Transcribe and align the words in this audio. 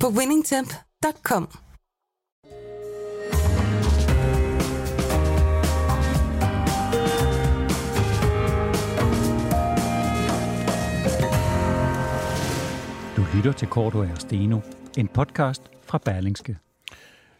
på 0.00 0.08
winningtemp.com. 0.08 1.48
Du 13.16 13.26
lytter 13.34 13.52
til 13.56 13.68
Korto 13.68 13.98
og 13.98 14.08
Steno, 14.18 14.60
en 14.98 15.08
podcast 15.08 15.62
fra 15.86 15.98
Berlingske. 15.98 16.56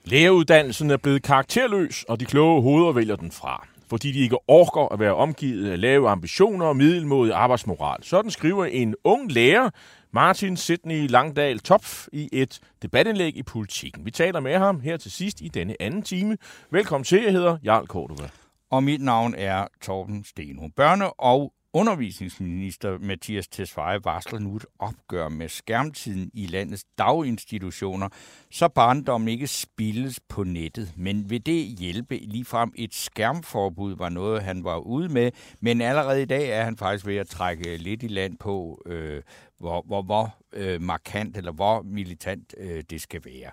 Læreruddannelsen 0.05 0.91
er 0.91 0.97
blevet 0.97 1.23
karakterløs, 1.23 2.03
og 2.09 2.21
de 2.21 2.25
kloge 2.25 2.63
hoveder 2.63 2.93
vælger 2.93 3.17
den 3.17 3.31
fra. 3.31 3.67
Fordi 3.91 4.13
de 4.13 4.19
ikke 4.19 4.39
orker 4.49 4.93
at 4.93 5.01
være 5.01 5.15
omgivet 5.15 5.71
af 5.71 5.81
lave 5.81 6.09
ambitioner 6.09 6.67
og 6.67 6.77
middelmodig 6.77 7.35
arbejdsmoral. 7.35 8.03
Sådan 8.05 8.31
skriver 8.31 8.65
en 8.65 8.95
ung 9.05 9.33
lærer, 9.33 9.71
Martin 10.17 10.57
Sidney 10.57 11.07
Langdal 11.09 11.59
Topf, 11.59 12.09
i 12.13 12.29
et 12.33 12.61
debatindlæg 12.83 13.37
i 13.37 13.43
Politiken. 13.43 14.05
Vi 14.05 14.11
taler 14.11 14.41
med 14.41 14.59
ham 14.59 14.81
her 14.81 14.97
til 14.97 15.11
sidst 15.11 15.41
i 15.41 15.49
denne 15.49 15.83
anden 15.83 16.03
time. 16.03 16.39
Velkommen 16.71 17.05
til, 17.05 17.23
jeg 17.23 17.33
hedder 17.33 17.59
Jarl 17.65 17.87
Kortova. 17.87 18.29
Og 18.71 18.83
mit 18.83 19.03
navn 19.03 19.35
er 19.35 19.67
Torben 19.83 20.25
Steno. 20.25 20.69
Børne- 20.81 21.15
og 21.19 21.53
undervisningsminister 21.77 22.99
Mathias 22.99 23.49
Tesfaye 23.49 24.05
varsler 24.05 24.39
nu 24.39 24.57
et 24.57 24.67
opgør 24.79 25.29
med 25.29 25.49
skærmtiden 25.49 26.31
i 26.35 26.47
landets 26.47 26.85
daginstitutioner, 26.99 28.09
så 28.51 28.69
barndommen 28.69 29.29
ikke 29.29 29.47
spildes 29.47 30.21
på 30.21 30.45
nettet. 30.45 30.93
Men 30.97 31.31
vil 31.31 31.47
det 31.47 31.65
hjælpe? 31.79 32.17
Ligefrem 32.17 32.73
et 32.75 32.95
skærmforbud 32.95 33.97
var 33.97 34.09
noget, 34.09 34.43
han 34.43 34.65
var 34.65 34.77
ude 34.77 35.09
med, 35.09 35.31
men 35.61 35.81
allerede 35.81 36.23
i 36.23 36.25
dag 36.25 36.51
er 36.51 36.65
han 36.65 36.77
faktisk 36.77 37.07
ved 37.07 37.17
at 37.17 37.29
trække 37.29 37.77
lidt 37.77 38.03
i 38.03 38.09
land 38.09 38.37
på, 38.39 38.83
øh, 38.87 39.23
hvor, 39.59 39.83
hvor, 39.87 40.03
hvor 40.03 40.37
øh, 40.53 40.83
markant 40.83 41.37
eller 41.37 41.53
hvor 41.53 41.83
militant 41.83 42.55
øh, 42.59 42.83
det 42.91 43.01
skal 43.01 43.21
være. 43.25 43.51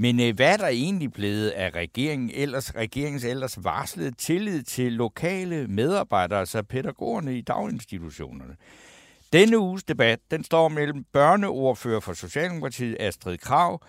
Men 0.00 0.20
øh, 0.20 0.34
hvad 0.36 0.52
er 0.52 0.56
der 0.56 0.66
egentlig 0.66 1.12
blevet 1.12 1.48
af 1.48 1.70
regeringen 1.74 2.30
ellers, 2.34 2.76
regeringens 2.76 3.24
ellers 3.24 3.64
varslede 3.64 4.10
tillid 4.10 4.62
til 4.62 4.92
lokale 4.92 5.66
medarbejdere, 5.66 6.40
altså 6.40 6.62
pædagogerne 6.62 7.38
i 7.38 7.40
daginstitutionerne? 7.40 8.56
Denne 9.32 9.58
uges 9.58 9.84
debat, 9.84 10.18
den 10.30 10.44
står 10.44 10.68
mellem 10.68 11.04
børneordfører 11.12 12.00
for 12.00 12.12
Socialdemokratiet, 12.12 12.96
Astrid 13.00 13.38
Krav, 13.38 13.82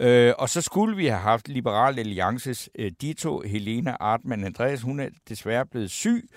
øh, 0.00 0.32
og 0.38 0.48
så 0.48 0.60
skulle 0.60 0.96
vi 0.96 1.06
have 1.06 1.20
haft 1.20 1.48
Liberal 1.48 1.98
Alliances 1.98 2.70
øh, 2.78 2.92
Dito 3.00 3.40
Helena 3.40 3.96
Artmann 4.00 4.44
Andreas. 4.44 4.82
Hun 4.82 5.00
er 5.00 5.08
desværre 5.28 5.66
blevet 5.66 5.90
syg, 5.90 6.28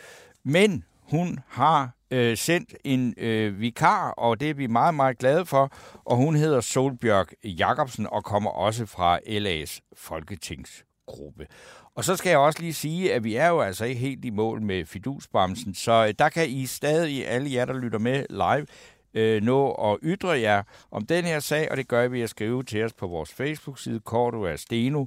men 0.43 0.83
hun 1.01 1.39
har 1.47 1.96
øh, 2.11 2.37
sendt 2.37 2.75
en 2.83 3.13
øh, 3.17 3.59
vikar, 3.59 4.09
og 4.09 4.39
det 4.39 4.49
er 4.49 4.53
vi 4.53 4.67
meget, 4.67 4.95
meget 4.95 5.17
glade 5.17 5.45
for. 5.45 5.71
Og 6.05 6.17
hun 6.17 6.35
hedder 6.35 6.61
Solbjørg 6.61 7.27
Jacobsen 7.43 8.07
og 8.11 8.23
kommer 8.23 8.49
også 8.49 8.85
fra 8.85 9.19
LA's 9.19 9.79
folketingsgruppe. 9.95 11.47
Og 11.95 12.03
så 12.03 12.15
skal 12.15 12.29
jeg 12.29 12.39
også 12.39 12.61
lige 12.61 12.73
sige, 12.73 13.13
at 13.13 13.23
vi 13.23 13.35
er 13.35 13.47
jo 13.47 13.61
altså 13.61 13.85
ikke 13.85 14.01
helt 14.01 14.25
i 14.25 14.29
mål 14.29 14.61
med 14.61 14.85
fidusbremsen, 14.85 15.73
så 15.73 16.05
øh, 16.07 16.13
der 16.19 16.29
kan 16.29 16.49
I 16.49 16.65
stadig, 16.65 17.27
alle 17.27 17.53
jer, 17.53 17.65
der 17.65 17.79
lytter 17.79 17.99
med 17.99 18.25
live, 18.29 18.67
øh, 19.13 19.43
nå 19.43 19.71
at 19.71 19.99
ytre 20.03 20.39
jer 20.39 20.63
om 20.91 21.05
den 21.05 21.25
her 21.25 21.39
sag, 21.39 21.71
og 21.71 21.77
det 21.77 21.87
gør 21.87 22.07
vi 22.07 22.21
at 22.21 22.29
skrive 22.29 22.63
til 22.63 22.83
os 22.83 22.93
på 22.93 23.07
vores 23.07 23.33
Facebook-side, 23.33 23.99
Korto 23.99 24.57
Steno. 24.57 25.05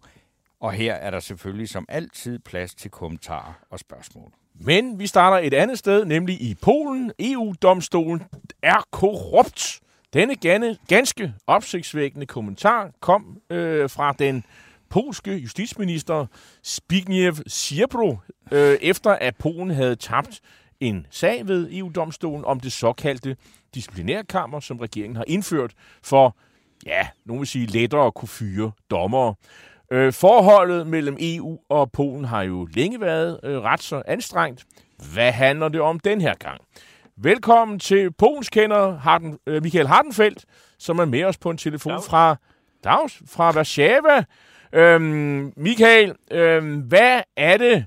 Og 0.61 0.73
her 0.73 0.95
er 0.95 1.11
der 1.11 1.21
selvfølgelig 1.21 1.69
som 1.69 1.85
altid 1.89 2.39
plads 2.39 2.75
til 2.75 2.91
kommentarer 2.91 3.53
og 3.71 3.79
spørgsmål. 3.79 4.40
Men 4.55 4.99
vi 4.99 5.07
starter 5.07 5.47
et 5.47 5.55
andet 5.55 5.79
sted, 5.79 6.05
nemlig 6.05 6.43
i 6.43 6.55
Polen. 6.63 7.13
EU-domstolen 7.19 8.23
er 8.63 8.87
korrupt. 8.91 9.81
Denne 10.13 10.37
ganske 10.89 11.35
opsigtsvækkende 11.47 12.27
kommentar 12.27 12.91
kom 13.01 13.41
øh, 13.51 13.91
fra 13.91 14.13
den 14.13 14.45
polske 14.89 15.37
justitsminister 15.37 16.27
Zbigniew 16.67 17.35
Ziobro, 17.49 18.19
øh, 18.53 18.79
efter 18.81 19.11
at 19.11 19.37
Polen 19.37 19.71
havde 19.71 19.97
tabt 19.97 20.41
en 20.81 21.07
sag 21.11 21.49
ved 21.49 21.69
EU-domstolen 21.73 22.45
om 22.45 22.61
det 22.61 22.73
såkaldte 22.73 23.37
disciplinærkammer, 23.75 24.61
som 24.61 24.79
regeringen 24.79 25.17
har 25.17 25.25
indført 25.27 25.73
for, 26.03 26.37
ja, 26.87 27.09
nogen 27.25 27.41
vil 27.41 27.49
sige, 27.49 27.67
lettere 27.67 28.07
at 28.07 28.15
kunne 28.15 28.29
fyre 28.29 28.73
dommere. 28.91 29.35
Øh, 29.93 30.13
forholdet 30.13 30.87
mellem 30.87 31.17
EU 31.21 31.59
og 31.69 31.93
Polen 31.93 32.25
har 32.25 32.43
jo 32.43 32.69
længe 32.75 33.01
været 33.01 33.41
øh, 33.45 33.61
ret 33.61 33.83
så 33.83 34.03
anstrengt. 34.07 34.65
Hvad 35.13 35.33
handler 35.33 35.69
det 35.69 35.81
om 35.81 36.01
den 36.01 36.21
her 36.21 36.35
gang? 36.35 36.61
Velkommen 37.17 37.79
til 37.79 38.13
Polens 38.13 38.49
kender 38.49 38.99
Harden, 38.99 39.39
øh, 39.47 39.63
Michael 39.63 39.87
Hardenfeldt, 39.87 40.45
som 40.79 40.99
er 40.99 41.05
med 41.05 41.25
os 41.25 41.39
på 41.39 41.51
en 41.51 41.57
telefon 41.57 41.93
Dags. 41.93 42.07
fra 42.07 42.37
Dags, 42.85 43.23
fra 43.27 43.51
Warszawa. 43.57 44.25
Øhm, 44.73 45.53
Michael, 45.57 46.15
øhm, 46.31 46.81
hvad 46.81 47.21
er 47.37 47.57
det? 47.57 47.87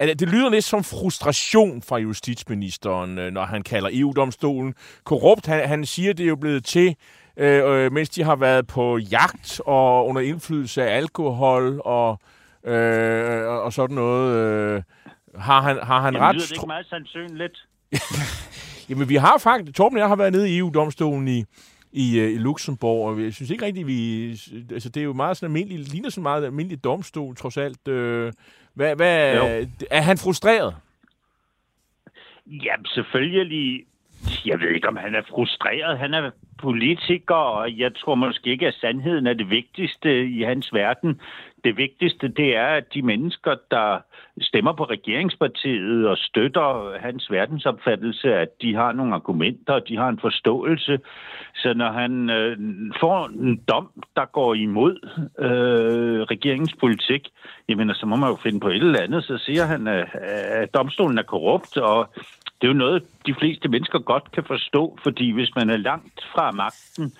Altså, 0.00 0.14
det 0.14 0.28
lyder 0.28 0.50
lidt 0.50 0.64
som 0.64 0.84
frustration 0.84 1.82
fra 1.82 1.98
justitsministeren, 1.98 3.18
øh, 3.18 3.32
når 3.32 3.44
han 3.44 3.62
kalder 3.62 3.90
EU-domstolen 3.92 4.74
korrupt. 5.04 5.46
Han, 5.46 5.68
han 5.68 5.86
siger, 5.86 6.12
det 6.12 6.24
er 6.24 6.28
jo 6.28 6.36
blevet 6.36 6.64
til 6.64 6.96
øh, 7.36 7.84
øh, 7.84 7.92
mens 7.92 8.08
de 8.08 8.22
har 8.22 8.36
været 8.36 8.66
på 8.66 8.98
jagt 8.98 9.60
og 9.66 10.06
under 10.06 10.20
indflydelse 10.20 10.82
af 10.82 10.96
alkohol 10.96 11.80
og, 11.84 12.20
øh, 12.64 13.46
og 13.46 13.72
sådan 13.72 13.94
noget. 13.94 14.36
Øh, 14.36 14.82
har 15.34 15.60
han, 15.60 15.78
har 15.82 16.00
han 16.00 16.14
Jamen, 16.14 16.28
ret? 16.28 16.34
lyder 16.34 16.46
det 16.46 16.52
ikke 16.52 16.66
meget 16.66 16.86
sandsynligt? 16.86 17.66
Jamen, 18.88 19.08
vi 19.08 19.16
har 19.16 19.38
faktisk... 19.38 19.76
Torben 19.76 19.98
og 19.98 20.00
jeg 20.00 20.08
har 20.08 20.16
været 20.16 20.32
nede 20.32 20.50
i 20.50 20.58
EU-domstolen 20.58 21.28
i, 21.28 21.44
i, 21.92 22.18
øh, 22.20 22.32
i 22.32 22.38
Luxembourg, 22.38 23.08
og 23.08 23.22
jeg 23.22 23.34
synes 23.34 23.50
ikke 23.50 23.64
rigtigt, 23.64 23.86
vi... 23.86 24.30
Altså, 24.72 24.88
det 24.88 25.00
er 25.00 25.04
jo 25.04 25.12
meget 25.12 25.36
sådan 25.36 25.56
almindelig, 25.56 25.88
ligner 25.88 26.10
sådan 26.10 26.22
meget 26.22 26.44
almindelig 26.44 26.84
domstol, 26.84 27.36
trods 27.36 27.56
alt. 27.56 27.88
Øh, 27.88 28.32
hvad, 28.74 28.96
hvad, 28.96 29.36
er 29.90 30.00
han 30.00 30.18
frustreret? 30.18 30.74
Jamen, 32.46 32.86
selvfølgelig. 32.86 33.84
Jeg 34.46 34.60
ved 34.60 34.68
ikke, 34.68 34.88
om 34.88 34.96
han 34.96 35.14
er 35.14 35.22
frustreret. 35.30 35.98
Han 35.98 36.14
er 36.14 36.30
politiker, 36.58 37.34
og 37.34 37.78
jeg 37.78 37.90
tror 37.96 38.14
måske 38.14 38.50
ikke, 38.50 38.66
at 38.66 38.74
sandheden 38.74 39.26
er 39.26 39.32
det 39.32 39.50
vigtigste 39.50 40.24
i 40.24 40.42
hans 40.42 40.72
verden. 40.72 41.20
Det 41.64 41.76
vigtigste, 41.76 42.28
det 42.28 42.56
er, 42.56 42.66
at 42.66 42.94
de 42.94 43.02
mennesker, 43.02 43.54
der 43.70 43.98
stemmer 44.40 44.72
på 44.72 44.84
regeringspartiet 44.84 46.08
og 46.08 46.16
støtter 46.18 46.98
hans 47.00 47.30
verdensopfattelse, 47.30 48.34
at 48.34 48.48
de 48.62 48.74
har 48.74 48.92
nogle 48.92 49.14
argumenter, 49.14 49.72
og 49.72 49.88
de 49.88 49.96
har 49.96 50.08
en 50.08 50.20
forståelse. 50.20 50.98
Så 51.54 51.74
når 51.74 51.92
han 51.92 52.30
øh, 52.30 52.56
får 53.00 53.26
en 53.26 53.60
dom, 53.68 53.90
der 54.16 54.24
går 54.24 54.54
imod 54.54 54.94
øh, 55.38 56.22
regeringens 56.22 56.74
politik, 56.80 57.28
jamen, 57.68 57.94
så 57.94 58.06
må 58.06 58.16
man 58.16 58.30
jo 58.30 58.36
finde 58.42 58.60
på 58.60 58.68
et 58.68 58.76
eller 58.76 59.02
andet. 59.02 59.24
Så 59.24 59.38
siger 59.38 59.64
han, 59.64 59.86
at, 59.86 60.08
at 60.14 60.74
domstolen 60.74 61.18
er 61.18 61.22
korrupt, 61.22 61.76
og 61.76 62.14
det 62.60 62.68
er 62.68 62.72
jo 62.72 62.78
noget, 62.78 63.02
de 63.26 63.34
fleste 63.38 63.68
mennesker 63.68 63.98
godt 63.98 64.32
kan 64.32 64.44
forstå, 64.46 64.98
fordi 65.02 65.30
hvis 65.30 65.50
man 65.56 65.70
er 65.70 65.76
langt 65.76 66.20
fra 66.34 66.50
magten, 66.50 67.12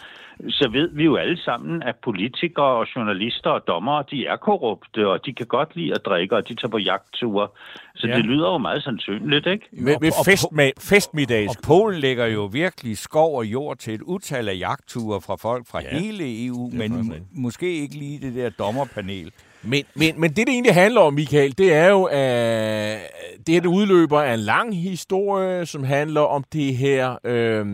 så 0.49 0.69
ved 0.69 0.91
vi 0.93 1.05
jo 1.05 1.17
alle 1.17 1.39
sammen, 1.39 1.83
at 1.83 1.97
politikere 2.04 2.65
og 2.65 2.87
journalister 2.97 3.51
og 3.51 3.66
dommere, 3.66 4.04
de 4.10 4.27
er 4.27 4.37
korrupte, 4.37 5.09
og 5.09 5.27
de 5.27 5.33
kan 5.33 5.47
godt 5.47 5.77
lide 5.77 5.95
at 5.95 6.01
drikke, 6.04 6.37
og 6.37 6.48
de 6.48 6.54
tager 6.54 6.71
på 6.71 6.78
jagtture. 6.78 7.48
Så 7.95 8.07
ja. 8.07 8.16
det 8.16 8.25
lyder 8.25 8.53
jo 8.53 8.59
meget 8.59 8.83
sandsynligt, 8.83 9.47
ikke? 9.47 9.66
Med, 9.72 9.97
med 10.01 10.13
fest, 10.25 10.53
med 10.53 10.71
festmiddags. 10.78 11.57
Og 11.57 11.63
Polen 11.66 12.01
lægger 12.01 12.27
jo 12.27 12.45
virkelig 12.45 12.98
skov 12.98 13.39
og 13.39 13.47
jord 13.47 13.77
til 13.77 13.95
et 13.95 14.03
utal 14.03 14.48
af 14.48 14.59
jagtture 14.59 15.21
fra 15.21 15.37
folk 15.37 15.66
fra 15.66 15.81
ja. 15.83 15.98
hele 15.98 16.47
EU, 16.47 16.71
men 16.72 17.15
måske 17.33 17.75
ikke 17.75 17.95
lige 17.95 18.19
det 18.21 18.34
der 18.34 18.51
dommerpanel. 18.51 19.33
Men, 19.62 19.84
men, 19.95 20.21
men 20.21 20.30
det, 20.30 20.36
det 20.36 20.48
egentlig 20.48 20.74
handler 20.74 21.01
om, 21.01 21.15
Michael, 21.15 21.59
det 21.59 21.74
er 21.74 21.89
jo, 21.89 22.04
at 22.04 22.98
det 23.47 23.54
her 23.54 23.60
det 23.60 23.68
udløber 23.68 24.21
af 24.21 24.34
en 24.34 24.41
lang 24.41 24.77
historie, 24.77 25.66
som 25.66 25.84
handler 25.84 26.21
om 26.21 26.45
det 26.53 26.77
her... 26.77 27.18
Øh, 27.24 27.66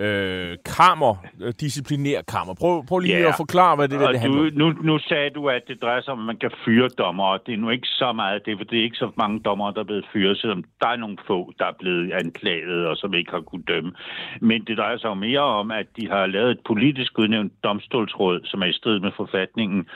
øh, 0.00 0.56
kammer, 0.78 1.14
øh, 1.44 1.52
disciplinærkammer. 1.60 2.54
Prøv, 2.54 2.86
prøv 2.86 2.98
lige 2.98 3.18
Ja. 3.18 3.28
at 3.28 3.34
forklare, 3.36 3.76
hvad 3.76 3.88
det, 3.88 3.98
Og 4.06 4.12
det 4.12 4.20
handler 4.20 4.40
du, 4.42 4.46
om. 4.46 4.52
nu, 4.54 4.82
nu 4.82 4.98
sagde 4.98 5.30
du, 5.30 5.48
at 5.48 5.62
det 5.68 5.82
drejer 5.82 6.00
sig 6.02 6.12
om, 6.12 6.18
at 6.20 6.26
man 6.26 6.36
kan 6.36 6.50
fyre 6.64 6.88
dommer, 6.88 7.24
og 7.24 7.40
det 7.46 7.54
er 7.54 7.58
nu 7.58 7.70
ikke 7.70 7.86
så 7.86 8.12
meget 8.12 8.46
det, 8.46 8.58
for 8.58 8.64
det 8.64 8.78
er 8.78 8.82
ikke 8.82 8.96
så 8.96 9.10
mange 9.16 9.40
dommer, 9.40 9.70
der 9.70 9.80
er 9.80 9.84
blevet 9.84 10.06
fyret, 10.12 10.38
selvom 10.38 10.64
der 10.80 10.88
er 10.88 10.96
nogle 10.96 11.18
få, 11.26 11.52
der 11.58 11.64
er 11.64 11.76
blevet 11.78 12.12
anklaget 12.12 12.86
og 12.86 12.96
som 12.96 13.14
ikke 13.14 13.30
har 13.30 13.40
kunnet 13.40 13.68
dømme. 13.68 13.92
Men 14.40 14.64
det 14.64 14.78
drejer 14.78 14.98
sig 14.98 15.08
jo 15.08 15.14
mere 15.14 15.40
om, 15.40 15.70
at 15.70 15.86
de 16.00 16.08
har 16.10 16.26
lavet 16.26 16.50
et 16.50 16.60
politisk 16.66 17.18
udnævnt 17.18 17.52
domstolsråd, 17.64 18.40
som 18.44 18.62
er 18.62 18.66
i 18.66 18.72
strid 18.72 19.00
med 19.00 19.10
forfatningen, 19.16 19.86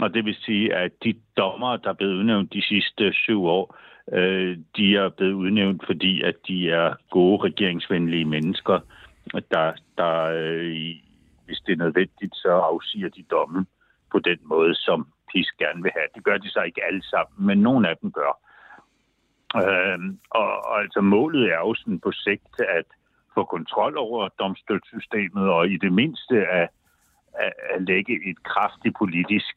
og 0.00 0.14
det 0.14 0.24
vil 0.24 0.34
sige, 0.34 0.74
at 0.74 0.92
de 1.04 1.14
dommer, 1.36 1.76
der 1.76 1.88
er 1.88 1.94
blevet 1.94 2.14
udnævnt 2.14 2.52
de 2.52 2.62
sidste 2.62 3.12
syv 3.12 3.44
år, 3.44 3.76
øh, 4.12 4.58
de 4.76 4.96
er 4.96 5.08
blevet 5.08 5.32
udnævnt, 5.32 5.86
fordi 5.86 6.22
at 6.22 6.34
de 6.48 6.70
er 6.70 6.94
gode 7.10 7.44
regeringsvenlige 7.44 8.24
mennesker, 8.24 8.80
der, 9.50 9.72
der 9.98 10.22
øh, 10.22 10.94
hvis 11.46 11.60
det 11.66 11.72
er 11.72 11.84
nødvendigt, 11.84 12.36
så 12.36 12.48
afsiger 12.48 13.08
de 13.08 13.22
dommen 13.22 13.66
på 14.12 14.18
den 14.18 14.38
måde, 14.42 14.74
som 14.74 15.06
de 15.34 15.44
gerne 15.58 15.82
vil 15.82 15.92
have. 15.94 16.08
Det 16.14 16.24
gør 16.24 16.38
de 16.38 16.50
så 16.50 16.62
ikke 16.62 16.84
alle 16.84 17.02
sammen, 17.02 17.46
men 17.46 17.58
nogle 17.58 17.88
af 17.88 17.96
dem 17.96 18.12
gør. 18.12 18.32
Øhm, 19.56 20.18
og, 20.30 20.48
og 20.68 20.80
altså 20.80 21.00
målet 21.00 21.52
er 21.52 21.58
jo 21.58 21.74
sådan 21.74 22.00
på 22.00 22.12
sigt 22.12 22.60
at 22.78 22.84
få 23.34 23.44
kontrol 23.44 23.96
over 23.96 24.28
domstolssystemet, 24.28 25.48
og 25.48 25.68
i 25.68 25.76
det 25.76 25.92
mindste 25.92 26.36
at, 26.46 26.68
at, 27.34 27.52
at 27.74 27.82
lægge 27.82 28.30
et 28.30 28.42
kraftigt 28.42 28.96
politisk 28.98 29.56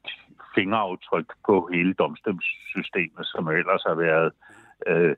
fingeraftryk 0.55 1.29
på 1.45 1.69
hele 1.73 1.93
domstolssystemet, 1.93 3.25
som 3.33 3.47
ellers 3.47 3.83
har 3.87 3.95
været 3.95 4.31
øh, 4.87 5.15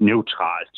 neutralt 0.00 0.76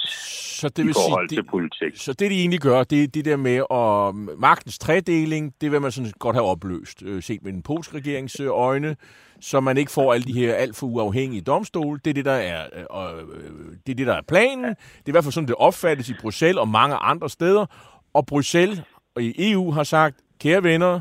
Så 0.61 0.69
det 0.69 0.83
i 0.83 0.87
vil 0.87 0.95
forhold 0.95 1.29
sige, 1.29 1.43
til 1.43 1.49
politik. 1.49 1.97
Så 1.97 2.13
det, 2.13 2.31
de 2.31 2.41
egentlig 2.41 2.61
gør, 2.61 2.85
det 2.85 3.03
er 3.03 3.07
det 3.07 3.25
der 3.25 3.37
med 3.37 3.57
at 3.71 4.15
magtens 4.39 4.79
tredeling, 4.79 5.55
det 5.61 5.73
vil 5.73 5.81
man 5.81 5.93
sådan 5.93 6.13
godt 6.19 6.37
have 6.37 6.47
opløst, 6.47 7.03
øh, 7.03 7.23
set 7.23 7.45
med 7.45 7.53
den 7.53 7.63
polske 7.63 7.97
regerings 7.97 8.41
øh, 8.41 8.49
øjne, 8.51 8.97
så 9.41 9.61
man 9.61 9.77
ikke 9.77 9.93
får 9.93 10.13
alle 10.13 10.25
de 10.25 10.33
her 10.33 10.55
alt 10.55 10.77
for 10.77 10.87
uafhængige 10.87 11.43
domstole. 11.43 12.01
Det 12.05 12.11
er 12.11 12.15
det, 12.15 12.25
der 12.25 12.33
er, 12.33 12.67
øh, 12.73 12.85
og, 12.91 13.19
øh, 13.19 13.51
det 13.87 13.93
er 13.93 13.97
det, 13.97 14.07
der 14.07 14.15
er 14.15 14.23
planen. 14.29 14.65
Det 14.65 14.77
er 15.07 15.09
i 15.09 15.11
hvert 15.11 15.25
fald 15.25 15.33
sådan, 15.33 15.49
det 15.49 15.57
opfattes 15.59 16.09
i 16.09 16.15
Bruxelles 16.21 16.61
og 16.61 16.69
mange 16.69 16.97
andre 16.97 17.31
steder. 17.31 17.67
Og 18.15 18.27
Bruxelles 18.27 18.83
og 19.17 19.23
i 19.23 19.53
EU 19.53 19.71
har 19.71 19.83
sagt, 19.83 20.17
kære 20.41 20.63
venner, 20.63 21.01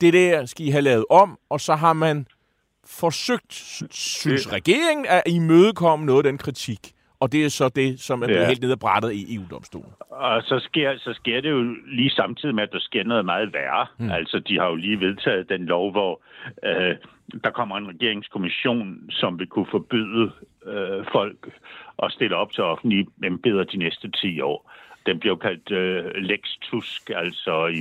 det 0.00 0.12
der 0.12 0.46
skal 0.46 0.66
I 0.66 0.70
have 0.70 0.82
lavet 0.82 1.04
om, 1.10 1.38
og 1.50 1.60
så 1.60 1.74
har 1.74 1.92
man 1.92 2.26
forsøgt, 2.86 3.52
synes 3.90 4.52
regeringen, 4.52 5.06
at 5.08 5.22
imødekomme 5.26 6.06
noget 6.06 6.26
af 6.26 6.30
den 6.30 6.38
kritik. 6.38 6.92
Og 7.20 7.32
det 7.32 7.44
er 7.44 7.48
så 7.48 7.68
det, 7.68 8.00
som 8.00 8.22
er 8.22 8.26
blevet 8.26 8.42
Ja. 8.42 8.46
helt 8.48 8.62
ned 8.62 8.70
ad 8.72 8.76
brættet 8.76 9.12
i 9.12 9.34
EU-domstolen. 9.36 9.90
Og 10.10 10.42
så 10.42 10.58
sker, 10.58 10.98
så 10.98 11.12
sker 11.14 11.40
det 11.40 11.50
jo 11.50 11.62
lige 11.86 12.10
samtidig 12.10 12.54
med, 12.54 12.62
at 12.62 12.72
der 12.72 12.78
sker 12.80 13.04
noget 13.04 13.24
meget 13.24 13.52
værre. 13.52 13.86
Mm. 13.98 14.10
Altså, 14.10 14.38
de 14.38 14.58
har 14.58 14.66
jo 14.68 14.74
lige 14.74 15.00
vedtaget 15.00 15.48
den 15.48 15.64
lov, 15.66 15.90
hvor 15.90 16.22
øh, 16.64 16.96
der 17.44 17.50
kommer 17.50 17.76
en 17.76 17.88
regeringskommission, 17.88 19.10
som 19.10 19.38
vil 19.38 19.46
kunne 19.46 19.66
forbyde 19.70 20.30
øh, 20.66 21.04
folk 21.12 21.48
at 22.02 22.12
stille 22.12 22.36
op 22.36 22.52
til 22.52 22.64
offentlige 22.64 23.06
embeder 23.24 23.64
de 23.64 23.76
næste 23.76 24.10
10 24.10 24.40
år. 24.40 24.72
Den 25.08 25.18
bliver 25.20 25.36
kaldt 25.36 25.70
øh, 25.70 26.04
Lex 26.14 26.40
Tusk, 26.62 27.10
altså 27.10 27.66
i 27.66 27.80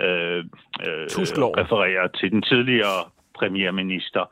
øh, 0.00 0.44
øh, 0.86 1.08
Tuskloven. 1.08 1.58
refererer 1.58 2.08
til 2.08 2.30
den 2.30 2.42
tidligere 2.42 3.00
premierminister, 3.34 4.24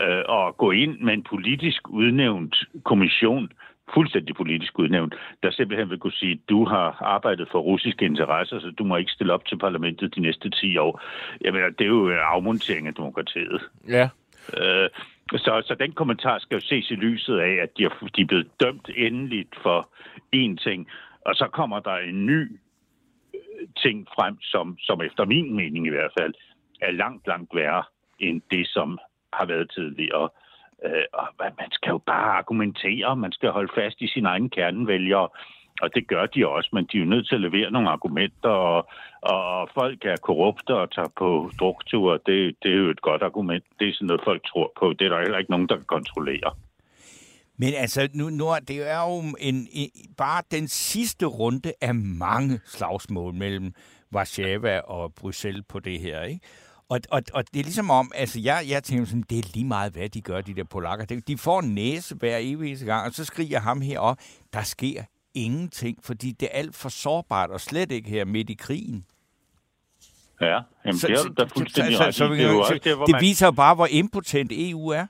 øh, 0.00 0.22
og 0.28 0.56
gå 0.56 0.70
ind 0.70 0.98
med 1.00 1.14
en 1.14 1.22
politisk 1.22 1.88
udnævnt 1.88 2.56
kommission, 2.84 3.52
fuldstændig 3.94 4.34
politisk 4.36 4.78
udnævnt, 4.78 5.14
der 5.42 5.50
simpelthen 5.50 5.90
vil 5.90 5.98
kunne 5.98 6.12
sige, 6.12 6.40
du 6.48 6.64
har 6.64 6.96
arbejdet 7.00 7.48
for 7.52 7.58
russiske 7.58 8.04
interesser, 8.04 8.60
så 8.60 8.70
du 8.78 8.84
må 8.84 8.96
ikke 8.96 9.12
stille 9.12 9.32
op 9.32 9.44
til 9.46 9.58
parlamentet 9.58 10.14
de 10.14 10.20
næste 10.20 10.50
10 10.50 10.76
år. 10.76 11.00
Jeg 11.40 11.52
mener, 11.52 11.70
det 11.70 11.84
er 11.84 11.88
jo 11.88 12.10
afmontering 12.10 12.86
af 12.86 12.94
demokratiet. 12.94 13.60
Ja. 13.88 14.08
Øh, 14.56 14.88
så, 15.36 15.62
så 15.66 15.74
den 15.80 15.92
kommentar 15.92 16.38
skal 16.38 16.54
jo 16.54 16.60
ses 16.60 16.90
i 16.90 16.94
lyset 16.94 17.38
af, 17.38 17.52
at 17.62 17.68
de 17.78 17.84
er, 17.84 18.08
de 18.16 18.22
er 18.22 18.26
blevet 18.26 18.48
dømt 18.60 18.90
endeligt 18.96 19.54
for 19.62 19.88
én 20.36 20.56
ting, 20.56 20.88
og 21.26 21.34
så 21.34 21.48
kommer 21.52 21.80
der 21.80 21.96
en 21.96 22.26
ny 22.26 22.60
øh, 23.34 23.68
ting 23.82 24.08
frem, 24.14 24.40
som, 24.40 24.76
som 24.78 25.00
efter 25.02 25.24
min 25.24 25.56
mening 25.56 25.86
i 25.86 25.90
hvert 25.90 26.12
fald 26.20 26.34
er 26.80 26.90
langt, 26.90 27.26
langt 27.26 27.54
værre 27.54 27.84
end 28.18 28.42
det, 28.50 28.68
som 28.68 28.98
har 29.32 29.46
været 29.46 29.70
tidligere. 29.70 30.28
Øh, 30.84 31.04
og 31.12 31.28
man 31.40 31.52
man 31.58 31.70
skal 31.70 31.90
jo 31.90 31.98
bare 31.98 32.38
argumentere, 32.38 33.16
man 33.16 33.32
skal 33.32 33.50
holde 33.50 33.72
fast 33.74 34.00
i 34.00 34.08
sin 34.08 34.26
egen 34.26 34.50
kernevælgere, 34.50 35.28
og 35.82 35.94
det 35.94 36.08
gør 36.08 36.26
de 36.26 36.48
også, 36.48 36.70
men 36.72 36.84
de 36.92 36.96
er 36.96 37.00
jo 37.00 37.08
nødt 37.08 37.28
til 37.28 37.34
at 37.34 37.40
levere 37.40 37.70
nogle 37.70 37.90
argumenter, 37.90 38.50
og, 38.50 38.88
og 39.22 39.68
folk 39.74 40.04
er 40.04 40.16
korrupte 40.22 40.74
og 40.74 40.90
tager 40.90 41.12
på 41.18 41.50
drukture. 41.60 42.18
Det, 42.26 42.56
det 42.62 42.72
er 42.72 42.76
jo 42.76 42.90
et 42.90 43.00
godt 43.00 43.22
argument. 43.22 43.64
Det 43.78 43.88
er 43.88 43.92
sådan 43.92 44.06
noget, 44.06 44.24
folk 44.24 44.42
tror 44.46 44.72
på. 44.78 44.92
Det 44.92 45.04
er 45.04 45.08
der 45.08 45.18
heller 45.18 45.38
ikke 45.38 45.50
nogen, 45.50 45.68
der 45.68 45.76
kan 45.76 45.84
kontrollere. 45.84 46.50
Men 47.58 47.74
altså, 47.74 48.08
nu, 48.14 48.30
nu 48.30 48.48
er 48.48 48.58
det 48.58 48.90
er 48.90 49.00
jo 49.02 49.18
en, 49.38 49.68
en, 49.70 49.90
bare 50.16 50.42
den 50.50 50.68
sidste 50.68 51.26
runde 51.26 51.72
af 51.80 51.94
mange 51.94 52.60
slagsmål 52.66 53.34
mellem 53.34 53.72
Warszawa 54.14 54.78
og 54.80 55.14
Bruxelles 55.14 55.64
på 55.68 55.78
det 55.80 56.00
her, 56.00 56.22
ikke? 56.22 56.40
Og, 56.88 57.00
og, 57.10 57.22
og 57.32 57.44
det 57.54 57.60
er 57.60 57.64
ligesom 57.64 57.90
om, 57.90 58.12
altså 58.14 58.40
jeg, 58.40 58.64
jeg 58.68 58.82
tænker 58.84 59.04
sådan, 59.04 59.24
det 59.30 59.38
er 59.38 59.42
lige 59.54 59.64
meget, 59.66 59.92
hvad 59.92 60.08
de 60.08 60.20
gør, 60.20 60.40
de 60.40 60.54
der 60.54 60.64
polakker. 60.64 61.04
De- 61.06 61.20
De 61.20 61.38
får 61.38 61.60
en 61.60 61.74
næse 61.74 62.14
hver 62.14 62.36
evig 62.40 62.78
gang, 62.78 63.06
og 63.06 63.14
så 63.14 63.24
skriger 63.24 63.60
ham 63.60 63.80
herop, 63.80 64.18
der 64.52 64.62
sker 64.62 65.02
ingenting, 65.34 65.98
fordi 66.02 66.32
det 66.32 66.48
er 66.52 66.58
alt 66.58 66.74
for 66.76 66.88
sårbart, 66.88 67.50
og 67.50 67.60
slet 67.60 67.92
ikke 67.92 68.10
her 68.10 68.24
midt 68.24 68.50
i 68.50 68.54
krigen. 68.54 69.04
Ja, 70.40 70.46
jamen, 70.46 70.62
det 70.84 71.10
er 71.10 71.28
da 71.38 71.44
fuldstændig 71.44 71.96
så, 71.96 72.12
så. 72.12 72.24
Det 72.28 72.38
så, 72.66 72.94
hvor 72.96 73.06
det 73.06 73.12
man... 73.12 73.20
viser 73.20 73.50
bare, 73.50 73.74
hvor 73.74 73.86
impotent 73.90 74.52
EU 74.54 74.88
er. 74.88 75.06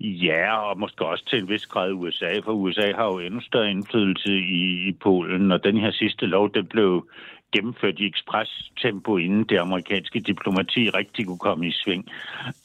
Ja, 0.00 0.56
og 0.56 0.78
måske 0.78 1.06
også 1.06 1.24
til 1.24 1.38
en 1.38 1.48
vis 1.48 1.66
grad 1.66 1.92
USA, 1.92 2.38
for 2.44 2.52
USA 2.52 2.92
har 2.92 3.04
jo 3.04 3.18
endnu 3.18 3.40
større 3.40 3.70
indflydelse 3.70 4.32
i, 4.32 4.88
i 4.88 4.92
Polen, 4.92 5.52
og 5.52 5.64
den 5.64 5.76
her 5.76 5.90
sidste 5.90 6.26
lov, 6.26 6.54
den 6.54 6.66
blev 6.66 7.08
gennemført 7.52 7.98
i 7.98 8.06
ekspres-tempo, 8.06 9.16
inden 9.16 9.44
det 9.44 9.58
amerikanske 9.58 10.20
diplomati 10.20 10.90
rigtig 10.90 11.26
kunne 11.26 11.38
komme 11.38 11.66
i 11.68 11.72
sving. 11.72 12.08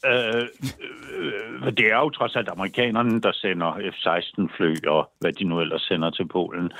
Øh, 0.06 0.46
øh, 1.18 1.72
det 1.78 1.86
er 1.92 1.98
jo 1.98 2.10
trods 2.10 2.36
alt 2.36 2.50
amerikanerne, 2.50 3.22
der 3.22 3.32
sender 3.32 3.72
F-16-fly 3.94 4.88
og 4.88 5.12
hvad 5.20 5.34
de 5.34 5.44
nu 5.44 5.60
ellers 5.60 5.82
sender 5.82 6.10
til 6.10 6.28
Polen. 6.28 6.72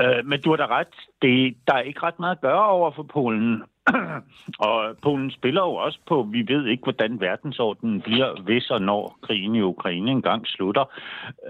Øh, 0.00 0.26
men 0.26 0.40
du 0.40 0.50
har 0.50 0.56
da 0.56 0.66
ret. 0.66 0.94
Det, 1.22 1.56
der 1.66 1.74
er 1.74 1.80
ikke 1.80 2.00
ret 2.02 2.18
meget 2.18 2.36
at 2.36 2.40
gøre 2.40 2.66
over 2.66 2.90
for 2.96 3.02
Polen. 3.02 3.62
og 4.68 4.96
Polen 5.02 5.30
spiller 5.30 5.60
jo 5.60 5.74
også 5.74 5.98
på, 6.08 6.28
vi 6.32 6.44
ved 6.48 6.66
ikke, 6.66 6.82
hvordan 6.82 7.20
verdensordenen 7.20 8.00
bliver, 8.00 8.42
hvis 8.42 8.70
og 8.70 8.82
når 8.82 9.18
krigen 9.22 9.54
i 9.54 9.60
Ukraine 9.60 10.10
engang 10.10 10.46
slutter. 10.46 10.84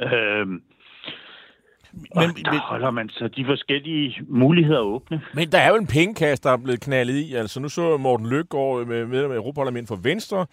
Øh, 0.02 0.46
men, 0.46 0.60
og 2.16 2.22
der 2.22 2.50
men- 2.52 2.60
holder 2.60 2.90
man 2.90 3.08
så 3.08 3.28
de 3.28 3.44
forskellige 3.44 4.20
muligheder 4.28 4.80
åbne. 4.80 5.22
Men 5.34 5.52
der 5.52 5.58
er 5.58 5.68
jo 5.68 5.76
en 5.76 5.86
pengekasse, 5.86 6.42
der 6.42 6.50
er 6.50 6.56
blevet 6.56 6.80
knaldet 6.80 7.14
i. 7.14 7.34
Altså, 7.34 7.60
nu 7.60 7.68
så 7.68 7.96
Morten 7.96 8.26
Løkgaard 8.28 8.86
med 8.86 9.06
medlem 9.06 9.30
af 9.30 9.36
Europaparlamentet 9.36 9.88
for 9.88 10.02
Venstre. 10.02 10.46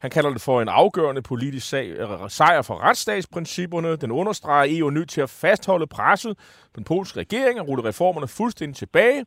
Han 0.00 0.10
kalder 0.10 0.30
det 0.30 0.40
for 0.40 0.62
en 0.62 0.68
afgørende 0.68 1.22
politisk 1.22 1.68
sag, 1.68 1.88
øh, 1.88 2.08
sejr 2.28 2.62
for 2.62 2.82
retsstatsprincipperne. 2.82 3.96
Den 3.96 4.10
understreger, 4.10 4.62
at 4.62 4.78
EU 4.78 4.86
er 4.86 4.90
nødt 4.90 5.08
til 5.08 5.20
at 5.20 5.30
fastholde 5.30 5.86
presset 5.86 6.38
på 6.38 6.76
den 6.76 6.84
polske 6.84 7.20
regering 7.20 7.60
og 7.60 7.68
rulle 7.68 7.84
reformerne 7.84 8.28
fuldstændig 8.28 8.76
tilbage. 8.76 9.24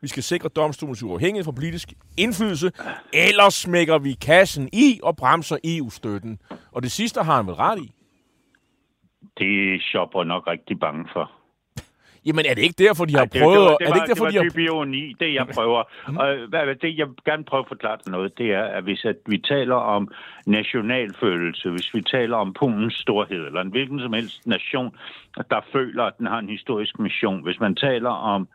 Vi 0.00 0.08
skal 0.08 0.22
sikre 0.22 0.48
domstolens 0.48 1.02
uafhængighed 1.02 1.44
fra 1.44 1.52
politisk 1.52 1.92
indflydelse, 2.16 2.72
ellers 3.12 3.54
smækker 3.54 3.98
vi 3.98 4.12
kassen 4.12 4.68
i 4.72 5.00
og 5.02 5.16
bremser 5.16 5.56
EU-støtten. 5.64 6.38
Og 6.72 6.82
det 6.82 6.92
sidste 6.92 7.22
har 7.22 7.36
han 7.36 7.46
vel 7.46 7.54
ret 7.54 7.78
i. 7.78 7.92
Det 9.38 9.74
er 9.74 9.78
Shopper 9.80 10.24
nok 10.24 10.46
rigtig 10.46 10.80
bange 10.80 11.08
for. 11.12 11.39
Jamen 12.26 12.44
er 12.48 12.54
det 12.54 12.62
ikke 12.62 12.84
derfor, 12.84 13.04
de 13.04 13.12
har 13.12 13.20
Ej, 13.20 13.24
det, 13.32 13.42
prøvet... 13.42 13.56
det, 13.56 13.64
var, 13.64 13.70
er 13.70 13.76
det, 13.78 13.94
det 13.94 13.96
ikke 13.96 14.08
derfor, 14.08 14.24
det 14.24 14.34
de 14.34 14.38
var 14.38 14.44
har... 14.44 14.50
dyb 14.50 14.58
ironi, 14.58 15.16
det 15.20 15.34
jeg 15.34 15.46
prøver. 15.54 15.82
Og 16.06 16.36
hvad, 16.48 16.74
det 16.74 16.98
jeg 16.98 17.06
gerne 17.24 17.44
prøver 17.44 17.64
at 17.64 17.68
forklare 17.68 17.98
dig 18.04 18.12
noget, 18.12 18.38
det 18.38 18.52
er, 18.52 18.62
at 18.62 18.82
hvis 18.82 19.04
at 19.04 19.16
vi 19.26 19.38
taler 19.38 19.74
om 19.74 20.08
nationalfølelse, 20.46 21.70
hvis 21.70 21.94
vi 21.94 22.02
taler 22.02 22.36
om 22.36 22.52
Polens 22.52 22.94
storhed, 22.94 23.46
eller 23.46 23.60
en 23.60 23.70
hvilken 23.70 24.00
som 24.00 24.12
helst 24.12 24.46
nation, 24.46 24.96
der 25.50 25.60
føler, 25.72 26.04
at 26.04 26.18
den 26.18 26.26
har 26.26 26.38
en 26.38 26.48
historisk 26.48 26.98
mission, 26.98 27.42
hvis 27.42 27.60
man 27.60 27.74
taler 27.74 28.10
om 28.10 28.48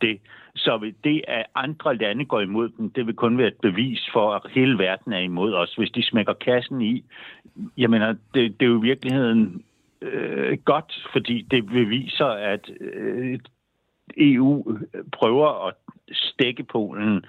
det, 0.00 0.20
så 0.56 0.78
vil 0.78 0.94
det, 1.04 1.22
at 1.28 1.46
andre 1.54 1.96
lande 1.96 2.24
går 2.24 2.40
imod 2.40 2.68
den, 2.68 2.88
det 2.88 3.06
vil 3.06 3.14
kun 3.14 3.38
være 3.38 3.46
et 3.46 3.60
bevis 3.62 4.08
for, 4.12 4.34
at 4.34 4.42
hele 4.50 4.78
verden 4.78 5.12
er 5.12 5.18
imod 5.18 5.54
os. 5.54 5.74
Hvis 5.74 5.90
de 5.90 6.02
smækker 6.02 6.32
kassen 6.32 6.82
i, 6.82 7.04
jeg 7.76 7.90
mener, 7.90 8.14
det, 8.34 8.60
det 8.60 8.66
er 8.66 8.70
jo 8.70 8.82
i 8.82 8.86
virkeligheden 8.86 9.62
øh, 10.02 10.58
godt, 10.64 11.08
fordi 11.12 11.42
det 11.50 11.66
beviser, 11.66 12.26
at 12.26 12.70
øh, 12.80 13.38
EU 14.16 14.78
prøver 15.12 15.66
at 15.66 15.74
stække 16.12 16.64
Polen, 16.64 17.24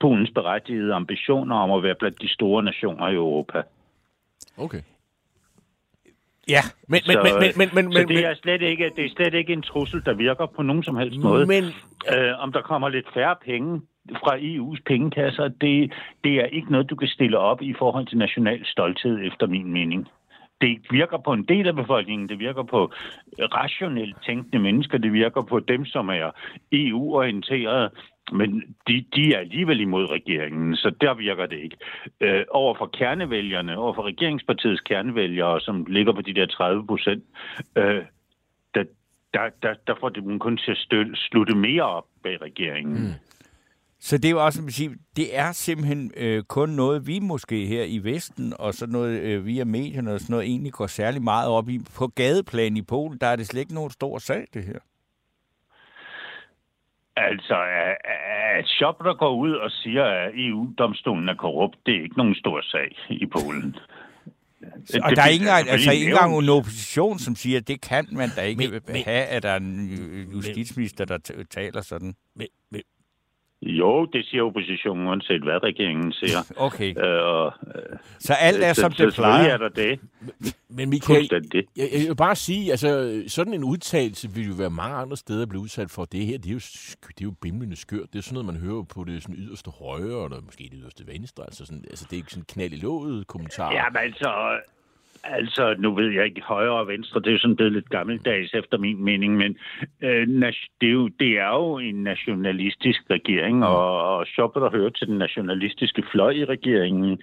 Polens 0.00 0.30
berettigede 0.30 0.94
ambitioner 0.94 1.56
om 1.56 1.70
at 1.70 1.82
være 1.82 1.94
blandt 1.94 2.22
de 2.22 2.28
store 2.28 2.62
nationer 2.62 3.08
i 3.08 3.14
Europa. 3.14 3.62
Okay. 4.56 4.80
Ja, 6.48 6.60
Men, 6.88 7.02
men, 7.06 7.12
så, 7.12 7.38
men, 7.40 7.52
men, 7.56 7.68
men, 7.74 7.84
men, 7.84 7.92
så 7.92 7.98
men, 7.98 8.08
det 8.08 8.26
er 8.26 8.34
slet 8.34 8.62
ikke 8.62 8.90
det 8.96 9.04
er 9.04 9.10
slet 9.16 9.34
ikke 9.34 9.52
en 9.52 9.62
trussel, 9.62 10.04
der 10.04 10.14
virker 10.14 10.46
på 10.46 10.62
nogen 10.62 10.82
som 10.82 10.96
helst 10.96 11.18
måde. 11.18 11.46
men, 11.46 11.64
Øh, 12.14 12.38
om 12.38 12.52
der 12.52 12.62
kommer 12.62 12.88
lidt 12.88 13.06
færre 13.14 13.36
penge 13.44 13.80
fra 14.10 14.36
EU's 14.36 14.82
pengekasser, 14.86 15.48
det, 15.48 15.92
det 16.24 16.34
er 16.34 16.46
ikke 16.46 16.72
noget, 16.72 16.90
du 16.90 16.96
kan 16.96 17.08
stille 17.08 17.38
op 17.38 17.62
i 17.62 17.74
forhold 17.78 18.06
til 18.06 18.18
national 18.18 18.66
stolthed, 18.66 19.26
efter 19.26 19.46
min 19.46 19.72
mening. 19.72 20.08
Det 20.60 20.78
virker 20.90 21.18
på 21.18 21.32
en 21.32 21.44
del 21.44 21.68
af 21.68 21.76
befolkningen, 21.76 22.28
det 22.28 22.38
virker 22.38 22.62
på 22.62 22.92
rationelt 23.38 24.16
tænkende 24.26 24.58
mennesker, 24.58 24.98
det 24.98 25.12
virker 25.12 25.42
på 25.42 25.60
dem, 25.60 25.84
som 25.84 26.08
er 26.08 26.30
EU-orienterede, 26.72 27.90
men 28.32 28.76
de, 28.88 29.04
de 29.14 29.34
er 29.34 29.38
alligevel 29.38 29.80
imod 29.80 30.10
regeringen, 30.10 30.76
så 30.76 30.90
der 31.00 31.14
virker 31.14 31.46
det 31.46 31.58
ikke. 31.58 31.76
Øh, 32.20 32.44
over 32.50 32.74
for 32.78 32.86
kernevælgerne, 32.86 33.78
over 33.78 33.94
for 33.94 34.02
regeringspartiets 34.02 34.80
kernevælgere, 34.80 35.60
som 35.60 35.84
ligger 35.88 36.12
på 36.12 36.20
de 36.22 36.34
der 36.34 36.46
30 36.46 36.86
procent, 36.86 37.24
øh, 37.76 38.04
der, 38.74 38.84
der, 39.34 39.50
der, 39.62 39.74
der 39.86 39.94
får 40.00 40.08
det 40.08 40.40
kun 40.40 40.56
til 40.56 40.70
at 40.70 40.78
støtte, 40.78 41.16
slutte 41.16 41.54
mere 41.56 41.82
op 41.82 42.04
bag 42.22 42.42
regeringen. 42.42 42.94
Mm. 42.94 43.25
Så 44.06 44.18
det 44.18 44.24
er 44.24 44.30
jo 44.30 44.44
også, 44.44 44.62
man 44.62 44.70
sige, 44.70 44.90
det 45.16 45.38
er 45.38 45.52
simpelthen 45.52 46.12
øh, 46.16 46.42
kun 46.42 46.68
noget, 46.68 47.06
vi 47.06 47.18
måske 47.18 47.66
her 47.66 47.84
i 47.84 47.98
Vesten, 47.98 48.52
og 48.58 48.74
så 48.74 48.86
noget 48.86 49.20
øh, 49.20 49.46
via 49.46 49.64
medierne 49.64 50.12
og 50.12 50.20
sådan 50.20 50.32
noget, 50.34 50.46
egentlig 50.46 50.72
går 50.72 50.86
særlig 50.86 51.22
meget 51.22 51.48
op 51.48 51.68
i. 51.68 51.78
På 51.96 52.06
gadeplan 52.06 52.76
i 52.76 52.82
Polen, 52.82 53.18
der 53.20 53.26
er 53.26 53.36
det 53.36 53.46
slet 53.46 53.60
ikke 53.60 53.74
nogen 53.74 53.90
stor 53.90 54.18
sag, 54.18 54.46
det 54.54 54.64
her. 54.64 54.78
Altså, 57.16 57.54
at, 57.54 58.64
der 59.04 59.16
går 59.18 59.36
ud 59.36 59.52
og 59.52 59.70
siger, 59.70 60.04
at 60.04 60.30
EU-domstolen 60.34 61.28
er 61.28 61.34
korrupt, 61.34 61.76
det 61.86 61.96
er 61.96 62.02
ikke 62.02 62.18
nogen 62.18 62.34
stor 62.34 62.60
sag 62.60 62.96
i 63.10 63.26
Polen. 63.26 63.76
Så, 64.84 65.00
og 65.04 65.10
Det 65.10 65.16
der 65.16 65.22
er 65.22 65.28
ikke 65.28 65.42
engang, 65.42 65.68
altså 65.68 65.92
ikke 65.92 66.06
engang 66.06 66.38
en 66.38 66.48
opposition, 66.48 67.18
som 67.18 67.34
siger, 67.34 67.58
at 67.58 67.68
det 67.68 67.80
kan 67.80 68.06
man 68.12 68.28
da 68.36 68.42
ikke 68.42 68.58
Men- 68.58 68.80
men, 68.86 69.02
have, 69.04 69.24
at 69.24 69.42
der 69.42 69.50
er 69.50 69.56
en 69.56 70.30
justitsminister, 70.32 71.04
der 71.04 71.18
taler 71.50 71.80
sådan. 71.82 72.14
men, 72.34 72.46
men, 72.70 72.82
Jo, 73.66 74.04
det 74.04 74.26
siger 74.26 74.42
oppositionen, 74.42 75.06
uanset 75.06 75.42
hvad 75.42 75.62
regeringen 75.62 76.12
siger. 76.12 76.38
Okay, 76.66 76.94
Øh, 77.04 77.22
og, 77.26 77.52
øh, 77.74 77.98
så 78.18 78.32
alt 78.34 78.62
er, 78.64 78.72
så- 78.72 78.80
som 78.80 78.92
det 78.92 79.14
plejer. 79.14 79.52
er 79.52 79.56
der 79.56 79.68
det. 79.68 80.00
men 80.68 80.90
Michael, 80.90 81.28
jeg, 81.32 81.62
jeg 81.76 82.08
vil 82.08 82.16
bare 82.16 82.36
sige, 82.36 82.70
altså 82.70 83.22
sådan 83.28 83.54
en 83.54 83.64
udtalelse 83.64 84.30
vil 84.30 84.48
jo 84.48 84.54
være 84.58 84.70
mange 84.70 84.96
andre 84.96 85.16
steder 85.16 85.42
at 85.42 85.48
blive 85.48 85.62
udsat 85.62 85.90
for. 85.90 86.04
Det 86.04 86.26
her, 86.26 86.38
det 86.38 86.46
er 86.48 86.52
jo, 86.54 86.58
det 87.08 87.20
er 87.20 87.24
jo 87.24 87.34
bimlende 87.42 87.76
skørt. 87.76 88.12
Det 88.12 88.18
er 88.18 88.22
sådan 88.22 88.34
noget, 88.34 88.46
man 88.46 88.56
hører 88.70 88.82
på 88.82 89.04
det 89.04 89.22
sådan 89.22 89.36
yderste 89.36 89.70
højre, 89.70 90.24
eller 90.24 90.40
måske 90.44 90.64
det 90.64 90.78
yderste 90.82 91.06
venstre. 91.06 91.44
Altså, 91.44 91.66
sådan, 91.66 91.84
altså 91.90 92.04
det 92.04 92.12
er 92.12 92.16
ikke 92.16 92.30
sådan 92.30 92.44
knald 92.48 92.72
i 92.72 92.76
låget 92.76 93.26
kommentar. 93.26 93.72
Ja, 93.72 93.84
men 93.92 93.96
altså, 94.02 94.30
altså, 95.30 95.74
nu 95.78 95.94
ved 95.94 96.10
jeg 96.10 96.24
ikke, 96.24 96.42
højre 96.42 96.80
og 96.80 96.88
venstre, 96.88 97.20
det 97.20 97.26
er 97.26 97.32
jo 97.32 97.38
sådan 97.38 97.56
blevet 97.56 97.72
lidt 97.72 97.90
gammeldags 97.90 98.54
efter 98.54 98.78
min 98.78 99.04
mening, 99.04 99.36
men 99.36 99.56
øh, 100.02 100.26
det, 100.80 100.88
er 100.88 100.92
jo, 100.92 101.08
det 101.08 101.38
er 101.38 101.48
jo 101.48 101.78
en 101.78 101.94
nationalistisk 101.94 103.02
regering, 103.10 103.64
og, 103.64 104.16
og 104.16 104.26
Schopper, 104.26 104.60
der 104.60 104.70
hører 104.70 104.90
til 104.90 105.06
den 105.06 105.18
nationalistiske 105.18 106.02
fløj 106.12 106.30
i 106.30 106.44
regeringen. 106.44 107.18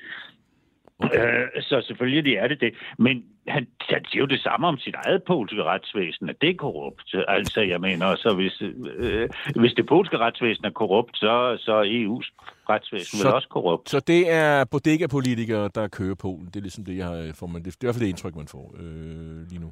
Øh, 1.04 1.62
så 1.62 1.84
selvfølgelig 1.88 2.36
er 2.36 2.48
det 2.48 2.62
det. 2.62 2.74
Men 3.00 3.24
han, 3.48 3.68
han 3.90 4.06
siger 4.06 4.22
jo 4.22 4.26
det 4.26 4.40
samme 4.42 4.68
om 4.68 4.78
sit 4.78 4.96
eget 5.06 5.24
polske 5.24 5.64
retsvæsen, 5.64 6.30
at 6.30 6.36
det 6.42 6.50
er 6.50 6.54
korrupt. 6.56 7.16
Altså, 7.28 7.62
jeg 7.62 7.82
mener, 7.82 8.16
så 8.16 8.36
hvis, 8.36 8.62
øh, 8.96 9.30
hvis 9.56 9.74
det 9.74 9.86
polske 9.86 10.18
retsvæsen 10.18 10.66
er 10.66 10.70
korrupt, 10.70 11.18
så, 11.18 11.58
så 11.60 11.74
er 11.74 11.84
EU's 11.84 12.28
retsvæsen 12.70 13.18
Så- 13.20 13.28
vel 13.28 13.36
også 13.36 13.48
korrupt. 13.50 13.90
Så 13.90 14.00
det 14.00 14.32
er 14.32 14.66
bodega-politikere, 14.72 15.70
der 15.76 15.88
kører 15.88 16.16
Polen. 16.16 16.46
Det 16.46 16.56
er 16.56 16.62
ligesom 16.62 16.86
det, 16.86 16.98
jeg 16.98 17.06
har, 17.06 17.32
får 17.40 17.48
man, 17.48 17.64
det 17.64 17.68
er 17.68 17.78
i 17.82 17.86
hvert 17.86 17.96
fald 17.96 18.04
det 18.04 18.10
indtryk, 18.10 18.36
man 18.36 18.48
får 18.48 18.76
øh, 18.80 19.48
lige 19.50 19.60
nu. 19.62 19.72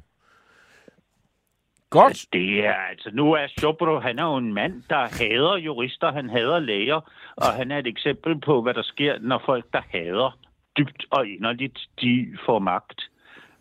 Godt. 1.90 2.26
Det 2.32 2.66
er, 2.66 2.74
altså, 2.90 3.10
nu 3.12 3.32
er 3.32 3.46
Sjobro, 3.58 3.98
han 3.98 4.18
er 4.18 4.24
jo 4.24 4.36
en 4.36 4.54
mand, 4.54 4.82
der 4.90 4.96
hader 5.18 5.56
jurister, 5.56 6.12
han 6.12 6.30
hader 6.30 6.58
læger, 6.58 7.00
og 7.36 7.46
han 7.52 7.70
er 7.70 7.78
et 7.78 7.86
eksempel 7.86 8.40
på, 8.40 8.62
hvad 8.62 8.74
der 8.74 8.82
sker, 8.82 9.18
når 9.20 9.42
folk, 9.46 9.64
der 9.72 9.80
hader 9.90 10.38
dybt 10.78 11.06
og 11.10 11.28
inderligt, 11.28 11.78
de 12.00 12.36
får 12.46 12.58
magt. 12.58 13.00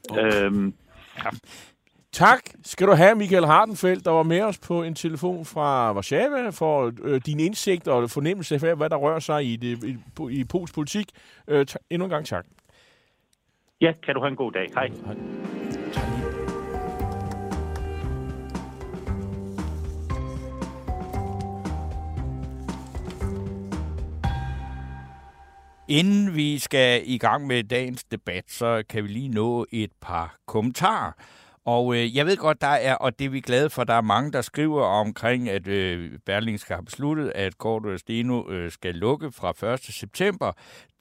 Okay. 0.10 0.44
Øhm, 0.46 0.74
Tak 2.12 2.40
skal 2.64 2.88
du 2.88 2.94
have, 2.94 3.16
Michael 3.16 3.46
Hardenfeldt, 3.46 4.06
der 4.06 4.12
var 4.12 4.24
med 4.24 4.42
os 4.42 4.60
på 4.68 4.84
en 4.84 4.96
telefon 4.96 5.46
fra 5.46 5.94
Warszawa 5.94 6.50
for 6.50 6.92
øh, 7.04 7.22
din 7.26 7.40
indsigt 7.40 7.88
og 7.88 8.10
fornemmelse 8.10 8.68
af, 8.68 8.78
hvad 8.78 8.90
der 8.90 8.96
rører 8.96 9.20
sig 9.20 9.46
i, 9.46 9.56
det, 9.56 9.84
i, 9.84 9.98
i 10.40 10.44
polsk 10.44 10.76
politik. 10.76 11.06
Øh, 11.48 11.66
endnu 11.90 12.06
en 12.06 12.10
gang 12.10 12.26
tak. 12.26 12.46
ja, 13.82 13.94
kan 14.04 14.16
du 14.16 14.22
have 14.22 14.30
en 14.30 14.36
god 14.36 14.52
dag. 14.52 14.68
Hej. 14.74 14.90
Inden 25.92 26.36
vi 26.36 26.60
skal 26.60 27.02
i 27.06 27.18
gang 27.18 27.48
med 27.48 27.64
dagens 27.64 28.04
debat, 28.04 28.44
så 28.48 28.84
kan 28.90 29.04
vi 29.04 29.10
lige 29.10 29.30
nå 29.30 29.66
et 29.72 29.92
par 30.02 30.38
kommentarer. 30.48 31.12
Og 31.66 31.96
øh, 31.96 32.16
jeg 32.16 32.26
ved 32.26 32.38
godt, 32.38 32.62
der 32.62 32.68
er, 32.68 32.96
og 32.96 33.20
det 33.20 33.26
er 33.26 33.30
vi 33.30 33.40
glade 33.40 33.70
for, 33.70 33.84
der 33.84 33.94
er 33.94 34.02
mange, 34.02 34.32
der 34.32 34.42
skriver 34.42 34.84
omkring, 34.84 35.50
at 35.50 35.68
øh, 35.68 36.12
Berlingske 36.26 36.74
har 36.74 36.82
besluttet, 36.82 37.32
at 37.36 37.58
Gordo 37.58 37.90
og 37.90 38.00
Steno 38.00 38.50
øh, 38.50 38.72
skal 38.72 38.96
lukke 38.96 39.32
fra 39.32 39.74
1. 39.74 39.80
september. 39.80 40.52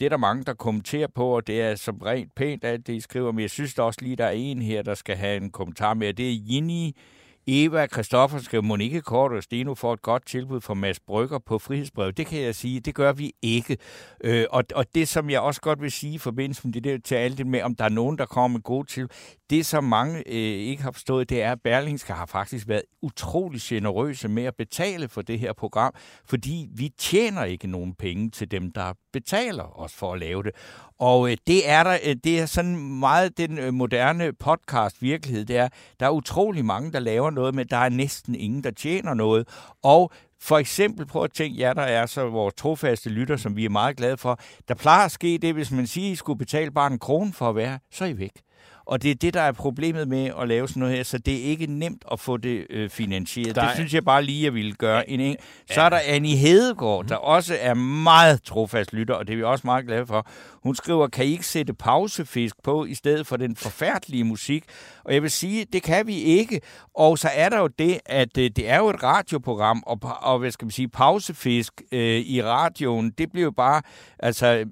Det 0.01 0.07
er 0.07 0.11
der 0.11 0.17
mange, 0.17 0.45
der 0.45 0.55
kommenterer 0.55 1.09
på, 1.15 1.37
og 1.37 1.47
det 1.47 1.63
er 1.63 1.75
som 1.75 1.97
rent 1.97 2.35
pænt 2.35 2.65
alt 2.65 2.87
det, 2.87 2.93
I 2.93 3.01
skriver. 3.01 3.33
Men 3.33 3.41
jeg 3.41 3.51
synes 3.51 3.75
der 3.75 3.83
også 3.83 4.01
lige, 4.03 4.17
der 4.17 4.27
er 4.27 4.31
en 4.31 4.63
her, 4.63 4.83
der 4.83 4.95
skal 4.95 5.17
have 5.17 5.37
en 5.37 5.51
kommentar 5.51 5.95
med, 5.95 6.15
det 6.15 6.31
er 6.31 6.39
Jini 6.51 6.97
Eva 7.47 7.87
Christoffer 7.87 8.61
Monique 8.61 9.01
Kort 9.01 9.33
og 9.33 9.43
Steno 9.43 9.75
får 9.75 9.93
et 9.93 10.03
godt 10.03 10.27
tilbud 10.27 10.61
fra 10.61 10.75
Mads 10.75 11.01
Brygger 11.01 11.39
på 11.39 11.59
frihedsbrev. 11.59 12.13
Det 12.13 12.27
kan 12.27 12.41
jeg 12.41 12.55
sige, 12.55 12.81
det 12.81 12.95
gør 12.95 13.13
vi 13.13 13.33
ikke. 13.43 13.77
Øh, 14.25 14.45
og, 14.51 14.65
og 14.75 14.95
det, 14.95 15.09
som 15.09 15.31
jeg 15.31 15.41
også 15.41 15.61
godt 15.61 15.83
vil 15.83 15.93
sige 15.93 16.15
i 16.15 16.19
forbindelse 16.19 16.61
med 16.65 16.73
det 16.73 16.85
der 16.85 16.99
til 17.05 17.15
alt 17.15 17.39
det 17.39 17.47
med, 17.47 17.63
om 17.63 17.75
der 17.75 17.85
er 17.85 17.89
nogen, 17.89 18.19
der 18.19 18.27
kommer 18.27 18.49
med 18.49 18.63
gode 18.63 18.87
til, 18.87 19.09
det 19.51 19.67
som 19.67 19.85
mange 19.85 20.19
øh, 20.19 20.35
ikke 20.35 20.83
har 20.83 20.91
forstået, 20.91 21.31
det 21.31 21.43
er, 21.43 21.53
at 21.53 21.63
Berlingske 21.65 22.13
har 22.13 22.27
faktisk 22.27 22.69
været 22.69 22.83
utrolig 23.03 23.61
generøse 23.61 24.29
med 24.29 24.45
at 24.45 24.55
betale 24.57 25.09
for 25.09 25.23
det 25.23 25.39
her 25.39 25.53
program, 25.53 25.95
fordi 26.25 26.69
vi 26.75 26.89
tjener 26.99 27.45
ikke 27.45 27.67
nogen 27.67 27.95
penge 27.95 28.31
til 28.31 28.51
dem, 28.51 28.73
der 28.73 28.93
betaler 29.13 29.81
os 29.81 29.95
for 29.95 30.13
at 30.13 30.21
lave 30.21 30.43
det. 30.43 30.53
Og 31.01 31.31
øh, 31.31 31.37
det 31.47 31.69
er 31.69 31.83
der, 31.83 31.99
øh, 32.05 32.17
det 32.25 32.41
er 32.41 32.47
sådan 32.47 32.77
meget 32.77 33.39
den 33.39 33.59
øh, 33.59 33.75
moderne 33.75 34.33
podcast 34.33 35.03
virkelighed, 35.03 35.45
det 35.45 35.57
er, 35.57 35.69
der 36.01 36.07
er 36.07 36.11
utrolig 36.11 36.65
mange, 36.65 36.93
der 36.93 36.99
laver 36.99 37.31
noget, 37.31 37.55
men 37.55 37.67
der 37.67 37.77
er 37.77 37.89
næsten 37.89 38.35
ingen, 38.35 38.65
der 38.65 38.71
tjener 38.71 39.15
noget. 39.15 39.49
Og 39.83 40.13
for 40.41 40.59
eksempel, 40.59 41.07
prøv 41.07 41.25
at 41.25 41.33
tænke 41.33 41.61
jer, 41.61 41.73
der 41.73 41.83
er 41.83 42.07
så 42.07 42.29
vores 42.29 42.55
trofaste 42.55 43.11
lytter, 43.11 43.37
som 43.37 43.57
vi 43.57 43.65
er 43.65 43.69
meget 43.69 43.97
glade 43.97 44.17
for. 44.17 44.39
Der 44.69 44.75
plejer 44.75 45.05
at 45.05 45.13
ske 45.13 45.39
det, 45.43 45.55
hvis 45.55 45.71
man 45.71 45.87
siger, 45.87 46.09
at 46.09 46.13
I 46.13 46.17
skulle 46.17 46.39
betale 46.39 46.71
bare 46.71 46.93
en 46.93 46.99
krone 46.99 47.33
for 47.33 47.49
at 47.49 47.57
være, 47.57 47.79
så 47.91 48.05
er 48.05 48.09
I 48.09 48.19
væk. 48.19 48.33
Og 48.91 49.03
det 49.03 49.11
er 49.11 49.15
det, 49.15 49.35
der 49.35 49.41
er 49.41 49.53
problemet 49.53 50.09
med 50.09 50.31
at 50.41 50.49
lave 50.49 50.69
sådan 50.69 50.81
noget 50.81 50.97
her, 50.97 51.03
så 51.03 51.19
det 51.19 51.35
er 51.35 51.43
ikke 51.45 51.67
nemt 51.67 52.05
at 52.13 52.21
få 52.21 52.37
det 52.37 52.67
øh, 52.71 52.91
finansieret. 52.91 53.55
Der 53.55 53.63
det 53.63 53.71
er- 53.71 53.75
synes 53.75 53.95
jeg 53.95 54.05
bare 54.05 54.23
lige, 54.23 54.45
jeg 54.45 54.55
ville 54.55 54.73
gøre. 54.73 55.11
En, 55.11 55.21
en. 55.21 55.37
Så 55.71 55.81
er 55.81 55.89
der 55.89 55.99
Annie 56.07 56.37
Hedegaard, 56.37 57.05
der 57.07 57.17
også 57.17 57.57
er 57.61 57.75
meget 57.75 58.43
trofast 58.43 58.93
lytter, 58.93 59.15
og 59.15 59.27
det 59.27 59.33
er 59.33 59.37
vi 59.37 59.43
også 59.43 59.63
meget 59.67 59.87
glade 59.87 60.07
for. 60.07 60.27
Hun 60.63 60.75
skriver, 60.75 61.09
kan 61.09 61.25
I 61.27 61.29
ikke 61.33 61.47
sætte 61.47 61.75
pausefisk 61.75 62.55
på, 62.65 62.85
i 62.85 62.95
stedet 62.95 63.27
for 63.27 63.37
den 63.37 63.57
forfærdelige 63.57 64.25
musik? 64.25 64.65
Og 65.05 65.15
jeg 65.15 65.23
vil 65.23 65.31
sige, 65.31 65.67
det 65.73 65.83
kan 65.83 66.07
vi 66.07 66.15
ikke. 66.15 66.61
Og 66.95 67.19
så 67.19 67.29
er 67.35 67.49
der 67.49 67.59
jo 67.59 67.67
det, 67.67 67.99
at 68.07 68.39
øh, 68.39 68.51
det 68.57 68.69
er 68.69 68.79
jo 68.79 68.89
et 68.89 69.03
radioprogram, 69.03 69.83
og, 69.87 69.99
og 70.23 70.39
hvad 70.39 70.51
skal 70.51 70.65
man 70.67 70.71
sige, 70.71 70.89
pausefisk 70.89 71.83
øh, 71.93 72.21
i 72.21 72.43
radioen, 72.43 73.11
det 73.19 73.31
bliver 73.33 73.45
jo 73.45 73.51
bare, 73.51 73.83
altså 74.19 74.65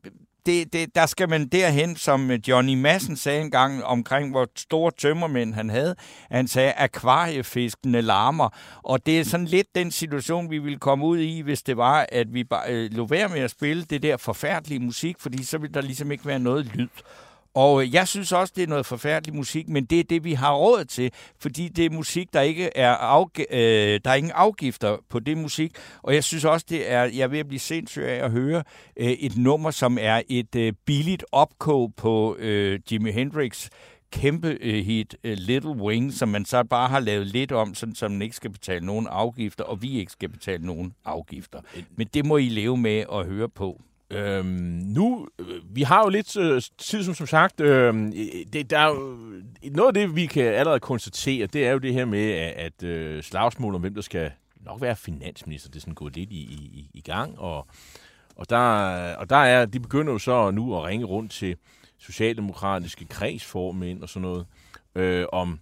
det, 0.48 0.72
det, 0.72 0.94
der 0.94 1.06
skal 1.06 1.28
man 1.28 1.48
derhen, 1.48 1.96
som 1.96 2.30
Johnny 2.30 2.74
Madsen 2.74 3.16
sagde 3.16 3.40
engang 3.40 3.84
omkring, 3.84 4.30
hvor 4.30 4.46
store 4.56 4.92
tømmermænd 4.98 5.54
han 5.54 5.70
havde. 5.70 5.94
Han 6.30 6.48
sagde, 6.48 6.72
akvariefiskene 6.72 8.00
larmer. 8.00 8.48
Og 8.82 9.06
det 9.06 9.20
er 9.20 9.24
sådan 9.24 9.46
lidt 9.46 9.66
den 9.74 9.90
situation, 9.90 10.50
vi 10.50 10.58
ville 10.58 10.78
komme 10.78 11.06
ud 11.06 11.18
i, 11.18 11.40
hvis 11.40 11.62
det 11.62 11.76
var, 11.76 12.06
at 12.12 12.34
vi 12.34 12.44
bare 12.44 12.70
øh, 12.70 12.90
lå 12.92 13.06
være 13.06 13.28
med 13.28 13.40
at 13.40 13.50
spille 13.50 13.84
det 13.84 14.02
der 14.02 14.16
forfærdelige 14.16 14.80
musik, 14.80 15.16
fordi 15.18 15.44
så 15.44 15.58
ville 15.58 15.74
der 15.74 15.80
ligesom 15.80 16.12
ikke 16.12 16.26
være 16.26 16.38
noget 16.38 16.66
lyd. 16.66 16.88
Og 17.54 17.82
øh, 17.82 17.94
jeg 17.94 18.08
synes 18.08 18.32
også, 18.32 18.52
det 18.56 18.62
er 18.62 18.66
noget 18.66 18.86
forfærdelig 18.86 19.34
musik, 19.34 19.68
men 19.68 19.84
det 19.84 20.00
er 20.00 20.04
det, 20.04 20.24
vi 20.24 20.32
har 20.32 20.54
råd 20.54 20.84
til, 20.84 21.12
fordi 21.38 21.68
det 21.68 21.84
er 21.86 21.90
musik, 21.90 22.32
der 22.32 22.40
ikke 22.40 22.76
er 22.76 22.96
afg- 22.96 23.54
øh, 23.56 24.00
der 24.04 24.10
er 24.10 24.14
ingen 24.14 24.32
afgifter 24.34 24.96
på 25.08 25.18
det 25.20 25.38
musik. 25.38 25.72
Og 26.02 26.14
jeg 26.14 26.24
synes 26.24 26.44
også, 26.44 26.66
det 26.68 26.90
er, 26.90 27.04
jeg 27.04 27.32
at 27.32 27.48
blive 27.48 27.60
sindssyg 27.60 28.02
af 28.02 28.24
at 28.24 28.30
høre 28.30 28.62
øh, 28.96 29.06
et 29.10 29.36
nummer, 29.36 29.70
som 29.70 29.98
er 30.00 30.22
et 30.28 30.54
øh, 30.56 30.72
billigt 30.86 31.24
opkog 31.32 31.94
på 31.96 32.36
øh, 32.38 32.80
Jimi 32.90 33.10
Hendrix 33.10 33.68
kæmpe 34.12 34.58
øh, 34.60 34.84
hit 34.84 35.16
øh, 35.24 35.36
Little 35.38 35.70
Wing, 35.70 36.12
som 36.12 36.28
man 36.28 36.44
så 36.44 36.64
bare 36.64 36.88
har 36.88 37.00
lavet 37.00 37.26
lidt 37.26 37.52
om, 37.52 37.74
sådan, 37.74 37.94
så 37.94 38.08
man 38.08 38.22
ikke 38.22 38.36
skal 38.36 38.50
betale 38.50 38.86
nogen 38.86 39.06
afgifter, 39.06 39.64
og 39.64 39.82
vi 39.82 39.98
ikke 39.98 40.12
skal 40.12 40.28
betale 40.28 40.66
nogen 40.66 40.92
afgifter. 41.04 41.60
Men 41.96 42.06
det 42.14 42.24
må 42.26 42.36
I 42.36 42.48
leve 42.48 42.76
med 42.76 43.04
at 43.12 43.26
høre 43.26 43.48
på. 43.48 43.80
Øhm, 44.10 44.46
nu, 44.84 45.28
øh, 45.38 45.46
vi 45.70 45.82
har 45.82 46.02
jo 46.02 46.08
lidt 46.08 46.36
øh, 46.36 46.62
tid, 46.78 47.02
som, 47.04 47.14
som 47.14 47.26
sagt. 47.26 47.60
Øh, 47.60 47.94
det, 48.52 48.70
der 48.70 48.78
er 48.78 48.88
jo, 48.88 49.18
noget 49.72 49.88
af 49.88 49.94
det, 49.94 50.16
vi 50.16 50.26
kan 50.26 50.44
allerede 50.44 50.80
konstatere, 50.80 51.46
det 51.46 51.66
er 51.66 51.72
jo 51.72 51.78
det 51.78 51.92
her 51.92 52.04
med, 52.04 52.32
at, 52.32 52.52
at 52.52 52.82
øh, 52.82 53.22
slagsmål 53.22 53.74
om, 53.74 53.80
hvem 53.80 53.94
der 53.94 54.02
skal 54.02 54.30
nok 54.60 54.80
være 54.80 54.96
finansminister, 54.96 55.70
det 55.70 55.76
er 55.76 55.80
sådan 55.80 55.94
gået 55.94 56.16
lidt 56.16 56.30
i, 56.30 56.40
i, 56.40 56.90
i 56.94 57.00
gang. 57.00 57.38
Og, 57.38 57.66
og, 58.36 58.50
der, 58.50 58.58
og 59.14 59.30
der 59.30 59.36
er, 59.36 59.66
de 59.66 59.80
begynder 59.80 60.12
jo 60.12 60.18
så 60.18 60.50
nu 60.50 60.76
at 60.76 60.84
ringe 60.84 61.06
rundt 61.06 61.32
til 61.32 61.56
socialdemokratiske 61.98 63.04
kredsformænd 63.04 64.02
og 64.02 64.08
sådan 64.08 64.22
noget, 64.22 64.46
øh, 64.94 65.26
om, 65.32 65.60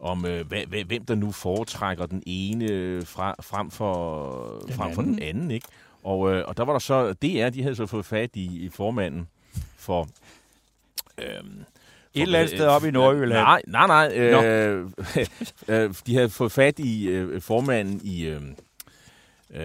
om 0.00 0.26
øh, 0.26 0.46
hvem 0.86 1.04
der 1.04 1.14
nu 1.14 1.32
foretrækker 1.32 2.06
den 2.06 2.22
ene 2.26 2.66
fra, 3.06 3.34
frem, 3.40 3.70
for, 3.70 4.62
den 4.66 4.74
frem 4.74 4.94
for 4.94 5.02
den 5.02 5.22
anden. 5.22 5.50
Ikke? 5.50 5.66
Og, 6.04 6.34
øh, 6.34 6.44
og 6.46 6.56
der 6.56 6.64
var 6.64 6.72
der 6.72 6.78
så, 6.78 7.12
DR, 7.12 7.48
de 7.48 7.62
havde 7.62 7.76
så 7.76 7.86
fået 7.86 8.06
fat 8.06 8.30
i, 8.34 8.64
i 8.64 8.68
formanden 8.68 9.28
for... 9.76 10.08
Øh, 11.18 11.24
et 12.14 12.22
eller 12.22 12.38
andet 12.38 12.54
sted 12.54 12.66
op 12.66 12.84
i 12.84 12.90
Nordjylland. 12.90 13.42
Nej, 13.42 13.62
nej, 13.66 13.86
nej. 13.86 14.12
Øh, 14.16 14.90
øh, 15.68 15.94
de 16.06 16.14
havde 16.14 16.30
fået 16.30 16.52
fat 16.52 16.78
i 16.78 17.08
øh, 17.08 17.42
formanden 17.42 18.00
i... 18.04 18.26
Øh, 18.26 18.40
øh, 19.54 19.60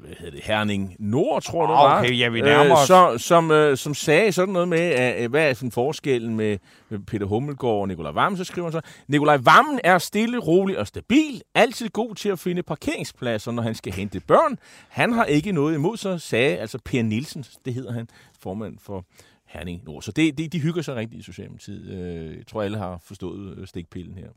hvad 0.00 0.16
hedder 0.18 0.30
det, 0.30 0.40
Herning 0.44 0.96
Nord, 0.98 1.42
tror 1.42 1.62
jeg, 1.62 1.68
det 1.68 1.74
var. 1.74 1.98
Okay, 1.98 2.18
ja, 2.18 2.28
vi 2.28 2.40
nærmer 2.40 2.80
øh, 2.80 2.86
så, 2.86 3.14
som, 3.18 3.50
øh, 3.50 3.76
som 3.76 3.94
sagde 3.94 4.32
sådan 4.32 4.52
noget 4.52 4.68
med, 4.68 4.78
at, 4.78 5.30
hvad 5.30 5.50
er 5.50 5.54
sådan 5.54 5.70
forskellen 5.70 6.36
med, 6.36 6.58
med 6.88 6.98
Peter 6.98 7.26
Hummelgaard 7.26 7.80
og 7.80 7.88
Nikolaj 7.88 8.12
Vammen, 8.12 8.36
så 8.36 8.44
skriver 8.44 8.70
han 8.70 8.72
så, 8.72 8.80
Nikolaj 9.08 9.36
Vammen 9.36 9.80
er 9.84 9.98
stille, 9.98 10.38
rolig 10.38 10.78
og 10.78 10.86
stabil, 10.86 11.42
altid 11.54 11.88
god 11.88 12.14
til 12.14 12.28
at 12.28 12.38
finde 12.38 12.62
parkeringspladser, 12.62 13.52
når 13.52 13.62
han 13.62 13.74
skal 13.74 13.92
hente 13.92 14.20
børn. 14.20 14.58
Han 14.88 15.12
har 15.12 15.24
ikke 15.24 15.52
noget 15.52 15.74
imod 15.74 15.96
sig, 15.96 16.20
sagde 16.20 16.56
altså 16.56 16.78
Per 16.84 17.02
Nielsen, 17.02 17.44
det 17.64 17.74
hedder 17.74 17.92
han, 17.92 18.08
formand 18.40 18.78
for 18.78 19.04
Herning 19.46 19.82
Nord. 19.84 20.02
Så 20.02 20.12
det, 20.12 20.38
det, 20.38 20.52
de 20.52 20.60
hygger 20.60 20.82
sig 20.82 20.94
rigtig 20.96 21.18
i 21.18 21.22
Socialdemokratiet. 21.22 21.90
Øh, 21.90 22.36
jeg 22.36 22.46
tror, 22.46 22.62
alle 22.62 22.78
har 22.78 23.00
forstået 23.04 23.58
øh, 23.58 23.66
stikpillen 23.66 24.18
her. 24.18 24.28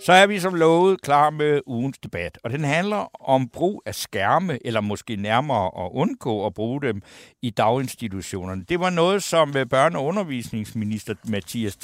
Så 0.00 0.12
er 0.12 0.26
vi 0.26 0.38
som 0.40 0.54
lovet 0.54 1.02
klar 1.02 1.30
med 1.30 1.60
ugens 1.66 1.98
debat, 1.98 2.38
og 2.44 2.50
den 2.50 2.64
handler 2.64 3.10
om 3.28 3.48
brug 3.48 3.82
af 3.86 3.94
skærme, 3.94 4.58
eller 4.66 4.80
måske 4.80 5.16
nærmere 5.16 5.84
at 5.84 5.90
undgå 5.92 6.46
at 6.46 6.54
bruge 6.54 6.82
dem 6.82 7.02
i 7.42 7.50
daginstitutionerne. 7.50 8.64
Det 8.68 8.80
var 8.80 8.90
noget, 8.90 9.22
som 9.22 9.56
øh, 9.56 9.66
børne- 9.74 9.96
og 9.96 10.04
undervisningsminister 10.04 11.14
Mathias 11.28 11.76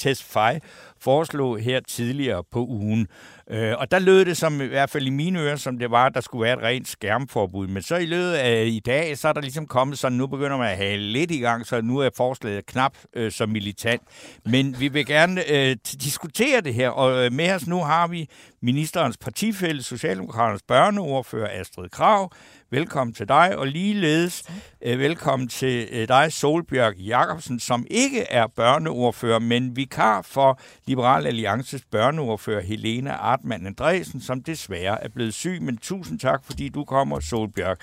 Tesfaye 0.00 0.60
foreslog 1.00 1.58
her 1.58 1.80
tidligere 1.80 2.44
på 2.52 2.66
ugen. 2.66 3.08
Øh, 3.50 3.74
og 3.78 3.90
der 3.90 3.98
lød 3.98 4.24
det 4.24 4.36
som, 4.36 4.60
i 4.60 4.66
hvert 4.66 4.90
fald 4.90 5.06
i 5.06 5.10
mine 5.10 5.40
ører, 5.40 5.56
som 5.56 5.78
det 5.78 5.90
var, 5.90 6.06
at 6.06 6.14
der 6.14 6.20
skulle 6.20 6.42
være 6.42 6.58
et 6.58 6.62
rent 6.62 6.88
skærmforbud. 6.88 7.66
Men 7.66 7.82
så 7.82 7.96
i 7.96 8.06
løbet 8.06 8.32
af 8.32 8.64
i 8.66 8.80
dag, 8.86 9.18
så 9.18 9.28
er 9.28 9.32
der 9.32 9.40
ligesom 9.40 9.66
kommet 9.66 9.98
sådan, 9.98 10.18
nu 10.18 10.26
begynder 10.26 10.56
man 10.56 10.70
at 10.70 10.76
have 10.76 10.96
lidt 10.96 11.30
i 11.30 11.38
gang, 11.38 11.66
så 11.66 11.80
nu 11.80 11.98
er 11.98 12.10
forslaget 12.16 12.66
knap 12.66 12.96
øh, 13.16 13.32
så 13.32 13.46
militant. 13.46 14.02
Men 14.44 14.80
vi 14.80 14.88
vil 14.88 15.06
gerne 15.06 15.50
øh, 15.52 15.76
diskutere 16.02 16.60
det 16.60 16.74
her, 16.74 16.88
og 16.88 17.24
øh, 17.24 17.32
med 17.32 17.52
os 17.52 17.66
nu 17.66 17.78
har 17.78 18.06
vi 18.06 18.28
ministerens 18.62 19.16
partifælde, 19.16 19.82
Socialdemokraternes 19.82 20.62
børneordfører 20.62 21.60
Astrid 21.60 21.88
Krav, 21.88 22.32
Velkommen 22.72 23.14
til 23.14 23.28
dig, 23.28 23.56
og 23.56 23.66
ligeledes 23.66 24.44
øh, 24.82 24.98
velkommen 24.98 25.48
til 25.48 25.88
øh, 25.92 26.08
dig, 26.08 26.32
Solbjørg 26.32 26.96
Jacobsen, 26.96 27.60
som 27.60 27.86
ikke 27.90 28.22
er 28.22 28.46
børneordfører, 28.46 29.38
men 29.38 29.76
vikar 29.76 30.22
for 30.22 30.60
Liberal 30.86 31.26
Alliances 31.26 31.84
børneordfører 31.90 32.60
Helena 32.60 33.12
Artmann 33.12 33.66
Andresen, 33.66 34.20
som 34.20 34.42
desværre 34.42 35.04
er 35.04 35.08
blevet 35.08 35.34
syg. 35.34 35.62
Men 35.62 35.76
tusind 35.76 36.18
tak, 36.18 36.44
fordi 36.44 36.68
du 36.68 36.84
kommer, 36.84 37.20
Solbjørg 37.20 37.76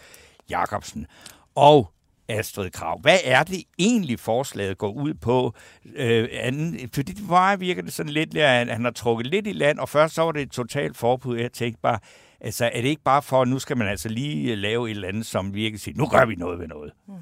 Jacobsen. 0.49 1.07
Og 1.55 1.91
Astrid 2.29 2.69
Krav. 2.69 2.99
Hvad 3.01 3.19
er 3.23 3.43
det 3.43 3.63
egentlig, 3.79 4.19
forslaget 4.19 4.77
går 4.77 4.91
ud 4.91 5.13
på? 5.13 5.53
Øh, 5.95 6.29
anden, 6.31 6.89
fordi 6.93 7.11
det 7.11 7.29
var 7.29 7.55
virker 7.55 7.81
det 7.81 7.93
sådan 7.93 8.11
lidt, 8.11 8.37
at 8.37 8.67
han 8.67 8.83
har 8.83 8.91
trukket 8.91 9.27
lidt 9.27 9.47
i 9.47 9.51
land, 9.51 9.79
og 9.79 9.89
først 9.89 10.15
så 10.15 10.21
var 10.21 10.31
det 10.31 10.41
et 10.41 10.51
totalt 10.51 10.97
forbud. 10.97 11.37
Jeg 11.37 11.51
tænkte 11.51 11.81
bare, 11.81 11.99
Altså, 12.41 12.65
er 12.73 12.81
det 12.81 12.89
ikke 12.89 13.01
bare 13.01 13.21
for, 13.21 13.41
at 13.41 13.47
nu 13.47 13.59
skal 13.59 13.77
man 13.77 13.87
altså 13.87 14.09
lige 14.09 14.51
øh, 14.51 14.57
lave 14.57 14.89
et 14.89 14.95
eller 14.95 15.07
andet, 15.07 15.25
som 15.25 15.53
virkelig 15.53 15.79
siger, 15.79 15.97
nu 15.97 16.07
gør 16.07 16.25
vi 16.25 16.35
noget 16.35 16.59
ved 16.59 16.67
noget? 16.67 16.91
Hmm. 17.05 17.17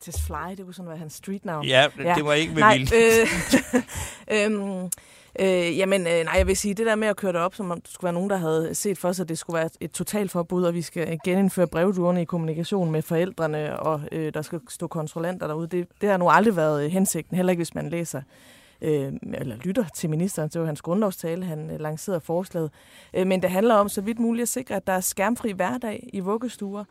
Tess 0.00 0.26
Fly, 0.26 0.56
det 0.56 0.64
kunne 0.64 0.74
sådan 0.74 0.88
være 0.88 0.98
hans 0.98 1.12
street 1.12 1.44
navn. 1.44 1.66
Ja, 1.66 1.86
ja. 1.98 2.14
det 2.14 2.24
var 2.24 2.32
ikke 2.32 2.54
med 2.54 2.78
vildt. 2.78 2.92
Øh, 2.94 3.82
øhm, 4.44 4.90
øh, 5.40 5.78
jamen, 5.78 6.00
øh, 6.06 6.24
nej, 6.24 6.34
jeg 6.36 6.46
vil 6.46 6.56
sige, 6.56 6.74
det 6.74 6.86
der 6.86 6.94
med 6.94 7.08
at 7.08 7.16
køre 7.16 7.32
det 7.32 7.40
op, 7.40 7.54
som 7.54 7.70
om 7.70 7.80
der 7.80 7.90
skulle 7.90 8.04
være 8.04 8.12
nogen, 8.12 8.30
der 8.30 8.36
havde 8.36 8.74
set 8.74 8.98
for 8.98 9.12
sig, 9.12 9.22
at 9.22 9.28
det 9.28 9.38
skulle 9.38 9.58
være 9.58 9.68
et 9.80 9.90
totalforbud, 9.90 10.64
og 10.64 10.74
vi 10.74 10.82
skal 10.82 11.18
genindføre 11.24 11.66
brevduerne 11.66 12.22
i 12.22 12.24
kommunikation 12.24 12.90
med 12.90 13.02
forældrene, 13.02 13.80
og 13.80 14.00
øh, 14.12 14.34
der 14.34 14.42
skal 14.42 14.60
stå 14.68 14.86
kontrollanter 14.86 15.46
derude. 15.46 15.66
Det, 15.66 15.88
det 16.00 16.08
har 16.08 16.16
nu 16.16 16.28
aldrig 16.28 16.56
været 16.56 16.84
øh, 16.84 16.90
hensigten, 16.90 17.36
heller 17.36 17.50
ikke 17.50 17.58
hvis 17.58 17.74
man 17.74 17.88
læser 17.88 18.22
øh, 18.82 19.12
eller 19.34 19.56
lytter 19.56 19.84
til 19.94 20.10
ministeren. 20.10 20.48
Det 20.48 20.60
var 20.60 20.66
hans 20.66 20.82
grundlovstale, 20.82 21.44
han 21.44 21.70
øh, 21.70 21.80
lancerede 21.80 22.20
forslaget. 22.20 22.70
Øh, 23.14 23.26
men 23.26 23.42
det 23.42 23.50
handler 23.50 23.74
om 23.74 23.88
så 23.88 24.00
vidt 24.00 24.18
muligt 24.18 24.42
at 24.42 24.48
sikre, 24.48 24.74
at 24.74 24.86
der 24.86 24.92
er 24.92 25.00
skærmfri 25.00 25.52
hverdag 25.52 26.10
i 26.12 26.20
vuggestuer 26.20 26.84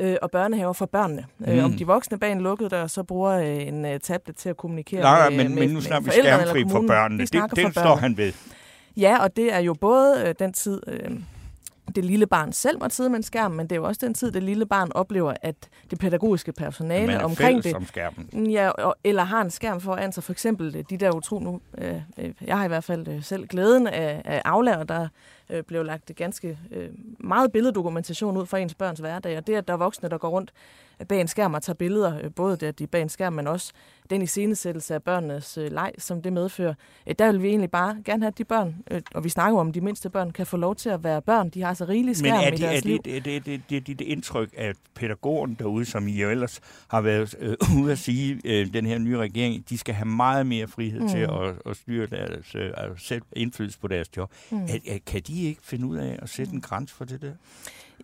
øh, 0.00 0.16
og 0.22 0.30
børnehaver 0.30 0.72
for 0.72 0.86
børnene. 0.86 1.24
Øh, 1.40 1.52
mm. 1.52 1.58
Øh, 1.58 1.64
om 1.64 1.72
de 1.72 1.86
voksne 1.86 2.18
bag 2.18 2.32
en 2.32 2.40
lukket 2.40 2.70
dør 2.70 2.86
så 2.86 3.02
bruger 3.02 3.30
øh, 3.30 3.66
en 3.66 3.84
uh, 3.84 3.90
tablet 4.02 4.36
til 4.36 4.48
at 4.48 4.56
kommunikere 4.56 5.00
nej, 5.00 5.30
med, 5.30 5.36
men, 5.36 5.54
med, 5.54 5.62
men 5.62 5.74
nu 5.74 5.80
snakker 5.80 6.10
vi 6.10 6.20
skærmfri 6.20 6.64
for 6.70 6.84
børnene. 6.86 7.26
Det, 7.26 7.56
det 7.56 7.70
står 7.70 7.96
han 7.96 8.16
ved. 8.16 8.32
Ja, 8.96 9.22
og 9.22 9.36
det 9.36 9.52
er 9.52 9.58
jo 9.58 9.74
både 9.74 10.24
øh, 10.26 10.34
den 10.38 10.52
tid... 10.52 10.80
Øh, 10.86 11.10
det 11.96 12.04
lille 12.04 12.26
barn 12.26 12.52
selv 12.52 12.78
må 12.78 12.88
sidde 12.88 13.10
med 13.10 13.16
en 13.16 13.22
skærm, 13.22 13.50
men 13.50 13.66
det 13.66 13.72
er 13.72 13.76
jo 13.76 13.84
også 13.84 14.06
den 14.06 14.14
tid, 14.14 14.32
det 14.32 14.42
lille 14.42 14.66
barn 14.66 14.92
oplever, 14.94 15.34
at 15.42 15.68
det 15.90 15.98
pædagogiske 15.98 16.52
personale 16.52 17.24
omkring 17.24 17.64
det... 17.64 17.74
Om 17.74 17.86
skærmen. 17.86 18.50
Ja, 18.50 18.70
eller 19.04 19.24
har 19.24 19.40
en 19.42 19.50
skærm 19.50 19.80
foran 19.80 20.12
sig. 20.12 20.22
For 20.22 20.32
eksempel 20.32 20.76
øh, 20.76 20.84
de 20.90 20.96
der 20.96 21.16
utro 21.16 21.38
nu... 21.38 21.60
Øh, 21.78 21.94
øh, 22.18 22.32
jeg 22.46 22.58
har 22.58 22.64
i 22.64 22.68
hvert 22.68 22.84
fald 22.84 23.08
øh, 23.08 23.22
selv 23.22 23.46
glæden 23.46 23.86
af, 23.86 24.22
af 24.24 24.42
aflærer, 24.44 24.84
der 24.84 25.08
øh, 25.52 25.62
blev 25.62 25.84
lagt 25.84 26.12
ganske 26.16 26.58
øh, 26.70 26.88
meget 27.18 27.52
billeddokumentation 27.52 28.36
ud 28.36 28.46
for 28.46 28.56
ens 28.56 28.74
børns 28.74 29.00
hverdag, 29.00 29.36
og 29.36 29.46
det, 29.46 29.54
at 29.54 29.68
der 29.68 29.74
er 29.74 29.78
voksne, 29.78 30.08
der 30.08 30.18
går 30.18 30.28
rundt 30.28 30.52
bag 31.08 31.20
en 31.20 31.28
skærm 31.28 31.54
og 31.54 31.62
tager 31.62 31.74
billeder, 31.74 32.18
øh, 32.24 32.30
både 32.36 32.56
det, 32.56 32.66
at 32.66 32.78
de 32.78 32.84
er 32.84 32.88
bag 32.88 33.02
en 33.02 33.08
skærm, 33.08 33.32
men 33.32 33.46
også 33.46 33.72
den 34.10 34.22
iscenesættelse 34.22 34.94
af 34.94 35.02
børnenes 35.02 35.58
øh, 35.58 35.72
leg, 35.72 35.92
som 35.98 36.22
det 36.22 36.32
medfører. 36.32 36.74
Øh, 37.06 37.14
der 37.18 37.32
vil 37.32 37.42
vi 37.42 37.48
egentlig 37.48 37.70
bare 37.70 37.96
gerne 38.04 38.22
have, 38.22 38.28
at 38.28 38.38
de 38.38 38.44
børn, 38.44 38.76
øh, 38.90 39.00
og 39.14 39.24
vi 39.24 39.28
snakker 39.28 39.58
om, 39.58 39.72
de 39.72 39.80
mindste 39.80 40.10
børn, 40.10 40.30
kan 40.30 40.46
få 40.46 40.56
lov 40.56 40.76
til 40.76 40.88
at 40.88 41.04
være 41.04 41.22
børn. 41.22 41.48
De 41.48 41.62
har 41.62 41.74
så 41.74 41.84
rigeligt 41.84 42.18
skærm 42.18 42.36
men 42.36 42.46
er 42.46 42.50
de, 42.50 42.56
i 42.56 42.58
deres 42.58 42.82
er 42.82 42.88
liv. 42.88 43.00
Men 43.04 43.14
er 43.14 43.20
det, 43.20 43.46
det, 43.46 43.62
det, 43.70 43.86
det, 43.86 43.98
det 43.98 44.00
indtryk, 44.00 44.50
at 44.56 44.76
pædagogen 44.94 45.54
derude, 45.54 45.84
som 45.84 46.08
I 46.08 46.22
jo 46.22 46.30
ellers 46.30 46.60
har 46.88 47.00
været 47.00 47.34
øh, 47.40 47.56
ude 47.82 47.92
at 47.92 47.98
sige, 47.98 48.40
øh, 48.44 48.72
den 48.72 48.86
her 48.86 48.98
nye 48.98 49.18
regering, 49.18 49.68
de 49.68 49.78
skal 49.78 49.94
have 49.94 50.08
meget 50.08 50.46
mere 50.46 50.68
frihed 50.68 51.00
mm. 51.00 51.08
til 51.08 51.18
at, 51.18 51.54
at 51.66 51.76
styre 51.76 52.06
deres, 52.06 52.54
øh, 52.54 52.70
at 52.76 52.90
sætte 52.96 53.26
indflydelse 53.32 53.78
på 53.78 53.88
deres 53.88 54.16
job. 54.16 54.30
Mm. 54.50 54.62
At, 54.62 54.80
at, 54.88 55.04
kan 55.04 55.22
de 55.26 55.32
ikke 55.48 55.60
finde 55.64 55.86
ud 55.86 55.96
af 55.96 56.18
at 56.22 56.28
sætte 56.28 56.52
en 56.52 56.60
grænse 56.60 56.94
for 56.94 57.04
det 57.04 57.22
der? 57.22 57.32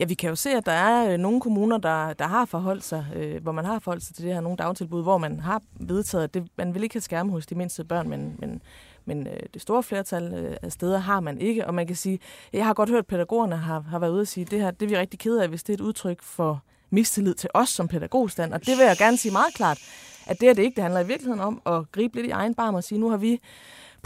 Ja, 0.01 0.05
vi 0.05 0.15
kan 0.15 0.29
jo 0.29 0.37
se, 0.37 0.51
at 0.51 0.67
der 0.67 0.73
er 0.73 1.13
øh, 1.13 1.19
nogle 1.19 1.41
kommuner, 1.41 1.79
der, 1.79 2.13
der 2.13 2.27
har 2.27 2.45
forholdt 2.45 2.85
sig, 2.85 3.07
øh, 3.15 3.43
hvor 3.43 3.53
man 3.53 3.65
har 3.65 3.79
forholdt 3.79 4.05
sig 4.05 4.15
til 4.15 4.25
det 4.25 4.35
her, 4.35 4.41
nogle 4.41 4.57
dagtilbud, 4.57 5.03
hvor 5.03 5.19
man 5.19 5.41
har 5.41 5.63
vedtaget, 5.81 6.25
at 6.25 6.35
det, 6.35 6.49
man 6.57 6.75
vil 6.75 6.83
ikke 6.83 6.95
have 6.95 7.01
skærme 7.01 7.31
hos 7.31 7.47
de 7.47 7.55
mindste 7.55 7.85
børn, 7.85 8.09
men, 8.09 8.37
men, 8.39 8.63
men 9.05 9.27
øh, 9.27 9.41
det 9.55 9.63
store 9.63 9.83
flertal 9.83 10.35
øh, 10.35 10.57
af 10.63 10.73
steder 10.73 10.99
har 10.99 11.21
man 11.21 11.41
ikke. 11.41 11.67
Og 11.67 11.75
man 11.75 11.87
kan 11.87 11.97
sige, 11.97 12.19
jeg 12.53 12.67
har 12.67 12.75
godt 12.75 12.91
hørt, 12.91 12.99
at 12.99 13.07
pædagogerne 13.07 13.57
har, 13.57 13.81
har 13.81 13.99
været 13.99 14.13
ude 14.13 14.21
og 14.21 14.29
sige, 14.29 14.45
at 14.45 14.51
det 14.51 14.61
her, 14.61 14.71
det 14.71 14.83
er 14.83 14.89
vi 14.89 14.97
rigtig 14.97 15.19
ked 15.19 15.39
af, 15.39 15.49
hvis 15.49 15.63
det 15.63 15.73
er 15.73 15.77
et 15.77 15.81
udtryk 15.81 16.23
for 16.23 16.63
mistillid 16.91 17.35
til 17.35 17.51
os 17.55 17.69
som 17.69 17.89
pædagogstand. 17.89 18.53
Og 18.53 18.61
det 18.61 18.79
vil 18.79 18.85
jeg 18.87 18.97
gerne 18.97 19.17
sige 19.17 19.33
meget 19.33 19.55
klart, 19.55 19.79
at 20.27 20.41
det 20.41 20.49
her 20.49 20.55
det 20.55 20.63
ikke. 20.63 20.77
Det 20.77 20.83
handler 20.83 21.01
i 21.01 21.07
virkeligheden 21.07 21.41
om 21.41 21.63
at 21.67 21.93
gribe 21.93 22.17
lidt 22.17 22.27
i 22.27 22.31
egen 22.31 22.55
barm 22.55 22.75
og 22.75 22.85
sige, 22.85 22.99
nu 22.99 23.11
har 23.11 23.17
vi 23.17 23.41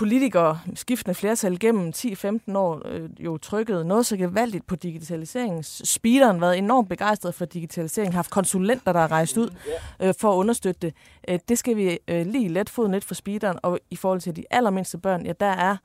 politikere, 0.01 0.61
skiftende 0.75 1.15
flertal 1.15 1.59
gennem 1.59 1.93
10-15 1.97 2.57
år, 2.57 2.83
øh, 2.85 3.11
jo 3.19 3.37
trykket 3.37 3.87
noget 3.87 4.07
så 4.07 4.17
gevaldigt 4.17 4.67
på 4.67 4.77
digitaliseringen. 4.77 5.63
Speederen 5.63 6.41
været 6.41 6.59
enormt 6.59 6.89
begejstret 6.89 7.35
for 7.35 7.45
digitalisering, 7.45 8.15
haft 8.15 8.31
konsulenter, 8.31 8.93
der 8.93 9.01
er 9.01 9.11
rejst 9.11 9.37
ud 9.37 9.51
øh, 10.01 10.15
for 10.21 10.33
at 10.33 10.37
understøtte 10.37 10.81
det. 10.87 10.95
Øh, 11.29 11.39
det 11.49 11.59
skal 11.59 11.77
vi 11.77 11.99
øh, 12.09 12.27
lige 12.27 12.49
let 12.49 12.71
få 12.71 12.87
net 12.87 13.05
for 13.05 13.15
speederen, 13.15 13.59
og 13.63 13.79
i 13.91 13.97
forhold 13.97 14.21
til 14.21 14.37
de 14.37 14.45
allermindste 14.51 14.99
børn, 14.99 15.27
ja, 15.27 15.33
der 15.41 15.47
er 15.47 15.77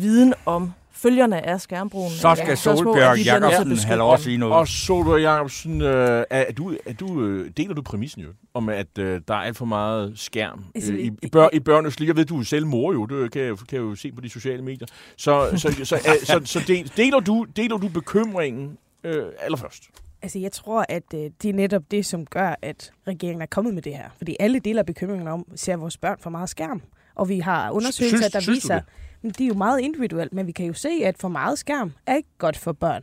viden 0.00 0.34
om 0.46 0.72
følgerne 0.92 1.46
af 1.46 1.60
skærmbrugen. 1.60 2.10
Så 2.10 2.34
skal 2.34 2.48
ja, 2.48 2.54
Solbjørg 2.54 3.18
Jacobsen 3.18 3.78
have 3.78 3.98
lov 3.98 4.14
at 4.14 4.20
sige 4.20 4.38
noget. 4.38 4.54
Og 4.54 4.68
Solbjørg 4.68 5.20
Jacobsen, 5.20 5.82
øh, 5.82 6.24
er 6.30 6.52
du, 6.52 6.76
er 6.86 6.92
du, 6.92 7.22
øh, 7.22 7.50
deler 7.56 7.74
du 7.74 7.82
præmissen 7.82 8.22
jo, 8.22 8.28
om 8.54 8.68
at 8.68 8.98
øh, 8.98 9.20
der 9.28 9.34
er 9.34 9.38
alt 9.38 9.56
for 9.56 9.64
meget 9.64 10.18
skærm 10.18 10.64
altså, 10.74 10.92
øh, 10.92 10.98
i, 10.98 11.10
i, 11.22 11.28
bør, 11.28 11.48
i 11.52 11.60
børnenes 11.60 12.00
liv? 12.00 12.06
Jeg 12.06 12.16
ved, 12.16 12.24
du 12.24 12.38
er 12.38 12.42
selv 12.42 12.66
mor 12.66 12.92
jo, 12.92 13.06
det 13.06 13.32
kan 13.32 13.42
jeg, 13.42 13.56
kan 13.56 13.66
jeg 13.72 13.80
jo 13.80 13.94
se 13.94 14.12
på 14.12 14.20
de 14.20 14.28
sociale 14.28 14.62
medier. 14.62 14.86
Så, 15.16 15.50
så, 15.56 15.58
så, 15.58 15.84
så, 15.84 15.94
øh, 15.96 16.00
så, 16.24 16.40
så 16.44 16.60
del, 16.66 16.92
deler, 16.96 17.20
du, 17.20 17.46
deler 17.56 17.76
du 17.76 17.88
bekymringen 17.88 18.78
øh, 19.04 19.24
allerførst? 19.40 19.82
Altså, 20.22 20.38
jeg 20.38 20.52
tror, 20.52 20.84
at 20.88 21.14
øh, 21.14 21.30
det 21.42 21.48
er 21.48 21.54
netop 21.54 21.82
det, 21.90 22.06
som 22.06 22.26
gør, 22.26 22.54
at 22.62 22.92
regeringen 23.06 23.42
er 23.42 23.46
kommet 23.46 23.74
med 23.74 23.82
det 23.82 23.94
her. 23.94 24.08
Fordi 24.18 24.36
alle 24.40 24.58
deler 24.58 24.82
bekymringen 24.82 25.28
om, 25.28 25.46
ser 25.56 25.76
vores 25.76 25.96
børn 25.96 26.18
for 26.20 26.30
meget 26.30 26.48
skærm. 26.48 26.82
Og 27.14 27.28
vi 27.28 27.38
har 27.38 27.70
undersøgelser, 27.70 28.18
synes, 28.18 28.32
der 28.32 28.40
synes 28.40 28.56
viser, 28.56 28.80
men 29.22 29.30
det 29.30 29.40
er 29.40 29.48
jo 29.48 29.54
meget 29.54 29.80
individuelt, 29.80 30.32
men 30.32 30.46
vi 30.46 30.52
kan 30.52 30.66
jo 30.66 30.72
se, 30.72 30.88
at 31.04 31.18
for 31.18 31.28
meget 31.28 31.58
skærm 31.58 31.92
er 32.06 32.14
ikke 32.14 32.28
godt 32.38 32.56
for 32.56 32.72
børn. 32.72 33.02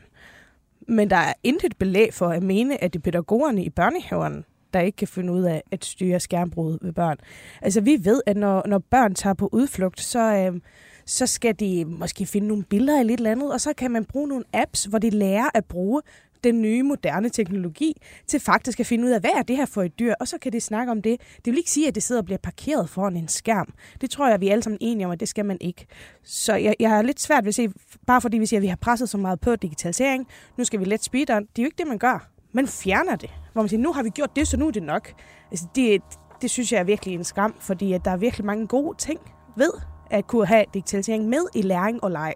Men 0.87 1.09
der 1.09 1.15
er 1.15 1.33
intet 1.43 1.77
belæg 1.77 2.13
for 2.13 2.27
at 2.27 2.43
mene, 2.43 2.83
at 2.83 2.93
det 2.93 2.99
er 2.99 3.03
pædagogerne 3.03 3.63
i 3.63 3.69
børnehaverne, 3.69 4.43
der 4.73 4.79
ikke 4.79 4.95
kan 4.95 5.07
finde 5.07 5.33
ud 5.33 5.43
af 5.43 5.63
at 5.71 5.85
styre 5.85 6.19
skærmbrud 6.19 6.77
ved 6.81 6.93
børn. 6.93 7.17
Altså 7.61 7.81
vi 7.81 7.99
ved, 8.03 8.21
at 8.25 8.37
når, 8.37 8.63
når 8.67 8.79
børn 8.79 9.15
tager 9.15 9.33
på 9.33 9.49
udflugt, 9.51 10.01
så, 10.01 10.19
øh, 10.19 10.61
så 11.05 11.27
skal 11.27 11.59
de 11.59 11.85
måske 11.85 12.25
finde 12.25 12.47
nogle 12.47 12.63
billeder 12.63 12.99
eller 12.99 13.13
et 13.13 13.17
eller 13.17 13.31
andet, 13.31 13.53
og 13.53 13.61
så 13.61 13.73
kan 13.73 13.91
man 13.91 14.05
bruge 14.05 14.27
nogle 14.27 14.43
apps, 14.53 14.83
hvor 14.83 14.99
de 14.99 15.09
lærer 15.09 15.49
at 15.53 15.65
bruge 15.65 16.01
den 16.45 16.61
nye 16.61 16.83
moderne 16.83 17.29
teknologi 17.29 18.01
til 18.27 18.39
faktisk 18.39 18.79
at 18.79 18.85
finde 18.85 19.05
ud 19.05 19.11
af, 19.11 19.19
hvad 19.19 19.29
er 19.35 19.41
det 19.41 19.57
her 19.57 19.65
for 19.65 19.83
et 19.83 19.99
dyr, 19.99 20.13
og 20.19 20.27
så 20.27 20.37
kan 20.37 20.53
de 20.53 20.61
snakke 20.61 20.91
om 20.91 21.01
det. 21.01 21.21
Det 21.45 21.51
vil 21.51 21.57
ikke 21.57 21.71
sige, 21.71 21.87
at 21.87 21.95
det 21.95 22.03
sidder 22.03 22.21
og 22.21 22.25
bliver 22.25 22.37
parkeret 22.37 22.89
foran 22.89 23.17
en 23.17 23.27
skærm. 23.27 23.73
Det 24.01 24.09
tror 24.09 24.29
jeg, 24.29 24.41
vi 24.41 24.47
er 24.47 24.51
alle 24.51 24.63
sammen 24.63 24.77
enige 24.81 25.05
om, 25.05 25.11
at 25.11 25.19
det 25.19 25.27
skal 25.27 25.45
man 25.45 25.57
ikke. 25.61 25.85
Så 26.23 26.55
jeg, 26.55 26.75
jeg 26.79 26.89
har 26.89 27.01
lidt 27.01 27.21
svært 27.21 27.43
ved 27.43 27.49
at 27.49 27.55
se, 27.55 27.69
bare 28.07 28.21
fordi 28.21 28.37
vi 28.37 28.45
siger, 28.45 28.57
at 28.57 28.61
vi 28.61 28.67
har 28.67 28.75
presset 28.75 29.09
så 29.09 29.17
meget 29.17 29.39
på 29.39 29.55
digitalisering, 29.55 30.27
nu 30.57 30.63
skal 30.63 30.79
vi 30.79 30.85
let 30.85 31.03
speed 31.03 31.29
on. 31.29 31.41
Det 31.41 31.59
er 31.59 31.63
jo 31.63 31.65
ikke 31.65 31.77
det, 31.77 31.87
man 31.87 31.97
gør. 31.97 32.29
Man 32.53 32.67
fjerner 32.67 33.15
det. 33.15 33.29
Hvor 33.53 33.61
man 33.61 33.69
siger, 33.69 33.81
nu 33.81 33.93
har 33.93 34.03
vi 34.03 34.09
gjort 34.09 34.35
det, 34.35 34.47
så 34.47 34.57
nu 34.57 34.67
er 34.67 34.71
det 34.71 34.83
nok. 34.83 35.13
Altså, 35.51 35.65
det, 35.75 36.01
det 36.41 36.49
synes 36.49 36.71
jeg 36.71 36.79
er 36.79 36.83
virkelig 36.83 37.15
en 37.15 37.23
skam, 37.23 37.55
fordi 37.59 37.93
at 37.93 38.05
der 38.05 38.11
er 38.11 38.17
virkelig 38.17 38.45
mange 38.45 38.67
gode 38.67 38.97
ting 38.97 39.19
ved 39.57 39.71
at 40.11 40.27
kunne 40.27 40.47
have 40.47 40.65
digitalisering 40.73 41.29
med 41.29 41.47
i 41.55 41.61
læring 41.61 42.03
og 42.03 42.11
leg. 42.11 42.33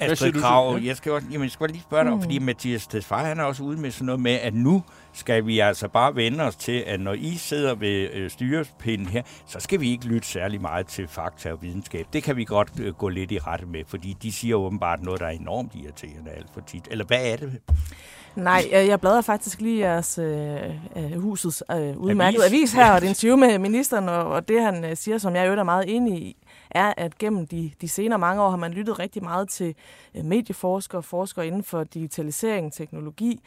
Astrid 0.00 0.32
Krav, 0.32 0.78
jeg 0.82 0.96
skal, 0.96 1.12
også, 1.12 1.26
jamen, 1.32 1.44
jeg 1.44 1.50
skal 1.50 1.68
lige 1.68 1.82
spørge 1.82 2.04
dig, 2.04 2.14
mm. 2.14 2.22
fordi 2.22 2.38
Mathias 2.38 2.86
Tesfaye, 2.86 3.24
han 3.24 3.40
er 3.40 3.44
også 3.44 3.62
ude 3.62 3.80
med 3.80 3.90
sådan 3.90 4.06
noget 4.06 4.20
med, 4.20 4.32
at 4.32 4.54
nu 4.54 4.82
skal 5.12 5.46
vi 5.46 5.58
altså 5.58 5.88
bare 5.88 6.16
vende 6.16 6.44
os 6.44 6.56
til, 6.56 6.84
at 6.86 7.00
når 7.00 7.12
I 7.12 7.36
sidder 7.36 7.74
ved 7.74 8.08
øh, 8.12 8.30
styrespinden 8.30 9.06
her, 9.06 9.22
så 9.46 9.60
skal 9.60 9.80
vi 9.80 9.90
ikke 9.90 10.06
lytte 10.06 10.28
særlig 10.28 10.60
meget 10.60 10.86
til 10.86 11.08
fakta 11.08 11.52
og 11.52 11.62
videnskab. 11.62 12.06
Det 12.12 12.22
kan 12.22 12.36
vi 12.36 12.44
godt 12.44 12.70
øh, 12.80 12.94
gå 12.94 13.08
lidt 13.08 13.32
i 13.32 13.38
rette 13.38 13.66
med, 13.66 13.80
fordi 13.86 14.16
de 14.22 14.32
siger 14.32 14.56
åbenbart 14.56 15.02
noget, 15.02 15.20
der 15.20 15.26
er 15.26 15.30
enormt 15.30 15.72
irriterende 15.74 16.30
alt 16.30 16.46
for 16.54 16.60
tit. 16.60 16.88
Eller 16.90 17.04
hvad 17.04 17.32
er 17.32 17.36
det? 17.36 17.60
Nej, 18.36 18.68
jeg, 18.72 19.00
bladrer 19.00 19.20
faktisk 19.20 19.60
lige 19.60 19.78
jeres 19.78 20.18
øh, 20.18 20.56
øh, 20.96 21.20
husets 21.20 21.62
øh, 21.70 21.96
udmærkede 21.96 22.44
avis. 22.44 22.54
avis 22.54 22.72
her, 22.72 22.92
og 22.92 23.00
det 23.00 23.08
interview 23.08 23.36
med 23.36 23.58
ministeren, 23.58 24.08
og, 24.08 24.24
og 24.24 24.48
det 24.48 24.62
han 24.62 24.84
øh, 24.84 24.96
siger, 24.96 25.18
som 25.18 25.36
jeg 25.36 25.46
jo 25.46 25.52
er 25.52 25.62
meget 25.62 25.96
enig 25.96 26.22
i, 26.22 26.36
er, 26.70 26.94
at 26.96 27.18
gennem 27.18 27.46
de, 27.46 27.70
de 27.80 27.88
senere 27.88 28.18
mange 28.18 28.42
år 28.42 28.50
har 28.50 28.56
man 28.56 28.72
lyttet 28.72 28.98
rigtig 28.98 29.22
meget 29.22 29.48
til 29.48 29.74
øh, 30.14 30.24
medieforskere, 30.24 31.02
forskere 31.02 31.46
inden 31.46 31.64
for 31.64 31.84
digitalisering, 31.84 32.72
teknologi, 32.72 33.40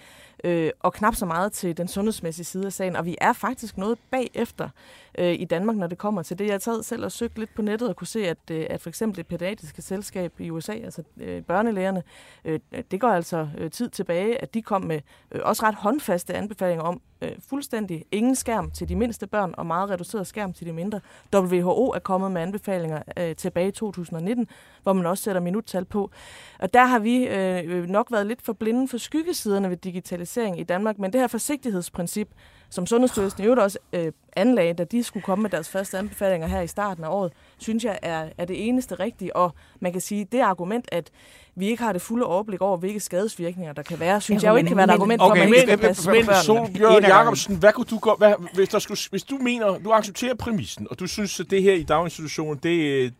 øh, 0.44 0.72
og 0.80 0.94
knap 0.94 1.16
så 1.16 1.26
meget 1.26 1.52
til 1.52 1.78
den 1.78 1.88
sundhedsmæssige 1.88 2.46
side 2.46 2.66
af 2.66 2.74
sagen. 2.74 2.96
Og 2.96 3.06
vi 3.06 3.16
er 3.22 3.34
faktisk 3.34 3.78
noget 3.78 3.98
bagefter 4.12 4.70
øh, 5.18 5.34
i 5.40 5.46
Danmark, 5.46 5.76
når 5.76 5.88
det 5.88 5.98
kommer 5.98 6.24
til 6.24 6.40
det. 6.40 6.46
Jeg 6.46 6.54
har 6.54 6.60
taget 6.60 6.86
selv 6.86 7.06
og 7.06 7.12
søgt 7.12 7.38
lidt 7.38 7.56
på 7.56 7.62
nettet 7.62 7.90
og 7.90 7.96
kunne 7.96 8.08
se, 8.08 8.28
at, 8.28 8.38
øh, 8.52 8.66
at 8.70 8.82
for 8.82 8.90
eksempel 8.90 9.18
det 9.18 9.28
pædiatriske 9.28 9.82
selskab 9.82 10.34
i 10.40 10.50
USA, 10.50 10.74
altså 10.74 11.04
øh, 11.18 11.42
børnelægerne, 11.42 12.04
øh, 12.46 12.60
det 12.92 13.02
går 13.02 13.08
altså 13.08 13.48
øh, 13.58 13.72
tid 13.72 13.90
tilbage, 13.90 14.42
at 14.42 14.54
de 14.54 14.62
kom 14.62 14.82
med 14.82 15.00
øh, 15.32 15.42
også 15.44 15.64
ret 15.64 15.76
håndfaste 15.76 16.34
anbefalinger 16.34 16.84
om 16.84 17.02
øh, 17.22 17.32
fuldstændig 17.50 18.06
ingen 18.12 18.36
skærm 18.36 18.72
til 18.72 18.90
de 18.90 18.96
mindste 18.96 19.28
børn 19.28 19.54
og 19.58 19.66
meget 19.66 19.90
reduceret 19.90 20.28
skærm 20.28 20.54
til 20.54 20.68
de 20.68 20.74
mindre. 20.74 21.00
WHO 21.34 21.92
er 21.92 22.00
kommet 22.00 22.32
med 22.32 22.42
anbefalinger 22.42 23.02
øh, 23.20 23.36
tilbage 23.36 23.68
i 23.68 23.72
2019, 23.72 24.48
hvor 24.84 24.94
man 24.94 25.06
også 25.06 25.24
sætter 25.24 25.42
minuttal 25.42 25.86
på. 25.86 26.12
Og 26.60 26.74
der 26.74 26.86
har 26.86 27.00
vi 27.00 27.28
øh, 27.28 27.64
øh 27.66 27.90
nok 27.90 28.12
været 28.12 28.28
lidt 28.28 28.42
for 28.42 28.54
blinde 28.54 28.88
for 28.88 28.98
skyggesiderne 28.98 29.70
ved 29.70 29.78
digitalisering 29.78 30.33
i 30.38 30.64
Danmark, 30.64 31.00
men 31.00 31.14
det 31.14 31.22
her 31.22 31.28
forsigtighedsprincip, 31.28 32.30
som 32.70 32.86
Sundhedsstyrelsen 32.86 33.44
i 33.44 33.46
øvrigt 33.46 33.62
også 33.62 33.80
øh, 33.94 34.12
anlagde, 34.36 34.74
da 34.74 34.84
de 34.84 35.04
skulle 35.04 35.24
komme 35.24 35.42
med 35.42 35.50
deres 35.50 35.70
første 35.70 35.98
anbefalinger 35.98 36.48
her 36.48 36.62
i 36.62 36.68
starten 36.68 37.04
af 37.04 37.10
året, 37.10 37.32
synes 37.58 37.84
jeg 37.84 38.00
er, 38.02 38.30
er 38.38 38.46
det 38.46 38.68
eneste 38.68 38.96
rigtige. 38.96 39.36
Og 39.36 39.54
man 39.80 39.92
kan 39.92 40.02
sige, 40.02 40.28
det 40.32 40.40
argument, 40.40 40.86
at 40.92 41.12
vi 41.56 41.68
ikke 41.68 41.84
har 41.84 41.94
det 41.94 42.02
fulde 42.02 42.26
overblik 42.26 42.62
over, 42.62 42.78
hvilke 42.78 43.00
skadesvirkninger 43.00 43.74
der 43.74 43.82
kan 43.82 44.00
være, 44.00 44.22
synes 44.22 44.44
ja, 44.44 44.48
jeg 44.48 44.52
jo 44.54 44.58
ikke 44.58 44.68
kan 44.68 44.78
være 44.78 44.86
et 44.86 44.90
argument 44.90 45.22
okay, 45.22 45.30
for, 45.30 45.44
at 45.44 45.50
man 45.50 45.60
ikke 45.60 46.12
men. 46.12 46.36
Solbjørn 46.44 47.04
Jacobsen, 47.04 47.56
hvad 47.56 47.74
kunne 47.74 47.86
du 47.86 47.98
gå, 47.98 48.16
hvad, 48.18 48.34
hvis, 48.54 48.70
der 48.70 48.80
skulle, 48.80 49.00
hvis 49.10 49.24
du 49.24 49.38
mener, 49.38 49.78
du 49.78 49.92
accepterer 49.92 50.34
præmissen, 50.36 50.88
og 50.90 51.00
du 51.00 51.08
synes, 51.08 51.40
at 51.40 51.50
det 51.50 51.64
her 51.64 51.74
i 51.74 51.84
daginstitutionen, 51.84 52.60
det, 52.64 53.14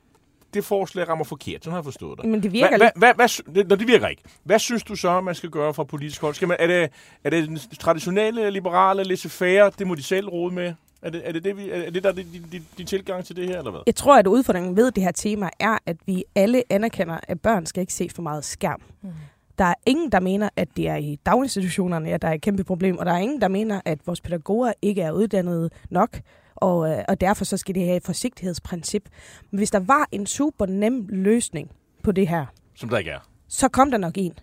det 0.54 0.66
forslag 0.66 1.10
rammer 1.10 1.26
forkert. 1.26 1.64
Sådan 1.64 1.72
har 1.72 1.78
jeg 1.78 1.84
forstået 1.84 2.20
det. 2.22 2.30
Men 2.30 2.44
det 2.44 2.54
virker 2.54 2.78
hva, 2.78 2.90
hva, 2.96 3.14
hva, 3.14 3.28
det, 3.56 3.70
det 3.70 3.88
virker 3.88 4.08
ikke. 4.08 4.22
Hvad 4.44 4.60
synes 4.60 4.84
du 4.84 4.96
så, 4.96 5.22
man 5.22 5.36
skal 5.36 5.50
gøre 5.50 5.74
fra 5.74 5.84
politisk 5.84 6.22
hold? 6.22 6.34
Skal 6.34 6.48
man, 6.48 6.58
er, 6.60 6.68
det, 6.68 6.90
er 7.24 7.30
det 7.30 7.48
den 7.48 7.60
traditionelle, 7.80 8.50
liberale, 8.50 9.04
laissez-faire, 9.04 9.72
det 9.80 9.88
må 9.88 9.96
de 9.96 10.04
selv 10.04 10.28
rode 10.28 10.54
med? 10.54 10.74
Er 11.02 11.10
det, 11.10 11.22
er 11.26 11.32
det, 11.32 11.44
det, 11.44 11.58
vi, 11.58 11.70
er 11.70 11.90
det 11.90 12.04
der 12.04 12.10
er 12.10 12.14
din, 12.14 12.46
din, 12.52 12.66
din 12.78 12.86
tilgang 12.86 13.26
til 13.26 13.36
det 13.36 13.48
her, 13.48 13.58
eller 13.58 13.72
hvad? 13.72 13.82
Jeg 13.86 13.96
tror, 13.96 14.18
at 14.18 14.28
udfordringen 14.28 14.76
ved 14.76 14.92
det 14.92 15.04
her 15.04 15.12
tema 15.12 15.50
er, 15.60 15.78
at 15.86 15.98
vi 16.06 16.24
alle 16.36 16.64
anerkender, 16.70 17.20
at 17.28 17.42
børn 17.42 17.66
skal 17.66 17.82
ikke 17.82 17.94
se 17.94 18.10
for 18.16 18.22
meget 18.22 18.46
skærm. 18.46 18.82
Mm. 19.02 19.10
Der 19.58 19.66
er 19.66 19.74
ingen, 19.86 20.12
der 20.12 20.20
mener, 20.20 20.50
at 20.56 20.68
det 20.78 20.88
er 20.88 20.96
i 20.96 21.20
daginstitutionerne, 21.26 22.10
at 22.10 22.22
der 22.22 22.28
er 22.28 22.34
et 22.34 22.42
kæmpe 22.42 22.64
problem, 22.64 22.98
og 22.98 23.06
der 23.06 23.14
er 23.14 23.18
ingen, 23.18 23.42
der 23.42 23.48
mener, 23.48 23.82
at 23.86 24.00
vores 24.06 24.22
pædagoger 24.22 24.74
ikke 24.82 25.02
er 25.02 25.12
uddannet 25.12 25.74
nok 25.90 26.20
og, 26.64 26.92
øh, 26.92 27.04
og 27.08 27.22
derfor 27.22 27.46
så 27.46 27.58
skal 27.58 27.76
det 27.76 27.84
have 27.84 27.98
et 27.98 28.04
forsigtighedsprincip. 28.04 29.10
Men 29.52 29.58
hvis 29.58 29.72
der 29.72 29.80
var 29.80 30.08
en 30.12 30.26
super 30.26 30.66
nem 30.66 31.08
løsning 31.10 31.72
på 32.04 32.12
det 32.12 32.28
her, 32.28 32.46
som 32.76 32.90
der 32.90 32.98
ikke 32.98 33.12
er, 33.12 33.20
så 33.48 33.68
kom 33.68 33.92
der 33.92 33.98
nok 33.98 34.14
en. 34.18 34.34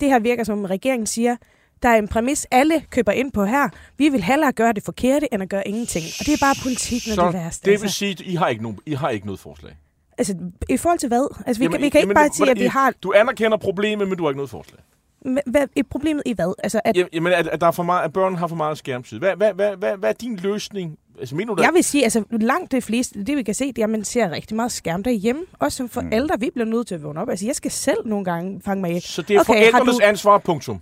Det 0.00 0.08
her 0.08 0.18
virker 0.18 0.44
som 0.44 0.64
regeringen 0.64 1.06
siger, 1.06 1.36
der 1.82 1.88
er 1.88 1.96
en 1.96 2.08
præmis, 2.08 2.46
alle 2.50 2.84
køber 2.90 3.12
ind 3.12 3.32
på 3.32 3.44
her. 3.44 3.68
Vi 3.98 4.08
vil 4.08 4.22
hellere 4.22 4.52
gøre 4.52 4.72
det 4.72 4.82
forkerte, 4.82 5.34
end 5.34 5.42
at 5.42 5.48
gøre 5.48 5.68
ingenting. 5.68 6.04
Og 6.20 6.26
det 6.26 6.32
er 6.32 6.38
bare 6.40 6.54
politik, 6.62 7.06
når 7.06 7.14
så 7.14 7.20
det 7.20 7.28
er 7.28 7.32
værst. 7.32 7.64
det 7.64 7.70
vil 7.70 7.72
altså. 7.72 7.98
sige, 7.98 8.10
at 8.10 8.20
I 8.20 8.34
har 8.34 8.48
ikke, 8.48 8.62
nogen, 8.62 8.78
I 8.86 8.94
har 8.94 9.10
ikke 9.10 9.26
noget 9.26 9.40
forslag? 9.40 9.76
Altså, 10.18 10.34
i 10.68 10.76
forhold 10.76 10.98
til 10.98 11.08
hvad? 11.08 11.42
Altså, 11.46 11.60
vi, 11.60 11.64
jamen, 11.64 11.72
kan, 11.72 11.84
vi 11.84 11.88
kan 11.88 12.00
jamen, 12.00 12.10
ikke 12.10 12.14
bare 12.14 12.32
sige, 12.32 12.50
at 12.50 12.58
vi 12.58 12.66
har... 12.66 12.92
Du 13.02 13.12
anerkender 13.12 13.56
problemet, 13.56 14.08
men 14.08 14.18
du 14.18 14.24
har 14.24 14.30
ikke 14.30 14.38
noget 14.38 14.50
forslag? 14.50 14.80
Hvad, 15.46 15.66
er 15.76 15.82
problemet 15.90 16.22
i 16.26 16.32
hvad? 16.32 16.54
Altså, 16.62 16.80
at... 16.84 16.96
Jamen, 17.12 17.32
at, 17.32 17.46
at, 17.46 17.60
der 17.60 17.66
er 17.66 17.70
for 17.70 17.82
meget, 17.82 18.04
at 18.04 18.12
børn 18.12 18.34
har 18.34 18.46
for 18.46 18.56
meget 18.56 18.78
skærmtid. 18.78 19.18
Hvad, 19.18 19.36
hvad, 19.36 19.54
hvad, 19.54 19.76
hvad, 19.76 19.96
hvad 19.96 20.08
er 20.08 20.12
din 20.12 20.36
løsning 20.36 20.98
Altså, 21.20 21.34
mener 21.34 21.54
du, 21.54 21.62
jeg 21.62 21.70
vil 21.74 21.84
sige, 21.84 22.04
altså 22.04 22.24
langt 22.30 22.72
det 22.72 22.84
fleste, 22.84 23.24
det 23.24 23.36
vi 23.36 23.42
kan 23.42 23.54
se, 23.54 23.66
det 23.66 23.78
er, 23.78 23.84
at 23.84 23.90
man 23.90 24.04
ser 24.04 24.30
rigtig 24.30 24.56
meget 24.56 24.72
skærm 24.72 25.02
derhjemme. 25.02 25.42
Også 25.58 25.76
som 25.76 25.88
forældre, 25.88 26.36
mm. 26.36 26.40
vi 26.40 26.50
bliver 26.54 26.66
nødt 26.66 26.86
til 26.86 26.94
at 26.94 27.02
vågne 27.02 27.20
op. 27.20 27.28
Altså, 27.28 27.46
jeg 27.46 27.56
skal 27.56 27.70
selv 27.70 27.98
nogle 28.04 28.24
gange 28.24 28.60
fange 28.64 28.80
mig 28.80 28.96
i. 28.96 29.00
Så 29.00 29.22
det 29.22 29.36
er 29.36 29.40
okay, 29.40 29.46
forældrenes 29.46 29.96
du... 29.96 30.04
ansvar, 30.04 30.38
punktum? 30.38 30.80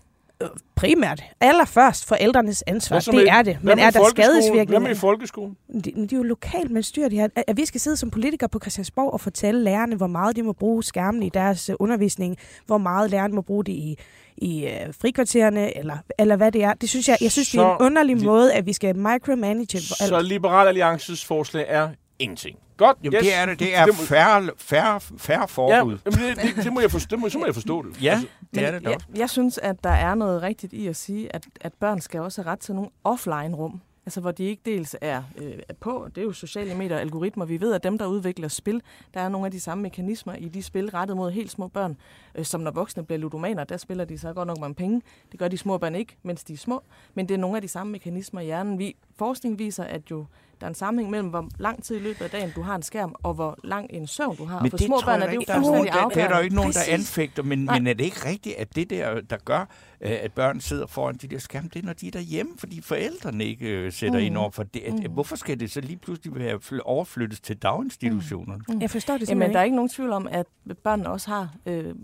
Primært. 0.74 1.22
Allerførst 1.40 2.06
forældrenes 2.08 2.64
ansvar. 2.66 2.98
Det 2.98 3.28
er 3.28 3.42
det. 3.42 3.58
Men 3.62 3.78
er 3.78 3.90
der 3.90 4.08
skadesvirkninger? 4.08 4.78
Hvad 4.78 4.80
med 4.80 4.96
i 4.96 4.98
folkeskolen? 4.98 5.56
De, 5.74 5.80
de 5.80 6.02
er 6.12 6.16
jo 6.16 6.22
lokalt, 6.22 6.70
man 6.70 6.82
styrer 6.82 7.08
det 7.08 7.18
her. 7.18 7.28
At 7.46 7.56
vi 7.56 7.64
skal 7.64 7.80
sidde 7.80 7.96
som 7.96 8.10
politikere 8.10 8.48
på 8.48 8.58
Christiansborg 8.58 9.12
og 9.12 9.20
fortælle 9.20 9.64
lærerne, 9.64 9.96
hvor 9.96 10.06
meget 10.06 10.36
de 10.36 10.42
må 10.42 10.52
bruge 10.52 10.84
skærmen 10.84 11.22
i 11.22 11.28
deres 11.28 11.68
øh, 11.68 11.76
undervisning, 11.78 12.36
hvor 12.66 12.78
meget 12.78 13.10
lærerne 13.10 13.34
må 13.34 13.40
bruge 13.40 13.64
det 13.64 13.72
i 13.72 13.98
i 14.36 14.66
øh, 14.66 14.94
frikvartererne, 15.00 15.78
eller, 15.78 15.96
eller 16.18 16.36
hvad 16.36 16.52
det 16.52 16.64
er. 16.64 16.74
Det 16.74 16.88
synes 16.88 17.08
jeg, 17.08 17.18
jeg 17.20 17.32
synes, 17.32 17.48
så, 17.48 17.60
det 17.60 17.66
er 17.66 17.76
en 17.76 17.86
underlig 17.86 18.20
de, 18.20 18.24
måde, 18.24 18.52
at 18.52 18.66
vi 18.66 18.72
skal 18.72 18.96
micromanage. 18.96 19.80
Så 19.80 20.20
Liberal 20.24 20.68
Alliances 20.68 21.24
forslag 21.24 21.64
er 21.68 21.88
ingenting. 22.18 22.58
Godt, 22.76 22.96
Jamen, 23.02 23.14
yes. 23.14 23.22
det 23.22 23.34
er 23.34 23.46
det. 23.46 23.58
Det 23.58 23.76
er 23.76 23.92
færre, 23.92 24.50
færre, 24.56 25.00
færre 25.00 25.48
forbud. 25.48 25.98
Ja, 26.04 26.10
det, 26.10 26.36
det, 26.56 26.64
det, 26.64 26.72
må 26.72 26.80
jeg 26.80 26.90
forstå, 26.90 27.16
det 27.16 27.20
må, 27.20 27.28
så 27.28 27.38
må 27.38 27.44
jeg 27.44 27.54
forstå 27.54 27.82
det. 27.82 28.02
Ja, 28.02 28.10
altså, 28.12 28.26
det 28.54 28.64
er 28.64 28.78
det 28.78 28.82
jeg, 28.82 28.98
jeg 29.16 29.30
synes, 29.30 29.58
at 29.58 29.84
der 29.84 29.90
er 29.90 30.14
noget 30.14 30.42
rigtigt 30.42 30.72
i 30.72 30.86
at 30.86 30.96
sige, 30.96 31.34
at, 31.34 31.46
at 31.60 31.72
børn 31.72 32.00
skal 32.00 32.20
også 32.20 32.42
have 32.42 32.52
ret 32.52 32.58
til 32.58 32.74
nogle 32.74 32.90
offline-rum. 33.04 33.80
Altså 34.06 34.20
hvor 34.20 34.30
de 34.30 34.44
ikke 34.44 34.62
dels 34.64 34.96
er, 35.00 35.22
øh, 35.36 35.58
er 35.68 35.74
på, 35.80 36.08
det 36.14 36.20
er 36.20 36.24
jo 36.24 36.32
sociale 36.32 36.74
medier 36.74 36.96
og 36.96 37.00
algoritmer. 37.00 37.44
Vi 37.44 37.60
ved, 37.60 37.74
at 37.74 37.82
dem, 37.82 37.98
der 37.98 38.06
udvikler 38.06 38.48
spil, 38.48 38.82
der 39.14 39.20
er 39.20 39.28
nogle 39.28 39.46
af 39.46 39.50
de 39.50 39.60
samme 39.60 39.82
mekanismer 39.82 40.34
i 40.34 40.48
de 40.48 40.62
spil 40.62 40.90
rettet 40.90 41.16
mod 41.16 41.30
helt 41.30 41.50
små 41.50 41.68
børn, 41.68 41.96
øh, 42.34 42.44
som 42.44 42.60
når 42.60 42.70
voksne 42.70 43.04
bliver 43.04 43.18
ludomaner, 43.18 43.64
der 43.64 43.76
spiller 43.76 44.04
de 44.04 44.18
så 44.18 44.32
godt 44.32 44.46
nok 44.46 44.58
mange 44.60 44.74
penge. 44.74 45.02
Det 45.32 45.40
gør 45.40 45.48
de 45.48 45.58
små 45.58 45.78
børn 45.78 45.94
ikke, 45.94 46.16
mens 46.22 46.44
de 46.44 46.52
er 46.52 46.56
små. 46.56 46.82
Men 47.14 47.28
det 47.28 47.34
er 47.34 47.38
nogle 47.38 47.56
af 47.56 47.62
de 47.62 47.68
samme 47.68 47.92
mekanismer 47.92 48.40
i 48.40 48.44
hjernen. 48.44 48.78
Vi, 48.78 48.96
forskning 49.16 49.58
viser, 49.58 49.84
at 49.84 50.10
jo 50.10 50.26
der 50.60 50.66
er 50.66 50.68
en 50.68 50.74
sammenhæng 50.74 51.10
mellem, 51.10 51.28
hvor 51.28 51.48
lang 51.58 51.84
tid 51.84 51.96
i 51.96 51.98
løbet 51.98 52.24
af 52.24 52.30
dagen 52.30 52.52
du 52.56 52.62
har 52.62 52.74
en 52.74 52.82
skærm, 52.82 53.14
og 53.22 53.34
hvor 53.34 53.58
lang 53.64 53.86
en 53.90 54.06
søvn 54.06 54.36
du 54.36 54.44
har. 54.44 54.60
Men 54.60 54.70
for 54.70 54.78
små 54.78 55.00
børn 55.04 55.22
er 55.22 55.26
det 55.26 55.34
jo 55.34 55.42
fuldstændig 55.54 55.90
afgørende. 55.90 56.14
Det 56.14 56.22
er 56.22 56.28
der 56.28 56.36
jo 56.36 56.42
ikke 56.42 56.56
nogen, 56.56 56.72
der 56.72 56.80
anfægter, 56.88 57.42
men, 57.42 57.64
men 57.64 57.86
er 57.86 57.94
det 57.94 58.04
ikke 58.04 58.28
rigtigt, 58.28 58.56
at 58.56 58.76
det 58.76 58.90
der, 58.90 59.20
der 59.20 59.36
gør, 59.44 59.64
at 60.04 60.32
børn 60.32 60.60
sidder 60.60 60.86
foran 60.86 61.16
de 61.16 61.28
der 61.28 61.38
skærme, 61.38 61.68
det 61.74 61.82
er, 61.82 61.86
når 61.86 61.92
de 61.92 62.06
er 62.06 62.10
derhjemme, 62.10 62.52
fordi 62.58 62.80
forældrene 62.80 63.44
ikke 63.44 63.68
øh, 63.68 63.92
sætter 63.92 64.18
mm. 64.18 64.24
ind 64.24 64.36
over 64.36 64.50
for 64.50 64.62
det. 64.62 64.82
Mm. 64.92 65.12
Hvorfor 65.12 65.36
skal 65.36 65.60
det 65.60 65.70
så 65.70 65.80
lige 65.80 65.96
pludselig 65.96 66.34
være 66.34 66.80
overflyttes 66.84 67.40
til 67.40 67.56
daginstitutionerne? 67.56 68.62
Mm. 68.68 68.80
Jeg 68.80 68.90
forstår 68.90 69.18
det 69.18 69.28
Jamen, 69.28 69.52
der 69.52 69.58
er 69.58 69.64
ikke 69.64 69.76
nogen 69.76 69.88
tvivl 69.88 70.12
om, 70.12 70.28
at 70.30 70.46
børnene 70.84 71.08
også 71.08 71.30
har 71.30 71.54
øh, 71.66 71.86
øh, 71.88 71.94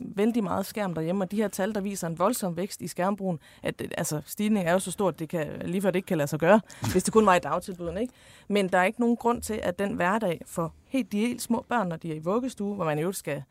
vældig 0.00 0.42
meget 0.44 0.66
skærm 0.66 0.94
derhjemme, 0.94 1.24
og 1.24 1.30
de 1.30 1.36
her 1.36 1.48
tal, 1.48 1.74
der 1.74 1.80
viser 1.80 2.06
en 2.06 2.18
voldsom 2.18 2.56
vækst 2.56 2.82
i 2.82 2.88
skærmbrugen, 2.88 3.38
at 3.62 3.82
altså, 3.98 4.20
stigningen 4.26 4.68
er 4.68 4.72
jo 4.72 4.78
så 4.78 4.90
stor, 4.90 5.08
at 5.08 5.18
det 5.18 5.28
kan, 5.28 5.46
lige 5.64 5.82
før 5.82 5.90
det 5.90 5.96
ikke 5.98 6.06
kan 6.06 6.18
lade 6.18 6.28
sig 6.28 6.38
gøre, 6.38 6.60
hvis 6.92 7.04
det 7.04 7.12
kun 7.12 7.26
var 7.26 7.34
i 7.34 7.38
dagtilbudene. 7.38 8.00
Ikke? 8.00 8.12
Men 8.48 8.68
der 8.68 8.78
er 8.78 8.84
ikke 8.84 9.00
nogen 9.00 9.16
grund 9.16 9.42
til, 9.42 9.60
at 9.62 9.78
den 9.78 9.92
hverdag 9.92 10.40
for 10.46 10.74
helt 10.88 11.12
de 11.12 11.18
helt 11.18 11.42
små 11.42 11.64
børn, 11.68 11.88
når 11.88 11.96
de 11.96 12.12
er 12.12 12.16
i 12.16 12.18
vuggestue, 12.18 12.74
hvor 12.74 12.84
man 12.84 12.98
jo 12.98 13.12
skal 13.12 13.42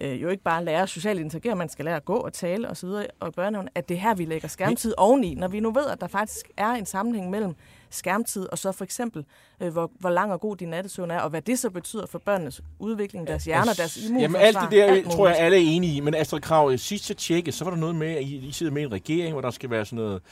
øh, 0.00 0.22
jo 0.22 0.28
ikke 0.28 0.42
bare 0.42 0.64
lære 0.64 0.82
at 0.82 0.88
socialt 0.88 1.20
interagere, 1.20 1.56
man 1.56 1.68
skal 1.68 1.84
lære 1.84 1.96
at 1.96 2.04
gå 2.04 2.16
og 2.16 2.32
tale 2.32 2.70
osv. 2.70 2.88
Og 3.20 3.28
i 3.28 3.30
børnehaven, 3.30 3.68
at 3.74 3.88
det 3.88 3.94
er 3.94 3.98
her, 3.98 4.14
vi 4.14 4.24
lægger 4.24 4.48
skærmtid 4.48 4.94
oveni, 4.96 5.34
når 5.34 5.48
vi 5.48 5.60
nu 5.60 5.70
ved, 5.70 5.86
at 5.86 6.00
der 6.00 6.06
faktisk 6.06 6.50
er 6.56 6.70
en 6.70 6.86
sammenhæng 6.86 7.30
mellem 7.30 7.54
skærmtid, 7.96 8.46
og 8.52 8.58
så 8.58 8.72
for 8.72 8.84
eksempel, 8.84 9.24
øh, 9.60 9.72
hvor, 9.72 9.90
hvor 9.98 10.10
lang 10.10 10.32
og 10.32 10.40
god 10.40 10.56
din 10.56 10.68
nattesøvn 10.68 11.10
er, 11.10 11.20
og 11.20 11.30
hvad 11.30 11.42
det 11.42 11.58
så 11.58 11.70
betyder 11.70 12.06
for 12.06 12.18
børnenes 12.18 12.60
udvikling, 12.78 13.26
deres 13.26 13.44
hjerner, 13.44 13.72
deres 13.74 13.96
immunforsvar. 13.96 14.20
Jamen 14.20 14.40
alt 14.40 14.56
det 14.60 14.70
der, 14.70 14.84
alt 14.84 15.10
tror 15.10 15.28
jeg, 15.28 15.36
alle 15.36 15.56
er 15.56 15.60
enige 15.60 15.96
i. 15.96 16.00
Men 16.00 16.14
Astrid 16.14 16.40
Krav, 16.40 16.76
sidst 16.76 17.10
jeg 17.10 17.16
tjekkede, 17.16 17.56
så 17.56 17.64
var 17.64 17.70
der 17.70 17.78
noget 17.78 17.94
med, 17.94 18.08
at 18.08 18.22
I, 18.22 18.36
I 18.36 18.52
sidder 18.52 18.72
med 18.72 18.82
en 18.82 18.92
regering, 18.92 19.32
hvor 19.32 19.40
der 19.40 19.50
skal 19.50 19.70
være 19.70 19.84
sådan 19.84 19.96
noget 19.96 20.22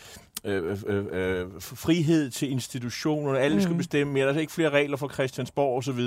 øh, 0.45 0.79
øh, 0.87 1.05
øh, 1.13 1.47
frihed 1.61 2.31
til 2.31 2.51
institutionerne. 2.51 3.39
Alle 3.39 3.57
mm. 3.57 3.63
skal 3.63 3.75
bestemme 3.75 4.13
mere. 4.13 4.27
Der 4.27 4.35
er 4.35 4.39
ikke 4.39 4.53
flere 4.53 4.71
regler 4.71 4.97
for 4.97 5.09
Christiansborg 5.09 5.79
osv. 5.79 6.01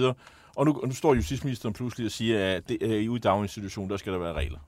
Og 0.55 0.65
nu, 0.65 0.79
og 0.81 0.87
nu 0.87 0.93
står 0.93 1.13
justitsministeren 1.13 1.73
pludselig 1.73 2.05
og 2.05 2.11
siger, 2.11 2.55
at 2.55 2.69
det, 2.69 2.77
øh, 2.81 3.03
i 3.03 3.17
daginstitutionen, 3.17 3.89
der 3.89 3.97
skal 3.97 4.13
der 4.13 4.19
være 4.19 4.33
regler. 4.33 4.59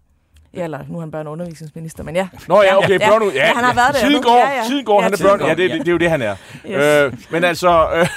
Ja, 0.53 0.63
eller 0.63 0.79
nu 0.89 0.97
er 0.97 0.99
han 1.01 1.09
børne- 1.15 1.25
og 1.27 1.31
undervisningsminister, 1.31 2.03
men 2.03 2.15
ja. 2.15 2.27
Nå 2.47 2.61
ja, 2.61 2.77
okay, 2.77 2.99
Ja, 2.99 3.09
børne, 3.09 3.25
ja, 3.25 3.47
ja, 3.47 3.53
han 3.53 3.63
har 3.63 3.73
været 3.73 4.13
det, 4.13 4.23
går, 4.23 4.37
ja, 4.37 4.49
ja. 4.57 4.63
siden 4.67 4.85
går 4.85 4.99
Ja, 4.99 5.03
han 5.03 5.13
er 5.13 5.17
børne. 5.17 5.45
Ja, 5.45 5.49
det, 5.49 5.71
det, 5.71 5.79
det 5.79 5.87
er 5.87 5.91
jo 5.91 5.97
det, 5.97 6.09
han 6.09 6.21
er. 6.21 6.35
Yes. 6.65 7.13
Øh, 7.13 7.13
men 7.31 7.43
altså, 7.43 7.87
øh, 7.95 8.07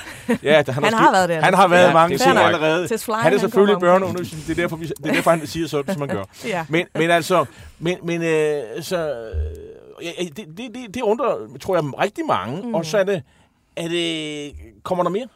ja, 0.43 0.63
han, 0.69 0.85
Han 0.85 0.95
har 0.95 1.13
været 1.13 1.29
det, 1.29 1.45
Han 1.45 1.55
har 1.55 1.69
været 1.69 1.87
Ja, 1.89 1.93
mange 1.93 2.19
ting 2.19 2.39
allerede. 2.39 2.89
Tess 2.89 3.05
Fly, 3.05 3.13
Han 3.15 3.35
er 3.35 3.39
selvfølgelig 3.39 3.79
børneundervisning. 3.81 4.47
Det 4.47 4.51
er 4.59 4.63
derfor, 4.63 4.77
vi, 4.77 4.87
det 4.87 5.07
er 5.07 5.13
derfor 5.13 5.31
han 5.31 5.47
siger 5.47 5.69
sådan, 5.69 5.95
som 5.95 6.01
han 6.09 6.17
gør. 6.17 6.25
Ja. 6.49 6.65
Men, 6.69 6.87
men 6.95 7.11
altså, 7.11 7.45
men, 7.79 7.97
men 8.03 8.23
øh, 8.23 8.63
så, 8.81 9.15
ja, 10.03 10.11
det, 10.25 10.37
det, 10.37 10.59
det, 10.75 10.95
det 10.95 11.03
undrer, 11.03 11.35
tror 11.61 11.77
jeg, 11.77 11.85
rigtig 12.01 12.25
mange. 12.27 12.63
Mm. 12.63 12.75
Og 12.75 12.87
så 12.87 12.99
er 12.99 13.05
det, 13.05 13.23
er 13.77 13.89
det, 13.89 14.53
kommer 14.83 15.05
der 15.05 15.11
mere? 15.11 15.27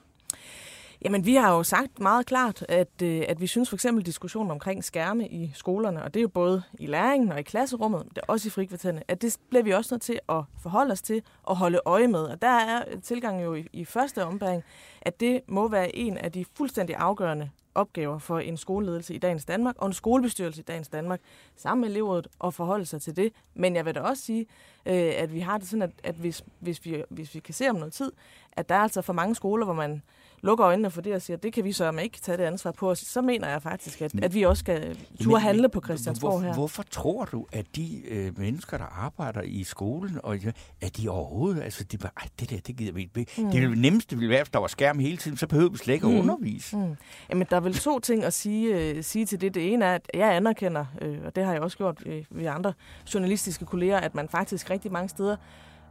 Jamen, 1.07 1.27
vi 1.27 1.35
har 1.35 1.55
jo 1.55 1.63
sagt 1.63 2.01
meget 2.01 2.27
klart, 2.27 2.65
at, 2.69 3.03
øh, 3.03 3.23
at 3.29 3.41
vi 3.41 3.47
synes 3.47 3.69
for 3.69 3.77
eksempel 3.77 4.07
diskussionen 4.07 4.51
omkring 4.51 4.85
skærme 4.85 5.29
i 5.29 5.51
skolerne, 5.55 6.03
og 6.03 6.15
det 6.15 6.21
er 6.21 6.23
jo 6.23 6.29
både 6.29 6.63
i 6.79 6.87
læringen 6.87 7.33
og 7.33 7.41
i 7.41 7.43
klasserummet, 7.43 8.01
men 8.01 8.09
det 8.09 8.19
er 8.19 8.33
også 8.33 8.49
i 8.49 8.51
frikvartererne, 8.51 9.03
at 9.09 9.23
det 9.23 9.37
bliver 9.49 9.63
vi 9.63 9.73
også 9.73 9.95
nødt 9.95 10.03
til 10.03 10.21
at 10.29 10.43
forholde 10.63 10.93
os 10.93 11.03
til 11.03 11.23
og 11.43 11.57
holde 11.57 11.81
øje 11.85 12.09
med. 12.09 12.21
Og 12.21 12.43
der 12.43 12.49
er 12.49 12.85
tilgangen 13.03 13.45
jo 13.45 13.55
i, 13.55 13.67
i 13.73 13.85
første 13.85 14.25
ombæring, 14.25 14.63
at 15.03 15.21
det 15.21 15.41
må 15.49 15.69
være 15.69 15.97
en 15.97 16.19
af 16.19 16.33
de 16.33 16.45
fuldstændig 16.57 16.97
afgørende 16.97 17.51
opgaver 17.75 18.19
for 18.19 18.39
en 18.39 18.57
skoleledelse 18.57 19.15
i 19.15 19.19
dagens 19.19 19.45
Danmark 19.45 19.75
og 19.79 19.87
en 19.87 19.93
skolebestyrelse 19.93 20.61
i 20.61 20.65
dagens 20.65 20.89
Danmark 20.89 21.21
sammen 21.57 21.81
med 21.81 21.89
elevrådet 21.91 22.27
at 22.45 22.55
forholde 22.55 22.87
sig 22.87 23.03
til 23.03 23.17
det. 23.17 23.33
Men 23.55 23.77
jeg 23.77 23.85
vil 23.85 23.95
da 23.95 24.01
også 24.01 24.23
sige, 24.23 24.47
øh, 24.87 25.13
at 25.17 25.35
vi 25.35 25.41
har 25.41 25.59
det 25.59 25.69
sådan, 25.69 25.83
at, 25.83 25.91
at 26.05 26.15
hvis, 26.15 26.45
hvis, 26.61 26.85
vi, 26.85 27.03
hvis 27.09 27.35
vi 27.35 27.41
kan 27.41 27.55
se 27.55 27.69
om 27.69 27.77
noget 27.77 27.93
tid, 27.93 28.13
at 28.53 28.69
der 28.69 28.75
er 28.75 28.81
altså 28.81 29.03
for 29.03 29.13
mange 29.13 29.35
skoler, 29.35 29.65
hvor 29.65 29.75
man 29.75 30.03
lukker 30.43 30.67
øjnene 30.67 30.91
for 30.91 31.01
det 31.01 31.15
og 31.15 31.23
siger, 31.23 31.37
det 31.37 31.53
kan 31.53 31.65
vi 31.65 31.73
så 31.73 31.91
ikke 32.03 32.19
tage 32.21 32.39
det 32.39 32.45
ansvar 32.45 32.73
på 32.73 32.91
os, 32.91 32.99
så 32.99 33.21
mener 33.23 33.49
jeg 33.49 33.63
faktisk, 33.63 34.03
at, 34.03 34.13
at 34.23 34.35
vi 34.35 34.43
også 34.43 34.61
skal 34.61 34.99
turde 35.21 35.41
handle 35.41 35.69
på 35.69 35.81
Christiansborg 35.85 36.43
her. 36.43 36.49
Hvor, 36.49 36.55
hvorfor 36.55 36.83
tror 36.83 37.25
du, 37.25 37.47
at 37.53 37.67
de 37.77 38.03
øh, 38.09 38.39
mennesker, 38.39 38.79
der 38.79 38.85
arbejder 38.85 39.41
i 39.43 39.65
skolen, 39.65 40.19
og, 40.23 40.39
at 40.81 40.97
de 40.97 41.09
overhovedet, 41.09 41.63
altså 41.63 41.85
de 41.85 41.99
bare, 41.99 42.11
"Ej, 42.17 42.29
det 42.41 42.51
der, 42.51 42.57
det 42.67 42.77
gider 42.77 42.93
vi 42.93 43.01
ikke. 43.01 43.27
Mm. 43.39 43.51
Det 43.51 43.79
nemmeste 43.79 44.17
ville 44.17 44.31
være, 44.31 44.43
hvis 44.43 44.51
der 44.51 44.59
var 44.59 44.67
skærm 44.67 44.99
hele 44.99 45.17
tiden, 45.17 45.37
så 45.37 45.47
behøver 45.47 45.71
vi 45.71 45.79
slet 45.79 45.95
ikke 45.95 46.07
at 46.07 46.19
undervise. 46.21 46.77
Mm. 46.77 46.97
Jamen, 47.31 47.47
der 47.51 47.57
er 47.57 47.61
vel 47.61 47.75
to 47.75 47.99
ting 47.99 48.25
at 48.25 48.35
sige, 48.35 48.77
øh, 48.81 49.05
sige 49.05 49.27
til 49.27 49.41
det. 49.41 49.55
Det 49.55 49.73
ene 49.73 49.85
er, 49.85 49.95
at 49.95 50.11
jeg 50.15 50.37
anerkender, 50.37 50.85
øh, 51.03 51.19
og 51.27 51.37
det 51.37 51.45
har 51.45 51.53
jeg 51.53 51.63
også 51.63 51.77
gjort 51.77 52.03
øh, 52.07 52.25
ved 52.31 52.47
andre 52.47 52.73
journalistiske 53.15 53.65
kolleger, 53.67 53.97
at 54.01 54.15
man 54.15 54.29
faktisk 54.29 54.71
rigtig 54.71 54.93
mange 54.93 55.09
steder 55.09 55.37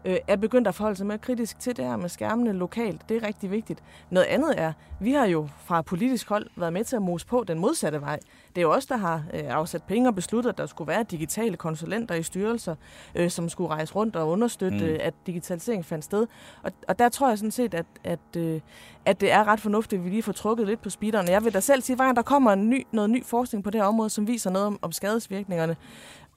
øh, 0.06 0.18
er 0.28 0.36
begyndt 0.36 0.68
at 0.68 0.76
forholde 0.76 0.98
sig 0.98 1.08
mere 1.08 1.18
kritisk 1.18 1.60
til 1.60 1.78
det 1.78 1.86
her 1.86 1.96
med 1.96 2.10
skærmene 2.10 2.52
lokalt. 2.54 3.10
Det 3.10 3.18
er 3.24 3.28
rigtig 3.28 3.52
vigtigt. 3.52 3.84
Noget 4.10 4.26
andet 4.28 4.54
er, 4.58 4.74
vi 5.00 5.12
har 5.12 5.26
jo 5.26 5.48
fra 5.66 5.82
politisk 5.82 6.30
hold 6.30 6.48
været 6.58 6.74
med 6.74 6.84
til 6.84 6.96
at 6.96 7.02
mose 7.02 7.28
på 7.28 7.44
den 7.48 7.60
modsatte 7.60 8.02
vej. 8.02 8.20
Det 8.50 8.58
er 8.58 8.62
jo 8.62 8.72
os, 8.72 8.86
der 8.86 8.98
har 8.98 9.24
øh, 9.34 9.44
afsat 9.48 9.84
penge 9.84 10.10
og 10.10 10.16
besluttet, 10.16 10.50
at 10.50 10.58
der 10.58 10.66
skulle 10.66 10.88
være 10.88 11.04
digitale 11.04 11.58
konsulenter 11.58 12.16
i 12.16 12.24
styrelser, 12.24 12.76
øh, 13.16 13.30
som 13.30 13.50
skulle 13.50 13.70
rejse 13.70 13.96
rundt 13.96 14.16
og 14.16 14.30
understøtte, 14.30 14.78
Mm. 14.78 14.84
mm. 14.84 14.98
at 15.00 15.14
digitalisering 15.28 15.86
fandt 15.86 16.06
sted. 16.06 16.28
Og, 16.64 16.72
og 16.88 17.00
der 17.00 17.10
tror 17.10 17.30
jeg 17.30 17.38
sådan 17.38 17.52
set, 17.52 17.74
at, 17.74 17.86
at, 18.04 18.20
øh, 18.38 18.62
at 19.06 19.22
det 19.22 19.32
er 19.32 19.48
ret 19.48 19.60
fornuftigt, 19.60 20.00
at 20.00 20.06
vi 20.06 20.10
lige 20.10 20.24
får 20.24 20.32
trukket 20.32 20.68
lidt 20.68 20.82
på 20.82 20.90
speederen. 20.90 21.28
Jeg 21.30 21.44
vil 21.46 21.54
da 21.54 21.60
selv 21.60 21.82
sige, 21.82 22.04
at 22.10 22.16
der 22.16 22.22
kommer 22.22 22.52
en 22.54 22.70
ny, 22.70 22.88
noget 22.92 23.10
ny 23.10 23.26
forskning 23.26 23.64
på 23.64 23.70
det 23.70 23.82
her 23.82 23.88
område, 23.88 24.10
som 24.10 24.28
viser 24.28 24.50
noget 24.50 24.68
om, 24.68 24.80
om 24.82 24.92
skadesvirkningerne, 24.92 25.76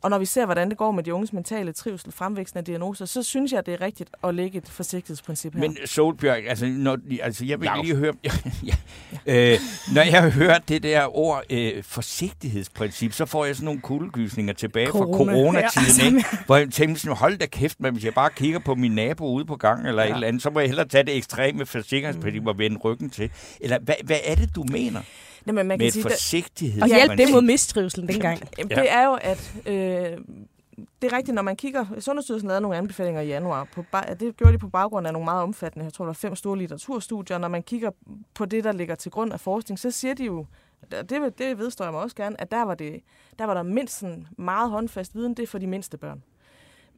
og 0.03 0.11
når 0.11 0.19
vi 0.19 0.25
ser, 0.25 0.45
hvordan 0.45 0.69
det 0.69 0.79
går 0.79 0.91
med 0.91 1.03
de 1.03 1.15
unges 1.15 1.33
mentale 1.33 1.73
trivsel, 1.73 2.13
fremvæksten 2.13 2.59
af 2.59 2.65
diagnoser, 2.65 3.05
så 3.05 3.23
synes 3.23 3.53
jeg, 3.53 3.67
det 3.67 3.75
er 3.75 3.81
rigtigt 3.81 4.11
at 4.25 4.35
lægge 4.35 4.59
et 4.59 4.69
forsigtighedsprincip 4.69 5.55
her. 5.55 5.61
Men 5.61 5.77
Solbjørg, 5.85 6.49
altså, 6.49 6.67
når, 6.67 6.99
altså 7.23 7.45
jeg 7.45 7.61
vil 7.61 7.71
lige 7.83 7.97
høre, 7.97 8.13
ja, 8.65 8.75
øh, 9.27 9.59
når 9.95 10.03
jeg 10.03 10.31
hører 10.31 10.59
det 10.59 10.83
der 10.83 11.17
ord 11.17 11.43
øh, 11.51 11.83
forsigtighedsprincip, 11.83 13.13
så 13.13 13.27
får 13.27 13.45
jeg 13.45 13.57
sådan 13.57 13.65
nogle 13.65 13.81
kuldegysninger 13.81 14.55
tilbage 14.55 14.87
Corona. 14.87 15.13
fra 15.13 15.17
coronatiden, 15.17 16.15
Ja, 16.15 16.17
ikke? 16.17 16.25
hvor 16.47 16.57
jeg 16.57 16.71
tænker 16.71 16.97
sådan, 16.97 17.17
hold 17.17 17.39
da 17.39 17.47
kæft, 17.47 17.81
men 17.81 17.93
hvis 17.93 18.05
jeg 18.05 18.15
bare 18.15 18.31
kigger 18.31 18.59
på 18.59 18.75
min 18.75 18.93
nabo 18.93 19.27
ude 19.33 19.45
på 19.45 19.57
gangen 19.57 19.87
eller 19.87 20.03
ja. 20.03 20.09
et 20.09 20.15
eller 20.15 20.29
andet, 20.29 20.43
så 20.43 20.51
må 20.51 20.61
jeg 20.61 20.69
hellere 20.69 20.89
tage 20.89 21.05
det 21.05 21.17
ekstreme 21.17 21.67
forsikringsprincip 21.67 22.47
og 22.47 22.59
vende 22.59 22.77
ryggen 22.79 23.11
til. 23.11 23.31
Eller 23.61 23.79
hvad, 23.79 23.95
hvad 24.05 24.19
er 24.25 24.35
det, 24.35 24.55
du 24.55 24.65
mener 24.73 25.01
Jamen, 25.49 25.67
man 25.67 25.79
med 25.79 25.79
kan 25.79 25.87
et 25.87 25.93
sige, 25.93 26.03
der- 26.03 26.17
Og 26.83 26.89
hjælp 26.89 27.11
det 27.19 27.33
mod 27.33 27.43
mistrivselen 27.43 28.09
dengang. 28.09 28.41
Jamen, 28.59 28.71
Ja. 28.71 28.81
Det 28.83 28.93
er 28.93 29.05
jo, 29.07 29.19
at 29.21 29.55
øh, 29.67 30.19
det 31.03 31.13
er 31.13 31.17
rigtigt, 31.17 31.35
når 31.35 31.43
man 31.43 31.57
kigger... 31.57 31.87
Sundhedsstyrelsen 32.01 32.49
lavede 32.49 32.61
nogle 32.61 32.77
anbefalinger 32.77 33.21
i 33.21 33.27
januar. 33.27 33.69
På, 33.75 33.85
det 34.21 34.37
gjorde 34.37 34.53
de 34.53 34.59
på 34.59 34.69
baggrund 34.69 35.07
af 35.07 35.13
nogle 35.13 35.25
meget 35.25 35.43
omfattende, 35.43 35.85
jeg 35.85 35.93
tror, 35.93 36.05
der 36.05 36.09
var 36.09 36.13
fem 36.15 36.37
store 36.37 36.59
litteraturstudier. 36.59 37.39
Når 37.39 37.49
man 37.49 37.63
kigger 37.63 37.91
på 38.35 38.45
det, 38.45 38.65
der 38.65 38.73
ligger 38.73 38.95
til 38.95 39.11
grund 39.11 39.33
af 39.33 39.41
forskning, 39.41 39.79
så 39.79 39.91
siger 39.91 40.15
de 40.15 40.25
jo, 40.25 40.47
og 40.83 41.11
det, 41.11 41.39
det 41.39 41.59
vedstår 41.59 41.85
jeg 41.85 41.93
mig 41.93 42.03
også 42.03 42.17
gerne, 42.17 42.41
at 42.41 42.51
der 42.51 42.63
var, 42.63 42.75
det, 42.75 43.01
der 43.39 43.45
var 43.45 43.55
der 43.55 43.63
mindst 43.63 43.99
sådan 43.99 44.27
meget 44.39 44.71
håndfast 44.71 45.15
viden, 45.15 45.35
det 45.35 45.43
er 45.43 45.47
for 45.47 45.59
de 45.59 45.67
mindste 45.67 45.97
børn. 45.99 46.23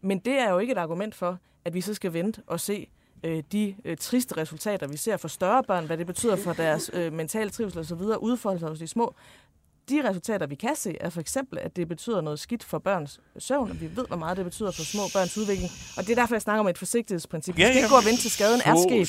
Men 0.00 0.18
det 0.18 0.38
er 0.40 0.50
jo 0.50 0.58
ikke 0.58 0.72
et 0.72 0.78
argument 0.78 1.14
for, 1.14 1.38
at 1.64 1.74
vi 1.74 1.80
så 1.80 1.94
skal 1.94 2.12
vente 2.12 2.42
og 2.46 2.60
se 2.60 2.88
øh, 3.24 3.42
de 3.52 3.74
øh, 3.84 3.96
triste 3.96 4.36
resultater, 4.36 4.86
vi 4.86 4.96
ser 4.96 5.16
for 5.16 5.28
større 5.28 5.62
børn, 5.62 5.86
hvad 5.86 5.98
det 5.98 6.06
betyder 6.06 6.36
for 6.36 6.52
deres 6.52 6.90
øh, 6.92 7.12
mentale 7.12 7.50
trivsel 7.50 7.78
osv., 7.80 8.00
udfolde 8.20 8.58
sig 8.58 8.68
hos 8.68 8.78
de 8.78 8.86
små. 8.86 9.14
De 9.88 10.08
resultater, 10.08 10.46
vi 10.46 10.54
kan 10.54 10.76
se, 10.76 10.96
er 11.00 11.10
for 11.10 11.20
eksempel, 11.20 11.58
at 11.58 11.76
det 11.76 11.88
betyder 11.88 12.20
noget 12.20 12.38
skidt 12.38 12.64
for 12.64 12.78
børns 12.78 13.20
søvn, 13.38 13.70
og 13.70 13.80
vi 13.80 13.88
ved, 13.96 14.04
hvor 14.08 14.16
meget 14.16 14.36
det 14.36 14.44
betyder 14.44 14.70
for 14.70 14.82
små 14.82 15.02
børns 15.14 15.38
udvikling. 15.38 15.70
Og 15.96 16.06
det 16.06 16.10
er 16.10 16.14
derfor, 16.22 16.34
jeg 16.34 16.42
snakker 16.42 16.60
om 16.60 16.68
et 16.68 16.78
forsigtighedsprincip. 16.78 17.56
Vi 17.56 17.62
skal 17.62 17.70
ja. 17.72 17.76
ikke 17.76 17.88
gå 17.88 17.96
og 17.96 18.04
vente 18.04 18.20
til 18.20 18.30
skaden 18.30 18.60
er 18.64 18.74
sket. 18.88 19.08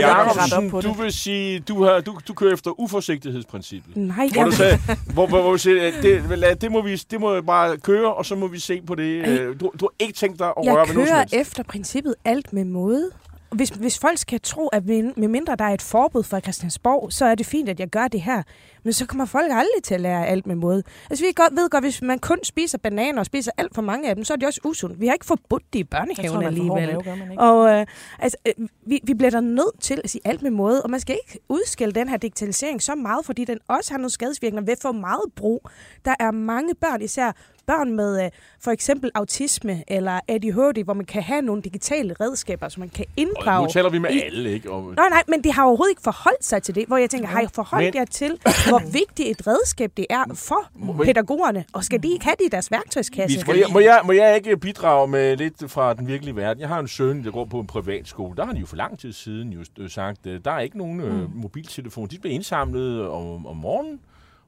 Jacobsen, 0.00 0.70
du 0.92 1.02
vil 1.02 1.12
sige, 1.12 1.60
du, 1.60 1.84
har, 1.84 2.00
du, 2.00 2.18
du 2.28 2.34
kører 2.34 2.52
efter 2.54 2.80
uforsigtighedsprincippet. 2.80 3.96
Nej, 3.96 4.28
Hvor 4.32 4.42
du 4.42 4.48
jeg, 4.48 4.54
sagde, 4.54 4.78
hvor, 5.14 5.26
hvor, 5.26 5.42
hvor 5.42 5.56
siger, 5.56 6.00
det, 6.02 6.38
lad- 6.38 6.56
det, 6.56 6.72
må 6.72 6.82
vi, 6.82 6.96
det 6.96 7.20
må 7.20 7.40
bare 7.40 7.76
køre, 7.78 8.14
og 8.14 8.26
så 8.26 8.34
må 8.34 8.46
vi 8.46 8.58
se 8.58 8.82
på 8.82 8.94
det. 8.94 9.26
Øh, 9.28 9.60
Du, 9.60 9.70
du 9.80 9.84
har 9.84 9.92
ikke 9.98 10.14
tænkt 10.14 10.38
dig 10.38 10.46
at 10.46 10.54
jeg 10.64 10.74
røre 10.74 10.88
ved 10.88 10.94
noget 10.94 11.08
som 11.08 11.16
kører 11.16 11.40
efter 11.40 11.62
princippet 11.62 12.14
alt 12.24 12.52
med 12.52 12.64
måde. 12.64 13.10
Hvis, 13.50 13.68
hvis 13.68 13.98
folk 13.98 14.18
skal 14.18 14.40
tro, 14.40 14.68
at 14.68 14.86
med, 14.86 15.28
mindre 15.28 15.56
der 15.56 15.64
er 15.64 15.74
et 15.74 15.82
forbud 15.82 16.22
fra 16.22 16.40
Christiansborg, 16.40 17.12
så 17.12 17.24
er 17.24 17.34
det 17.34 17.46
fint, 17.46 17.68
at 17.68 17.80
jeg 17.80 17.88
gør 17.88 18.08
det 18.08 18.20
her. 18.22 18.42
Men 18.82 18.92
så 18.92 19.06
kommer 19.06 19.24
folk 19.24 19.46
aldrig 19.50 19.82
til 19.82 19.94
at 19.94 20.00
lære 20.00 20.26
alt 20.26 20.46
med 20.46 20.54
måde. 20.56 20.82
Altså 21.10 21.24
vi 21.24 21.32
godt, 21.36 21.56
ved 21.56 21.70
godt, 21.70 21.84
hvis 21.84 22.02
man 22.02 22.18
kun 22.18 22.38
spiser 22.42 22.78
bananer 22.78 23.18
og 23.20 23.26
spiser 23.26 23.52
alt 23.58 23.74
for 23.74 23.82
mange 23.82 24.08
af 24.08 24.14
dem, 24.14 24.24
så 24.24 24.32
er 24.32 24.36
det 24.36 24.46
også 24.46 24.60
usundt. 24.64 25.00
Vi 25.00 25.06
har 25.06 25.14
ikke 25.14 25.26
forbudt 25.26 25.62
det 25.72 25.78
i 25.78 25.82
tror, 25.82 25.88
børnehaven 25.98 26.42
alligevel. 26.42 27.04
mave? 27.04 27.40
Og 27.40 27.70
øh, 27.80 27.86
altså, 28.18 28.36
øh, 28.46 28.68
vi, 28.86 29.00
vi 29.04 29.14
bliver 29.14 29.30
da 29.30 29.40
nødt 29.40 29.80
til 29.80 30.00
at 30.04 30.10
sige 30.10 30.22
alt 30.24 30.42
med 30.42 30.50
måde, 30.50 30.82
og 30.82 30.90
man 30.90 31.00
skal 31.00 31.16
ikke 31.26 31.38
udskille 31.48 31.92
den 31.92 32.08
her 32.08 32.16
digitalisering 32.16 32.82
så 32.82 32.94
meget, 32.94 33.26
fordi 33.26 33.44
den 33.44 33.58
også 33.68 33.92
har 33.92 33.98
nogle 33.98 34.10
skadesvirkninger 34.10 34.66
ved 34.66 34.76
for 34.82 34.92
meget 34.92 35.22
brug. 35.36 35.68
Der 36.04 36.14
er 36.20 36.30
mange 36.30 36.74
børn, 36.74 37.02
især 37.02 37.32
børn 37.66 37.92
med 37.96 38.24
øh, 38.24 38.30
for 38.60 38.70
eksempel 38.70 39.10
autisme 39.14 39.84
eller 39.88 40.20
ADHD, 40.28 40.84
hvor 40.84 40.94
man 40.94 41.04
kan 41.06 41.22
have 41.22 41.42
nogle 41.42 41.62
digitale 41.62 42.14
redskaber, 42.20 42.68
som 42.68 42.80
man 42.80 42.88
kan 42.88 43.04
Og 43.08 43.12
inddrage. 43.16 43.66
nu 43.66 43.72
taler 43.72 43.88
vi 43.90 43.98
med 43.98 44.10
i- 44.10 44.20
alle, 44.22 44.52
ikke? 44.52 44.70
Og, 44.70 44.82
Nej, 44.96 45.08
nej, 45.08 45.22
men 45.28 45.44
de 45.44 45.52
har 45.52 45.64
overhovedet 45.64 45.90
ikke 45.92 46.02
forholdt 46.02 46.44
sig 46.44 46.62
til 46.62 46.74
det, 46.74 46.86
hvor 46.86 46.96
jeg 46.96 47.10
tænker, 47.10 47.28
har 47.28 47.40
jeg 47.40 47.50
forholdt 47.54 47.84
Men- 47.84 47.94
jer 47.94 48.04
til, 48.04 48.38
hvor 48.80 48.90
vigtigt 48.90 49.28
et 49.40 49.46
redskab 49.46 49.92
det 49.96 50.06
er 50.10 50.24
for 50.34 50.70
pædagogerne, 51.04 51.64
og 51.72 51.84
skal 51.84 52.02
de 52.02 52.08
ikke 52.12 52.24
have 52.24 52.34
det 52.38 52.44
i 52.46 52.48
deres 52.48 52.70
værktøjskasse? 52.70 53.38
Vi 53.38 53.44
Må 53.46 53.52
jeg, 53.52 53.66
må, 53.72 53.78
jeg, 53.80 54.00
må 54.04 54.12
jeg 54.12 54.36
ikke 54.36 54.56
bidrage 54.56 55.08
med 55.08 55.36
lidt 55.36 55.70
fra 55.70 55.94
den 55.94 56.06
virkelige 56.06 56.36
verden? 56.36 56.60
Jeg 56.60 56.68
har 56.68 56.78
en 56.78 56.88
søn, 56.88 57.24
der 57.24 57.30
går 57.30 57.44
på 57.44 57.60
en 57.60 57.66
privatskole. 57.66 58.36
Der 58.36 58.46
har 58.46 58.52
de 58.52 58.60
jo 58.60 58.66
for 58.66 58.76
lang 58.76 58.98
tid 58.98 59.12
siden 59.12 59.64
øh, 59.78 59.90
sagt, 59.90 60.26
at 60.26 60.44
der 60.44 60.50
er 60.50 60.60
ikke 60.60 60.78
nogen 60.78 61.00
øh, 61.00 61.14
Mm. 61.18 61.30
mobiltelefon. 61.34 62.08
De 62.08 62.18
bliver 62.18 62.34
indsamlet 62.34 63.08
om, 63.08 63.46
om 63.46 63.56
morgenen, 63.56 64.00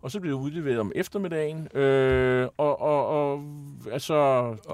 og 0.03 0.11
så 0.11 0.21
bliver 0.21 0.37
det 0.37 0.43
udleveret 0.45 0.79
om 0.79 0.93
eftermiddagen. 0.95 1.77
Øh, 1.77 2.49
og, 2.59 2.81
og, 2.83 3.07
og 3.07 3.43
altså... 3.93 4.15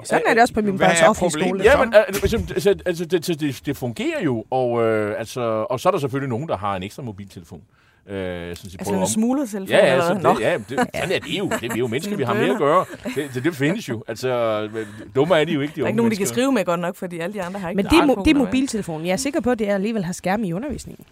Sådan 0.05 0.23
er 0.29 0.33
det 0.35 0.43
også 0.43 0.55
på 0.55 0.61
min 0.61 0.79
børns 0.79 1.03
offentlige. 1.03 1.63
Ja, 1.63 1.85
men 1.85 1.95
altså, 1.95 2.37
altså, 2.55 2.75
altså 2.87 3.05
det, 3.05 3.27
det, 3.27 3.41
det, 3.41 3.63
det 3.67 3.77
fungerer 3.77 4.23
jo, 4.23 4.45
og, 4.51 4.83
øh, 4.83 5.19
altså, 5.19 5.41
og 5.71 5.81
så 5.81 5.89
er 5.89 5.91
der 5.91 5.99
selvfølgelig 5.99 6.29
nogen, 6.29 6.49
der 6.49 6.57
har 6.57 6.77
en 6.77 6.83
ekstra 6.83 7.03
mobiltelefon. 7.03 7.63
Øh, 8.09 8.57
sådan, 8.57 8.71
de 8.71 8.77
Altså 8.79 8.95
en 8.95 9.07
smuglet 9.07 9.51
telefon? 9.51 9.69
Ja, 9.69 9.87
ja, 9.87 9.93
eller 9.93 10.07
så 10.07 10.13
hvad? 10.13 10.23
Nå. 10.23 10.35
det, 10.35 10.41
ja 10.41 10.59
det, 10.59 10.69
sådan 10.95 11.13
er 11.13 11.19
det 11.19 11.39
jo. 11.39 11.51
Det 11.61 11.73
er 11.73 11.77
jo 11.77 11.87
mennesker, 11.95 12.17
vi 12.17 12.23
har 12.23 12.35
med 12.35 12.51
at 12.51 12.59
gøre. 12.59 12.85
Det, 13.15 13.31
det, 13.35 13.45
det 13.45 13.55
findes 13.55 13.89
jo. 13.89 14.05
Altså, 14.09 14.29
dumme 15.15 15.35
er 15.41 15.45
de 15.45 15.53
jo 15.53 15.61
ikke, 15.61 15.73
de 15.77 15.81
Der 15.81 15.85
er 15.85 15.89
ikke 15.89 15.97
nogen, 15.97 16.11
de 16.11 16.17
kan 16.17 16.21
mennesker. 16.21 16.35
skrive 16.35 16.53
med 16.53 16.65
godt 16.65 16.81
nok, 16.81 16.97
fordi 16.97 17.19
alle 17.19 17.35
de 17.35 17.43
andre 17.43 17.61
har 17.61 17.69
ikke 17.69 17.77
Men 17.77 17.85
det 17.85 17.99
er, 17.99 18.07
mo- 18.15 18.25
det 18.25 18.31
er 18.31 18.35
mobiltelefonen. 18.39 19.07
Jeg 19.07 19.13
er 19.13 19.17
sikker 19.17 19.41
på, 19.41 19.51
at 19.51 19.59
det 19.59 19.67
alligevel 19.67 20.05
har 20.05 20.13
skærme 20.13 20.47
i 20.49 20.53
undervisningen. 20.53 21.05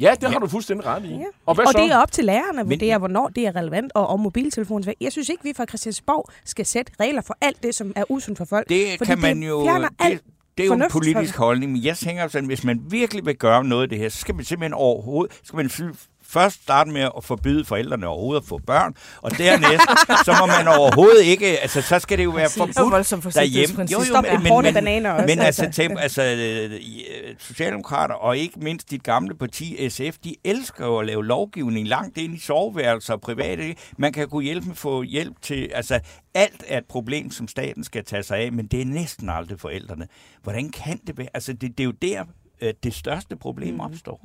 Ja, 0.00 0.14
det 0.20 0.30
har 0.30 0.38
du 0.38 0.46
fuldstændig 0.48 0.86
ret 0.86 1.04
i. 1.04 1.08
Ja. 1.08 1.24
Og 1.46 1.54
hvad 1.54 1.66
og 1.66 1.72
så? 1.72 1.78
det 1.78 1.90
er 1.92 1.96
op 1.98 2.12
til 2.12 2.24
lærerne 2.24 2.60
at 2.60 2.66
vurdere, 2.70 2.98
hvornår 2.98 3.28
det 3.28 3.46
er 3.46 3.56
relevant, 3.56 3.92
og 3.94 4.06
om 4.06 4.20
mobiltelefonen. 4.20 4.94
Jeg 5.00 5.12
synes 5.12 5.28
ikke, 5.28 5.42
vi 5.44 5.52
fra 5.56 5.64
Christiansborg 5.68 6.28
skal 6.44 6.66
sætte 6.66 6.92
regler 7.00 7.22
for 7.22 7.36
alt 7.40 7.62
det, 7.62 7.74
som 7.74 7.92
er 7.96 8.04
usundt 8.08 8.38
for 8.38 8.44
folk. 8.44 8.68
Det 8.68 8.86
fordi 8.98 9.10
kan 9.10 9.18
man 9.20 9.42
jo... 9.42 9.64
fjerner 9.64 9.88
alt 9.98 10.20
Det, 10.22 10.30
det 10.58 10.62
er 10.62 10.66
jo 10.66 10.74
en 10.74 10.82
politisk 10.90 11.32
det. 11.32 11.36
holdning, 11.38 11.72
men 11.72 11.84
jeg 11.84 11.96
tænker 11.96 12.28
sådan, 12.28 12.46
hvis 12.46 12.64
man 12.64 12.80
virkelig 12.90 13.26
vil 13.26 13.36
gøre 13.36 13.64
noget 13.64 13.82
af 13.82 13.88
det 13.88 13.98
her, 13.98 14.08
så 14.08 14.18
skal 14.18 14.34
man 14.34 14.44
simpelthen 14.44 14.74
overhovedet... 14.74 15.40
Skal 15.44 15.56
man 15.56 15.70
fy- 15.70 15.82
først 16.34 16.62
starte 16.62 16.90
med 16.90 17.00
at 17.16 17.24
forbyde 17.24 17.64
forældrene 17.64 18.06
overhovedet 18.06 18.42
at 18.42 18.48
få 18.48 18.60
børn, 18.66 18.94
og 19.22 19.30
dernæst, 19.38 19.82
så 20.26 20.36
må 20.40 20.46
man 20.46 20.68
overhovedet 20.78 21.24
ikke... 21.24 21.46
Altså, 21.46 21.82
så 21.82 21.98
skal 21.98 22.18
det 22.18 22.24
jo 22.24 22.30
være 22.30 22.42
jo 22.42 22.48
forbudt 22.48 22.92
voldsomt 22.92 23.24
derhjemme. 23.24 23.76
forsigtighedsprincip. 23.76 24.06
Stop 24.06 24.24
med 24.42 24.50
hårde 24.50 24.72
bananer 24.72 25.10
også, 25.10 25.26
Men 25.26 25.38
altså, 25.38 25.64
altså. 25.64 25.82
tem, 25.82 25.96
altså 25.98 26.22
øh, 26.22 26.80
Socialdemokrater 27.38 28.14
og 28.14 28.38
ikke 28.38 28.58
mindst 28.60 28.90
dit 28.90 29.02
gamle 29.02 29.34
parti 29.34 29.90
SF, 29.90 30.18
de 30.24 30.34
elsker 30.44 30.86
jo 30.86 30.98
at 30.98 31.06
lave 31.06 31.24
lovgivning 31.24 31.88
langt 31.88 32.18
ind 32.18 32.34
i 32.34 32.40
soveværelser 32.40 33.14
og 33.14 33.20
private. 33.20 33.74
Man 33.98 34.12
kan 34.12 34.28
kunne 34.28 34.44
hjælpe 34.44 34.66
med 34.66 34.74
få 34.74 35.02
hjælp 35.02 35.42
til... 35.42 35.70
Altså, 35.74 36.00
alt 36.34 36.64
er 36.68 36.78
et 36.78 36.84
problem, 36.88 37.30
som 37.30 37.48
staten 37.48 37.84
skal 37.84 38.04
tage 38.04 38.22
sig 38.22 38.38
af, 38.38 38.52
men 38.52 38.66
det 38.66 38.80
er 38.80 38.84
næsten 38.84 39.28
aldrig 39.28 39.60
forældrene. 39.60 40.08
Hvordan 40.42 40.70
kan 40.70 41.00
det 41.06 41.18
være? 41.18 41.28
Altså, 41.34 41.52
det, 41.52 41.78
det 41.78 41.80
er 41.80 41.84
jo 41.84 41.90
der, 41.90 42.24
øh, 42.60 42.74
det 42.82 42.94
største 42.94 43.36
problem 43.36 43.80
opstår. 43.80 44.20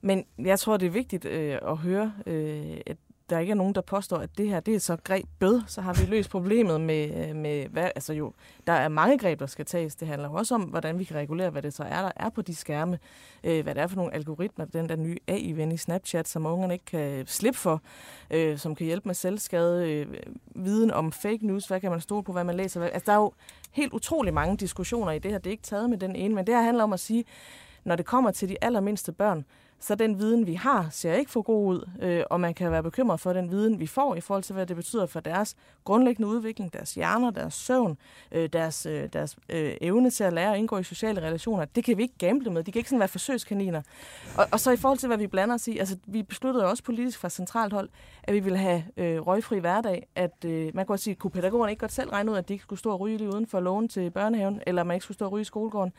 Men 0.00 0.24
jeg 0.38 0.58
tror, 0.58 0.76
det 0.76 0.86
er 0.86 0.90
vigtigt 0.90 1.24
øh, 1.24 1.58
at 1.62 1.76
høre, 1.76 2.12
øh, 2.26 2.76
at 2.86 2.96
der 3.30 3.38
ikke 3.38 3.50
er 3.50 3.54
nogen, 3.54 3.74
der 3.74 3.80
påstår, 3.80 4.16
at 4.16 4.38
det 4.38 4.48
her 4.48 4.60
det 4.60 4.74
er 4.74 4.78
så 4.78 4.96
greb 5.04 5.24
bød, 5.38 5.62
så 5.66 5.80
har 5.80 5.92
vi 5.92 6.10
løst 6.10 6.30
problemet 6.36 6.80
med, 6.80 7.28
øh, 7.28 7.36
med 7.36 7.66
hvad, 7.66 7.90
altså 7.94 8.12
jo, 8.12 8.32
der 8.66 8.72
er 8.72 8.88
mange 8.88 9.18
greb, 9.18 9.38
der 9.38 9.46
skal 9.46 9.64
tages. 9.64 9.94
Det 9.94 10.08
handler 10.08 10.28
jo 10.28 10.34
også 10.34 10.54
om, 10.54 10.62
hvordan 10.62 10.98
vi 10.98 11.04
kan 11.04 11.16
regulere, 11.16 11.50
hvad 11.50 11.62
det 11.62 11.74
så 11.74 11.82
er, 11.82 12.02
der 12.02 12.10
er 12.16 12.30
på 12.30 12.42
de 12.42 12.54
skærme, 12.54 12.98
øh, 13.44 13.62
hvad 13.62 13.74
det 13.74 13.82
er 13.82 13.86
for 13.86 13.96
nogle 13.96 14.14
algoritmer, 14.14 14.64
den 14.64 14.88
der 14.88 14.96
nye 14.96 15.16
AI-ven 15.28 15.72
i 15.72 15.76
Snapchat, 15.76 16.28
som 16.28 16.46
ungerne 16.46 16.74
ikke 16.74 16.84
kan 16.84 17.26
slippe 17.26 17.58
for, 17.58 17.82
øh, 18.30 18.58
som 18.58 18.74
kan 18.74 18.86
hjælpe 18.86 19.08
med 19.08 19.14
selvskade, 19.14 19.92
øh, 19.92 20.06
viden 20.54 20.90
om 20.90 21.12
fake 21.12 21.46
news, 21.46 21.66
hvad 21.66 21.80
kan 21.80 21.90
man 21.90 22.00
stole 22.00 22.24
på, 22.24 22.32
hvad 22.32 22.44
man 22.44 22.56
læser. 22.56 22.80
Hvad, 22.80 22.90
altså 22.92 23.06
der 23.06 23.12
er 23.12 23.22
jo 23.22 23.32
helt 23.72 23.92
utrolig 23.92 24.34
mange 24.34 24.56
diskussioner 24.56 25.12
i 25.12 25.18
det 25.18 25.30
her. 25.30 25.38
Det 25.38 25.46
er 25.46 25.50
ikke 25.50 25.62
taget 25.62 25.90
med 25.90 25.98
den 25.98 26.16
ene, 26.16 26.34
men 26.34 26.46
det 26.46 26.54
her 26.54 26.62
handler 26.62 26.84
om 26.84 26.92
at 26.92 27.00
sige, 27.00 27.24
når 27.84 27.96
det 27.96 28.06
kommer 28.06 28.30
til 28.30 28.48
de 28.48 28.56
allermindste 28.64 29.12
børn, 29.12 29.44
så 29.80 29.94
den 29.94 30.18
viden, 30.18 30.46
vi 30.46 30.54
har, 30.54 30.88
ser 30.90 31.14
ikke 31.14 31.30
for 31.30 31.42
god 31.42 31.66
ud, 31.66 31.88
øh, 32.02 32.22
og 32.30 32.40
man 32.40 32.54
kan 32.54 32.70
være 32.70 32.82
bekymret 32.82 33.20
for 33.20 33.32
den 33.32 33.50
viden, 33.50 33.80
vi 33.80 33.86
får 33.86 34.14
i 34.14 34.20
forhold 34.20 34.42
til, 34.42 34.54
hvad 34.54 34.66
det 34.66 34.76
betyder 34.76 35.06
for 35.06 35.20
deres 35.20 35.56
grundlæggende 35.84 36.28
udvikling, 36.28 36.72
deres 36.72 36.94
hjerner, 36.94 37.30
deres 37.30 37.54
søvn, 37.54 37.98
øh, 38.32 38.48
deres, 38.52 38.86
øh, 38.86 39.08
deres 39.12 39.36
øh, 39.48 39.74
evne 39.80 40.10
til 40.10 40.24
at 40.24 40.32
lære 40.32 40.52
at 40.52 40.58
indgå 40.58 40.78
i 40.78 40.82
sociale 40.82 41.20
relationer. 41.20 41.64
Det 41.64 41.84
kan 41.84 41.96
vi 41.96 42.02
ikke 42.02 42.18
gamble 42.18 42.50
med. 42.50 42.64
De 42.64 42.72
kan 42.72 42.78
ikke 42.78 42.90
sådan 42.90 43.00
være 43.00 43.08
forsøgskaniner. 43.08 43.82
Og, 44.36 44.46
og 44.52 44.60
så 44.60 44.70
i 44.70 44.76
forhold 44.76 44.98
til, 44.98 45.06
hvad 45.06 45.18
vi 45.18 45.26
blander 45.26 45.54
os 45.54 45.68
i, 45.68 45.78
altså 45.78 45.96
vi 46.06 46.22
besluttede 46.22 46.64
jo 46.64 46.70
også 46.70 46.82
politisk 46.82 47.18
fra 47.18 47.28
centralt 47.28 47.72
hold, 47.72 47.88
at 48.22 48.34
vi 48.34 48.40
ville 48.40 48.58
have 48.58 48.84
øh, 48.96 49.26
røgfri 49.26 49.58
hverdag, 49.58 50.06
at 50.14 50.44
øh, 50.44 50.64
man 50.64 50.72
kan 50.72 50.86
godt 50.86 51.00
sige, 51.00 51.14
kunne 51.14 51.30
pædagogerne 51.30 51.72
ikke 51.72 51.80
godt 51.80 51.92
selv 51.92 52.10
regne 52.10 52.32
ud, 52.32 52.36
at 52.36 52.48
de 52.48 52.52
ikke 52.52 52.62
skulle 52.62 52.78
stå 52.78 52.90
og 52.90 53.00
ryge 53.00 53.16
lige 53.16 53.34
uden 53.34 53.46
for 53.46 53.60
lågen 53.60 53.88
til 53.88 54.10
børnehaven, 54.10 54.60
eller 54.66 54.84
man 54.84 54.94
ikke 54.94 55.04
skulle 55.04 55.14
stå 55.14 55.24
og 55.24 55.32
ryge 55.32 55.42
i 55.42 55.44
skolegården. 55.44 55.92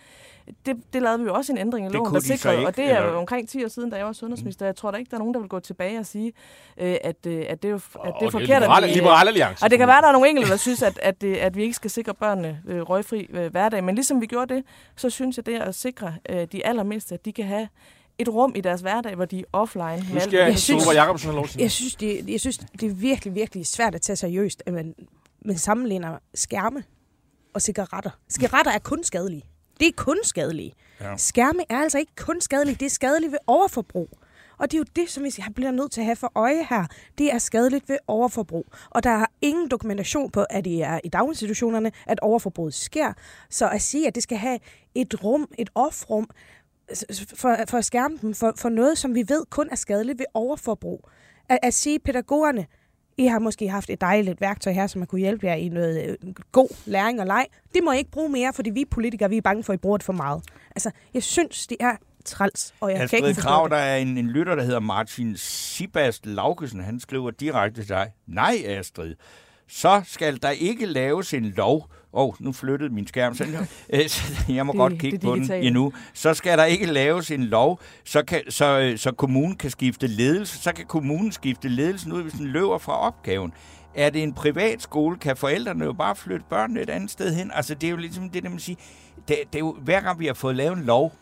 Det, 0.65 0.77
det 0.93 1.01
lavede 1.01 1.19
vi 1.19 1.25
jo 1.25 1.33
også 1.33 1.51
en 1.51 1.57
ændring 1.57 1.85
i 1.85 1.87
Det 1.87 1.93
loven, 1.93 2.13
der 2.13 2.19
sikrede, 2.19 2.65
og 2.65 2.75
det 2.75 2.91
er 2.91 3.03
jo 3.03 3.17
omkring 3.17 3.49
10 3.49 3.63
år 3.63 3.67
siden, 3.71 3.89
da 3.89 3.97
jeg 3.97 4.05
var 4.05 4.13
sundhedsminister. 4.13 4.65
Jeg 4.65 4.75
tror 4.75 4.91
da 4.91 4.97
ikke, 4.97 5.09
der 5.09 5.15
er 5.15 5.19
nogen, 5.19 5.33
der 5.33 5.39
vil 5.39 5.49
gå 5.49 5.59
tilbage 5.59 5.99
og 5.99 6.05
sige, 6.05 6.33
øh, 6.77 6.97
at, 7.03 7.25
øh, 7.27 7.45
at 7.49 7.61
det 7.63 7.67
er, 7.67 7.71
jo, 7.71 7.75
at 7.75 7.83
det 7.93 7.99
er 8.21 8.25
Og 8.25 8.31
forkert. 8.31 8.61
Liberale, 8.61 8.75
at 8.75 8.83
vi, 8.83 8.89
øh, 8.89 8.95
liberale 9.03 9.27
alliance. 9.29 9.63
og 9.65 9.69
det 9.69 9.79
kan 9.79 9.87
være, 9.87 9.97
at 9.97 10.01
der 10.03 10.07
er 10.07 10.11
nogle 10.13 10.29
enkelte, 10.29 10.51
der 10.51 10.57
synes, 10.57 10.81
at, 10.81 10.99
at, 11.01 11.21
det, 11.21 11.35
at 11.35 11.55
vi 11.55 11.61
ikke 11.63 11.73
skal 11.73 11.89
sikre 11.91 12.13
børnene 12.13 12.61
øh, 12.67 12.81
røgfri 12.81 13.27
øh, 13.29 13.51
hverdag. 13.51 13.83
Men 13.83 13.95
ligesom 13.95 14.21
vi 14.21 14.25
gjorde 14.25 14.55
det, 14.55 14.63
så 14.95 15.09
synes 15.09 15.37
jeg, 15.37 15.45
det 15.45 15.55
er 15.55 15.63
at 15.63 15.75
sikre 15.75 16.13
øh, 16.29 16.47
de 16.51 16.65
allermindste, 16.65 17.13
at 17.15 17.25
de 17.25 17.31
kan 17.33 17.45
have 17.45 17.67
et 18.19 18.29
rum 18.29 18.53
i 18.55 18.61
deres 18.61 18.81
hverdag, 18.81 19.15
hvor 19.15 19.25
de 19.25 19.39
er 19.39 19.43
offline. 19.53 20.05
Nu 20.13 20.19
skal 20.19 20.39
jeg, 20.39 20.59
synes- 20.59 20.85
Jacobsen 20.93 21.27
have 21.29 21.35
lov 21.35 21.47
til. 21.47 21.61
Jeg 21.61 21.71
synes, 21.71 21.95
det, 21.95 22.29
jeg 22.29 22.39
synes, 22.39 22.57
det 22.57 22.83
er 22.83 22.93
virkelig, 22.93 23.35
virkelig 23.35 23.65
svært 23.65 23.95
at 23.95 24.01
tage 24.01 24.15
seriøst, 24.15 24.63
at 24.65 24.73
man, 24.73 24.95
man 25.45 25.57
sammenligner 25.57 26.17
skærme 26.33 26.83
og 27.53 27.61
cigaretter. 27.61 28.09
Cigaretter 28.29 28.71
er 28.71 28.79
kun 28.79 29.03
skadelige. 29.03 29.43
Det 29.81 29.87
er 29.87 29.93
kun 29.97 30.19
skadelige. 30.23 30.73
Ja. 30.99 31.17
Skærme 31.17 31.59
er 31.69 31.77
altså 31.77 31.97
ikke 31.97 32.15
kun 32.17 32.41
skadelige, 32.41 32.75
det 32.75 32.85
er 32.85 32.89
skadeligt 32.89 33.31
ved 33.31 33.39
overforbrug. 33.47 34.09
Og 34.57 34.71
det 34.71 34.77
er 34.77 34.79
jo 34.79 34.85
det, 34.95 35.09
som 35.09 35.23
vi 35.23 35.31
bliver 35.55 35.71
nødt 35.71 35.91
til 35.91 36.01
at 36.01 36.05
have 36.05 36.15
for 36.15 36.31
øje 36.35 36.67
her. 36.69 36.85
Det 37.17 37.33
er 37.33 37.37
skadeligt 37.37 37.89
ved 37.89 37.97
overforbrug. 38.07 38.65
Og 38.89 39.03
der 39.03 39.09
er 39.09 39.25
ingen 39.41 39.69
dokumentation 39.69 40.31
på, 40.31 40.45
at 40.49 40.65
det 40.65 40.83
er 40.83 40.99
i 41.03 41.09
daginstitutionerne, 41.09 41.91
at 42.07 42.19
overforbruget 42.19 42.73
sker. 42.73 43.13
Så 43.49 43.69
at 43.69 43.81
sige, 43.81 44.07
at 44.07 44.15
det 44.15 44.23
skal 44.23 44.37
have 44.37 44.59
et 44.95 45.23
rum, 45.23 45.47
et 45.57 45.69
offrum, 45.75 46.29
for, 47.35 47.57
for 47.69 47.77
at 47.77 47.85
skærme 47.85 48.17
dem 48.21 48.33
for, 48.33 48.53
for 48.57 48.69
noget, 48.69 48.97
som 48.97 49.15
vi 49.15 49.23
ved 49.27 49.45
kun 49.49 49.69
er 49.71 49.75
skadeligt 49.75 50.19
ved 50.19 50.25
overforbrug. 50.33 51.09
At, 51.49 51.59
at 51.63 51.73
sige 51.73 51.99
pædagogerne, 51.99 52.65
I 53.17 53.25
har 53.25 53.39
måske 53.39 53.69
haft 53.69 53.89
et 53.89 54.01
dejligt 54.01 54.41
værktøj 54.41 54.73
her, 54.73 54.87
som 54.87 55.01
har 55.01 55.05
kunne 55.05 55.21
hjælpe 55.21 55.47
jer 55.47 55.53
i 55.53 55.69
noget 55.69 56.17
øh, 56.23 56.33
god 56.51 56.69
læring 56.85 57.19
og 57.19 57.27
leg. 57.27 57.45
Det 57.73 57.83
må 57.83 57.91
I 57.91 57.97
ikke 57.97 58.11
bruge 58.11 58.29
mere, 58.29 58.53
fordi 58.53 58.69
vi 58.69 58.85
politikere 58.91 59.29
vi 59.29 59.37
er 59.37 59.41
bange 59.41 59.63
for, 59.63 59.73
at 59.73 59.77
I 59.77 59.81
bruger 59.81 59.97
det 59.97 60.05
for 60.05 60.13
meget. 60.13 60.43
Altså, 60.75 60.91
jeg 61.13 61.23
synes, 61.23 61.67
det 61.67 61.77
er 61.79 61.95
træls, 62.25 62.73
og 62.79 62.91
jeg 62.91 63.09
kan 63.09 63.27
ikke 63.27 63.41
Krav, 63.41 63.63
det. 63.63 63.71
der 63.71 63.77
er 63.77 63.97
en, 63.97 64.17
en 64.17 64.27
lytter, 64.27 64.55
der 64.55 64.63
hedder 64.63 64.79
Martin 64.79 65.37
Sibast 65.37 66.25
Laugesen. 66.25 66.79
Han 66.83 66.99
skriver 66.99 67.31
direkte 67.31 67.81
til 67.81 67.89
dig. 67.89 68.11
Nej, 68.27 68.55
Astrid. 68.65 69.15
Så 69.71 70.01
skal 70.05 70.37
der 70.41 70.49
ikke 70.49 70.85
laves 70.85 71.33
en 71.33 71.45
lov. 71.57 71.87
Åh, 72.13 72.27
oh, 72.27 72.33
nu 72.39 72.51
flyttede 72.51 72.93
min 72.93 73.07
skærm. 73.07 73.35
Så, 73.35 73.43
øh, 73.93 74.07
så 74.09 74.21
jeg 74.49 74.65
må 74.65 74.71
Det- 74.71 74.77
godt 74.79 74.99
kigge 74.99 75.17
det 75.17 75.25
på 75.25 75.35
den 75.35 75.51
endnu. 75.51 75.93
Så 76.13 76.33
skal 76.33 76.57
der 76.57 76.65
ikke 76.65 76.85
laves 76.85 77.31
en 77.31 77.43
lov, 77.43 77.79
så, 78.05 78.23
kan, 78.23 78.41
så, 78.49 78.79
øh, 78.79 78.97
så 78.97 79.11
kommunen 79.11 79.55
kan 79.55 79.69
skifte 79.69 80.07
ledelse. 80.07 80.57
Så 80.57 80.73
kan 80.73 80.85
kommunen 80.85 81.31
skifte 81.31 81.69
ledelsen 81.69 82.11
ud, 82.11 82.21
hvis 82.21 82.33
den 82.33 82.45
løber 82.47 82.77
fra 82.77 82.99
opgaven. 82.99 83.53
Er 83.95 84.09
det 84.09 84.23
en 84.23 84.33
privat 84.33 84.81
skole, 84.81 85.17
kan 85.17 85.37
forældrene 85.37 85.85
jo 85.85 85.93
bare 85.93 86.15
flytte 86.15 86.45
børnene 86.49 86.81
et 86.81 86.89
andet 86.89 87.11
sted 87.11 87.35
hen. 87.35 87.51
Altså, 87.53 87.75
det 87.75 87.87
er 87.87 87.91
jo 87.91 87.97
ligesom 87.97 88.29
det, 88.29 88.43
der 88.43 88.49
man 88.49 88.59
siger. 88.59 88.77
Det, 89.27 89.35
det 89.53 89.55
er 89.55 89.59
jo, 89.59 89.75
hver 89.81 90.01
gang 90.01 90.19
vi 90.19 90.25
har 90.27 90.33
fået 90.33 90.55
lavet 90.55 90.77
en 90.77 90.83
lov, 90.83 91.13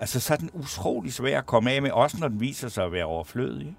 Altså, 0.00 0.20
så 0.20 0.32
er 0.32 0.36
den 0.36 0.50
utrolig 0.52 1.12
svær 1.12 1.38
at 1.38 1.46
komme 1.46 1.70
af 1.72 1.82
med, 1.82 1.90
også 1.90 2.16
når 2.20 2.28
den 2.28 2.40
viser 2.40 2.68
sig 2.68 2.84
at 2.84 2.92
være 2.92 3.04
overflødig. 3.04 3.76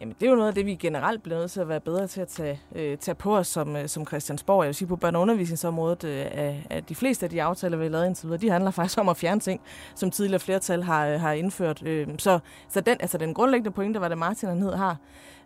Jamen, 0.00 0.14
det 0.20 0.26
er 0.26 0.30
jo 0.30 0.36
noget 0.36 0.48
af 0.48 0.54
det, 0.54 0.66
vi 0.66 0.74
generelt 0.74 1.22
bliver 1.22 1.38
nødt 1.38 1.50
til 1.50 1.60
at 1.60 1.68
være 1.68 1.80
bedre 1.80 2.06
til 2.06 2.20
at 2.20 2.28
tage, 2.28 2.60
øh, 2.74 2.98
tage 2.98 3.14
på 3.14 3.36
os 3.36 3.46
som, 3.46 3.76
øh, 3.76 3.88
som 3.88 4.06
Christiansborg. 4.06 4.62
Jeg 4.62 4.66
vil 4.66 4.74
sige, 4.74 4.88
på 4.88 4.98
børne- 5.04 5.16
og 5.16 5.20
undervisningsområdet, 5.20 6.04
øh, 6.04 6.64
at 6.70 6.88
de 6.88 6.94
fleste 6.94 7.26
af 7.26 7.30
de 7.30 7.42
aftaler, 7.42 7.76
vi 7.76 7.84
har 7.84 7.90
lavet 7.90 8.06
indtil 8.06 8.26
videre, 8.28 8.40
de 8.40 8.50
handler 8.50 8.70
faktisk 8.80 8.98
om 8.98 9.08
at 9.08 9.16
fjerne 9.16 9.40
ting, 9.40 9.60
som 9.94 10.10
tidligere 10.10 10.40
flertal 10.40 10.82
har, 10.82 11.06
øh, 11.06 11.20
har 11.20 11.32
indført. 11.32 11.82
Øh, 11.82 12.08
så 12.18 12.38
så 12.68 12.80
den, 12.80 12.96
altså, 13.00 13.18
den 13.18 13.34
grundlæggende 13.34 13.70
pointe, 13.70 14.00
var 14.00 14.08
det 14.08 14.18
Martin 14.18 14.48
han 14.48 14.62
hed, 14.62 14.72
har, 14.72 14.96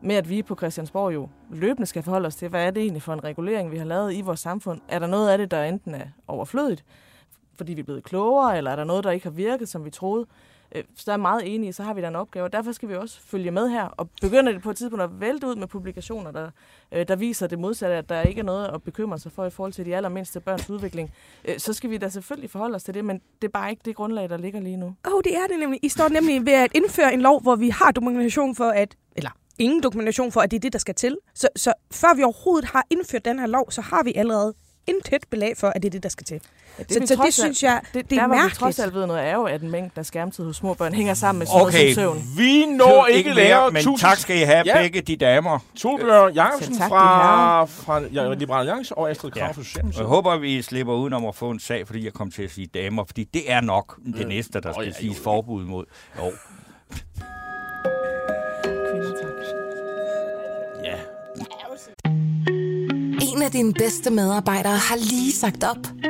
med 0.01 0.17
at 0.17 0.29
vi 0.29 0.43
på 0.43 0.55
Christiansborg 0.55 1.15
jo 1.15 1.29
løbende 1.51 1.87
skal 1.87 2.03
forholde 2.03 2.27
os 2.27 2.37
til, 2.37 2.49
hvad 2.49 2.67
er 2.67 2.71
det 2.71 2.83
egentlig 2.83 3.03
for 3.03 3.13
en 3.13 3.25
regulering, 3.25 3.71
vi 3.71 3.77
har 3.77 3.85
lavet 3.85 4.15
i 4.15 4.21
vores 4.21 4.41
samfund? 4.41 4.81
Er 4.89 4.99
der 4.99 5.07
noget 5.07 5.29
af 5.29 5.39
det, 5.39 5.51
der 5.51 5.65
enten 5.65 5.95
er 5.95 6.07
overflødigt, 6.29 6.85
fordi 7.57 7.75
vi 7.75 7.81
er 7.81 7.85
blevet 7.85 8.05
klogere, 8.05 8.57
eller 8.57 8.71
er 8.71 8.77
der 8.77 8.85
noget, 8.85 9.05
der 9.05 9.11
ikke 9.11 9.27
har 9.27 9.31
virket, 9.31 9.69
som 9.69 9.85
vi 9.85 9.91
troede? 9.91 10.27
Øh, 10.75 10.85
Så 10.97 11.13
er 11.13 11.17
meget 11.17 11.55
enige, 11.55 11.73
så 11.73 11.83
har 11.83 11.95
vi 11.95 12.01
da 12.01 12.09
en 12.09 12.17
opgave. 12.17 12.45
Og 12.45 12.53
derfor 12.53 12.73
skal 12.73 12.89
vi 12.89 12.95
også 12.97 13.21
følge 13.21 13.51
med 13.51 13.69
her. 13.69 13.85
Og 13.85 14.09
begynder 14.21 14.53
det 14.53 14.63
på 14.63 14.71
et 14.71 14.77
tidspunkt 14.77 15.03
at 15.03 15.21
vælte 15.21 15.47
ud 15.47 15.57
med 15.57 15.67
publikationer, 15.67 16.31
der, 16.31 16.51
øh, 16.93 17.09
der 17.09 17.17
viser 17.17 17.47
det 17.47 17.59
modsatte, 17.59 17.97
at 17.97 18.09
der 18.09 18.23
ikke 18.23 18.39
er 18.39 18.45
noget 18.45 18.67
at 18.75 18.83
bekymre 18.83 19.19
sig 19.19 19.33
for 19.33 19.47
i 19.47 19.51
forhold 19.51 19.73
til 19.73 19.87
de 19.87 19.97
allermindste 19.97 20.41
børns 20.41 20.71
udvikling, 20.71 21.13
øh, 21.45 21.59
så 21.59 21.73
skal 21.73 21.91
vi 21.91 21.99
da 21.99 22.09
selvfølgelig 22.09 22.51
forholde 22.51 22.77
os 22.77 22.85
til 22.85 22.95
det, 22.95 23.05
men 23.05 23.21
det 23.43 23.49
er 23.49 23.53
bare 23.53 23.71
ikke 23.71 23.83
det 23.85 23.97
grundlag, 23.97 24.29
der 24.29 24.37
ligger 24.37 24.61
lige 24.61 24.77
nu. 24.77 24.87
Åh, 24.87 25.15
oh, 25.15 25.21
det 25.25 25.37
er 25.37 25.47
det 25.47 25.59
nemlig. 25.59 25.81
I 25.83 25.89
står 25.89 26.09
nemlig 26.09 26.47
ved 26.47 26.53
at 26.53 26.71
indføre 26.75 27.15
en 27.15 27.21
lov, 27.21 27.43
hvor 27.43 27.57
vi 27.57 27.69
har 27.69 27.91
dokumentation 27.91 28.55
for, 28.57 28.71
at... 28.71 28.97
Eller 29.17 29.31
ingen 29.59 29.83
dokumentation 29.83 30.33
for, 30.33 30.41
at 30.41 30.51
det 30.51 30.57
er 30.57 30.61
det, 30.61 30.73
der 30.73 30.79
skal 30.79 30.95
til. 30.95 31.19
Så, 31.35 31.49
så 31.57 31.73
før 31.93 32.15
vi 32.15 32.23
overhovedet 32.23 32.69
har 32.69 32.87
indført 32.91 33.25
den 33.25 33.39
her 33.39 33.47
lov, 33.47 33.71
så 33.71 33.81
har 33.81 34.03
vi 34.03 34.13
allerede 34.17 34.55
intet 34.87 35.25
belæg 35.31 35.57
for, 35.57 35.69
at 35.69 35.83
det 35.83 35.89
er 35.89 35.91
det, 35.91 36.03
der 36.03 36.09
skal 36.09 36.25
til. 36.25 36.41
Ja, 36.91 36.95
Så, 37.07 37.15
så 37.17 37.23
det 37.25 37.35
synes 37.35 37.63
jeg, 37.63 37.81
det, 37.95 38.11
det 38.11 38.17
er 38.19 38.21
der, 38.21 38.29
mærkeligt. 38.29 38.59
trods 38.59 38.79
alt 38.79 38.95
ved 38.95 39.07
noget, 39.07 39.23
er 39.29 39.35
jo, 39.35 39.43
at 39.45 39.63
en 39.63 39.71
mængde 39.71 39.91
af 39.97 40.07
skærmtid 40.07 40.45
hos 40.45 40.57
små 40.57 40.75
børn 40.75 40.95
hænger 40.95 41.15
sammen 41.15 41.39
med 41.39 41.47
sådan 41.47 41.63
Okay. 41.63 41.79
noget 41.79 41.95
som 41.95 42.03
søvn. 42.03 42.23
Vi 42.37 42.67
når 42.67 43.07
Ikke 43.07 43.19
ikke 43.19 43.29
mere, 43.31 43.37
længere. 43.37 43.71
men 43.71 43.83
Tusind 43.83 44.09
tak 44.09 44.19
skal 44.19 44.37
I 44.37 44.41
have, 44.41 44.63
Ja. 44.67 44.83
begge 44.83 45.01
de 45.01 45.17
damer. 45.17 45.59
Solbjørn 45.75 46.35
Jacobsen 46.35 46.77
tak, 46.79 46.89
fra, 46.89 47.65
fra 47.65 48.01
ja, 48.13 48.35
Liberal 48.35 48.59
Alliance 48.69 48.99
og 48.99 49.11
Astrid 49.11 49.31
Krav 49.31 49.43
Ja. 49.43 49.51
fra 49.53 49.99
jeg 49.99 50.07
håber, 50.07 50.37
vi 50.39 50.63
slipper 50.63 50.95
udenom 50.95 51.27
at 51.27 51.35
få 51.35 51.51
en 51.51 51.61
sag, 51.61 51.87
fordi 51.87 52.05
jeg 52.05 52.13
kom 52.13 52.31
til 52.31 52.43
at 52.43 52.51
sige 52.51 52.67
damer, 52.75 53.05
fordi 53.05 53.25
det 53.25 53.53
er 53.53 53.61
nok 53.61 53.97
det 54.17 54.29
næste, 54.29 54.61
der 54.61 54.73
skal 54.73 54.87
ja, 54.87 54.93
siges 55.01 55.21
forbud 55.25 55.65
mod. 55.65 55.85
Jo. 56.19 56.33
Ja. 60.85 60.95
En 63.37 63.43
af 63.43 63.51
dine 63.51 63.73
bedste 63.73 64.11
medarbejdere 64.11 64.73
har 64.77 64.97
lige 64.97 65.33
sagt 65.33 65.65
op. 65.65 66.10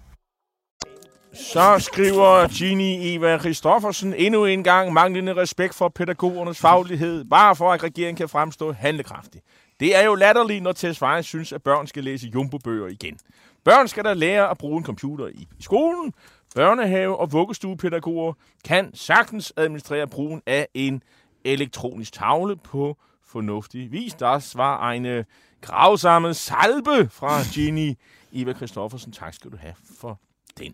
Så 1.33 1.79
skriver 1.79 2.47
Gini 2.47 3.15
Eva 3.15 3.39
Christoffersen 3.39 4.13
endnu 4.13 4.45
en 4.45 4.63
gang 4.63 4.93
manglende 4.93 5.33
respekt 5.35 5.75
for 5.75 5.89
pædagogernes 5.89 6.59
faglighed, 6.59 7.25
bare 7.25 7.55
for 7.55 7.73
at 7.73 7.83
regeringen 7.83 8.15
kan 8.15 8.29
fremstå 8.29 8.71
handlekraftig. 8.71 9.41
Det 9.79 9.95
er 9.95 10.01
jo 10.01 10.15
latterligt, 10.15 10.63
når 10.63 10.71
Tesfaye 10.71 11.23
synes, 11.23 11.51
at 11.53 11.63
børn 11.63 11.87
skal 11.87 12.03
læse 12.03 12.27
jumbobøger 12.27 12.87
igen. 12.87 13.19
Børn 13.63 13.87
skal 13.87 14.03
da 14.03 14.13
lære 14.13 14.49
at 14.49 14.57
bruge 14.57 14.77
en 14.77 14.83
computer 14.83 15.27
i 15.27 15.47
skolen. 15.59 16.13
Børnehave- 16.55 17.17
og 17.17 17.31
vuggestuepædagoger 17.31 18.33
kan 18.65 18.91
sagtens 18.93 19.53
administrere 19.57 20.07
brugen 20.07 20.41
af 20.45 20.67
en 20.73 21.03
elektronisk 21.43 22.13
tavle 22.13 22.55
på 22.55 22.97
fornuftig 23.25 23.91
vis. 23.91 24.13
Der 24.13 24.53
var 24.57 24.91
en 24.91 25.25
gravsamme 25.61 26.33
salbe 26.33 27.09
fra 27.09 27.39
Ginny 27.53 27.93
Eva 28.33 28.53
Christoffersen. 28.53 29.11
Tak 29.11 29.33
skal 29.33 29.51
du 29.51 29.57
have 29.57 29.73
for 29.99 30.19
den. 30.59 30.73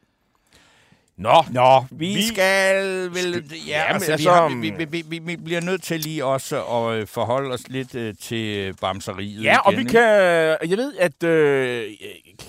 Nå, 1.17 1.43
Nå, 1.51 1.85
vi, 1.91 2.07
Vi- 2.13 2.27
skal 2.27 2.85
vel... 3.13 3.51
Ja, 3.67 3.83
altså, 3.93 4.17
vi, 4.17 4.23
har, 4.23 4.49
vi, 4.61 4.69
vi, 4.69 4.85
vi, 4.85 5.03
vi, 5.09 5.19
vi 5.19 5.35
bliver 5.35 5.61
nødt 5.61 5.83
til 5.83 5.99
lige 5.99 6.25
også 6.25 6.63
at 6.63 6.93
øh, 6.99 7.07
forholde 7.07 7.53
os 7.53 7.67
lidt 7.67 7.95
øh, 7.95 8.13
til 8.21 8.73
bamseriet 8.81 9.43
Ja, 9.43 9.57
og 9.59 9.73
igen, 9.73 9.77
vi 9.77 9.81
ikke? 9.81 9.91
kan... 9.91 10.69
Jeg 10.69 10.77
ved, 10.77 10.93
at 10.99 11.23
øh, 11.23 11.91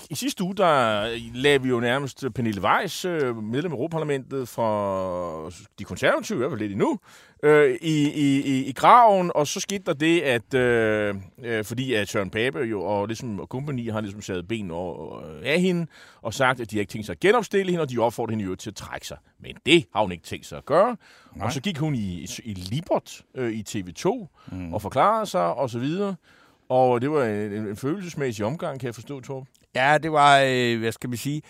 i 0.09 0.15
sidste 0.15 0.43
uge, 0.43 0.55
der 0.55 1.03
lavede 1.33 1.63
vi 1.63 1.69
jo 1.69 1.79
nærmest 1.79 2.25
Pernille 2.35 2.61
Weiss, 2.61 3.05
øh, 3.05 3.43
medlem 3.43 3.71
af 3.71 3.75
Europaparlamentet 3.75 4.49
for 4.49 5.51
de 5.79 5.83
konservative, 5.83 6.35
i 6.35 6.39
hvert 6.39 6.51
fald 6.51 6.59
lidt 6.61 6.71
endnu, 6.71 6.99
øh, 7.43 7.77
i, 7.81 8.09
i, 8.09 8.41
i, 8.41 8.65
i 8.65 8.71
graven, 8.71 9.31
og 9.35 9.47
så 9.47 9.59
skete 9.59 9.83
der 9.85 9.93
det, 9.93 10.21
at 10.21 10.53
øh, 10.53 11.15
øh, 11.43 11.65
fordi 11.65 11.93
at 11.93 12.09
Søren 12.09 12.29
Pape 12.29 12.59
jo, 12.59 12.83
og, 12.83 13.07
ligesom, 13.07 13.39
og 13.39 13.49
kompagni 13.49 13.87
har 13.87 14.01
ligesom 14.01 14.21
sat 14.21 14.47
ben 14.47 14.71
over 14.71 15.21
af 15.43 15.61
hende, 15.61 15.87
og 16.21 16.33
sagt, 16.33 16.59
at 16.59 16.71
de 16.71 16.75
har 16.75 16.79
ikke 16.79 16.91
tænkt 16.91 17.05
sig 17.05 17.13
at 17.13 17.19
genopstille 17.19 17.71
hende, 17.71 17.81
og 17.81 17.89
de 17.89 17.97
opfordrer 17.97 18.31
hende 18.31 18.45
jo 18.45 18.55
til 18.55 18.69
at 18.69 18.75
trække 18.75 19.07
sig. 19.07 19.17
Men 19.39 19.55
det 19.65 19.85
har 19.95 20.01
hun 20.01 20.11
ikke 20.11 20.23
tænkt 20.23 20.45
sig 20.45 20.57
at 20.57 20.65
gøre. 20.65 20.97
Nej. 21.35 21.45
Og 21.45 21.53
så 21.53 21.61
gik 21.61 21.77
hun 21.77 21.95
i, 21.95 22.27
i 22.43 22.53
Libert 22.53 23.21
øh, 23.35 23.51
i 23.51 23.63
TV2 23.69 24.27
mm. 24.51 24.73
og 24.73 24.81
forklarede 24.81 25.25
sig, 25.25 25.53
og 25.53 25.69
så 25.69 25.79
videre. 25.79 26.15
Og 26.69 27.01
det 27.01 27.11
var 27.11 27.25
en, 27.25 27.53
en, 27.53 27.67
en 27.67 27.75
følelsesmæssig 27.75 28.45
omgang, 28.45 28.79
kan 28.79 28.87
jeg 28.87 28.95
forstå, 28.95 29.21
Torben. 29.21 29.47
Ja, 29.75 29.97
det 30.03 30.11
var, 30.11 30.39
øh, 30.45 30.79
hvad 30.79 30.91
skal 30.91 31.11
vi 31.11 31.17
sige, 31.17 31.41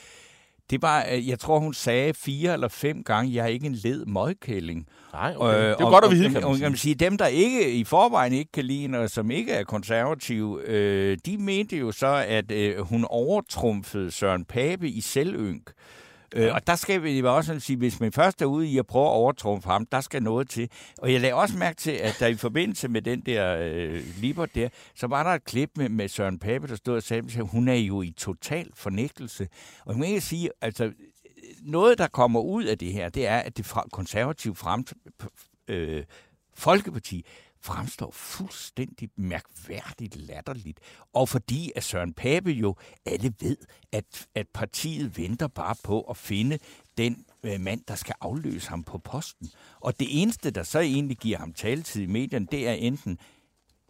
det 0.69 0.81
var, 0.81 1.05
øh, 1.11 1.27
jeg 1.29 1.39
tror, 1.39 1.59
hun 1.59 1.73
sagde 1.73 2.13
fire 2.13 2.53
eller 2.53 2.67
fem 2.67 3.03
gange, 3.03 3.33
jeg 3.33 3.43
er 3.43 3.47
ikke 3.47 3.65
en 3.65 3.73
led 3.75 4.05
møgkælling. 4.05 4.85
Nej, 5.13 5.33
okay. 5.37 5.57
det 5.59 5.69
er 5.69 5.85
og- 5.85 5.91
godt 5.91 6.05
at 6.05 6.11
vide, 6.11 6.23
kan 6.29 6.33
man 6.33 6.43
sige. 6.53 6.59
kan 6.61 6.71
man 6.71 6.77
sige. 6.77 6.95
Dem, 6.95 7.17
der 7.17 7.27
ikke 7.27 7.71
i 7.73 7.83
forvejen 7.83 8.33
ikke 8.33 8.51
kan 8.51 8.65
lide 8.65 8.81
hende, 8.81 8.99
og 8.99 9.09
som 9.09 9.31
ikke 9.31 9.51
er 9.51 9.63
konservative, 9.63 10.61
øh, 10.67 11.17
de 11.25 11.37
mente 11.37 11.77
jo 11.77 11.91
så, 11.91 12.23
at 12.27 12.51
øh, 12.51 12.79
hun 12.79 13.05
overtrumfede 13.09 14.11
Søren 14.11 14.45
Pape 14.45 14.89
i 14.89 15.01
selvynk. 15.01 15.71
Øh, 16.35 16.53
og 16.53 16.67
der 16.67 16.75
skal 16.75 17.03
vi 17.03 17.23
også 17.23 17.59
sige, 17.59 17.77
hvis 17.77 17.99
man 17.99 18.11
først 18.11 18.41
er 18.41 18.45
ude 18.45 18.67
i 18.67 18.77
at 18.77 18.87
prøve 18.87 19.05
at 19.05 19.11
overtrumfe 19.11 19.69
ham, 19.69 19.85
der 19.85 20.01
skal 20.01 20.23
noget 20.23 20.49
til. 20.49 20.69
Og 20.97 21.13
jeg 21.13 21.21
lagde 21.21 21.35
også 21.35 21.57
mærke 21.57 21.77
til, 21.77 21.91
at 21.91 22.15
der 22.19 22.27
i 22.27 22.35
forbindelse 22.35 22.87
med 22.87 23.01
den 23.01 23.21
der 23.21 23.57
øh, 23.59 24.03
Libert 24.17 24.55
der, 24.55 24.69
så 24.95 25.07
var 25.07 25.23
der 25.23 25.29
et 25.29 25.43
klip 25.43 25.69
med, 25.75 25.89
med 25.89 26.07
Søren 26.07 26.39
Pape, 26.39 26.67
der 26.67 26.75
stod 26.75 26.95
og 26.95 27.03
sagde, 27.03 27.39
at 27.39 27.47
hun 27.47 27.67
er 27.67 27.73
jo 27.73 28.01
i 28.01 28.11
total 28.17 28.69
fornægtelse. 28.73 29.47
Og 29.85 29.99
jeg 29.99 30.07
kan 30.07 30.21
sige, 30.21 30.49
altså 30.61 30.91
noget, 31.61 31.97
der 31.97 32.07
kommer 32.07 32.39
ud 32.39 32.63
af 32.63 32.77
det 32.77 32.93
her, 32.93 33.09
det 33.09 33.27
er, 33.27 33.37
at 33.37 33.57
det 33.57 33.73
konservative 33.91 34.55
frem, 34.55 34.85
øh, 35.67 36.03
Folkeparti 36.55 37.25
fremstår 37.61 38.11
fuldstændig 38.11 39.09
mærkværdigt 39.15 40.15
latterligt. 40.15 40.79
Og 41.13 41.29
fordi 41.29 41.71
at 41.75 41.83
Søren 41.83 42.13
Pape 42.13 42.51
jo 42.51 42.75
alle 43.05 43.33
ved, 43.39 43.57
at, 43.91 44.27
at 44.35 44.47
partiet 44.53 45.17
venter 45.17 45.47
bare 45.47 45.75
på 45.83 46.01
at 46.01 46.17
finde 46.17 46.59
den 46.97 47.25
øh, 47.43 47.59
mand, 47.59 47.81
der 47.87 47.95
skal 47.95 48.15
afløse 48.21 48.69
ham 48.69 48.83
på 48.83 48.97
posten. 48.97 49.51
Og 49.79 49.99
det 49.99 50.21
eneste, 50.21 50.51
der 50.51 50.63
så 50.63 50.79
egentlig 50.79 51.17
giver 51.17 51.37
ham 51.37 51.53
taletid 51.53 52.01
i 52.01 52.05
medierne, 52.05 52.47
det 52.51 52.67
er 52.67 52.73
enten 52.73 53.19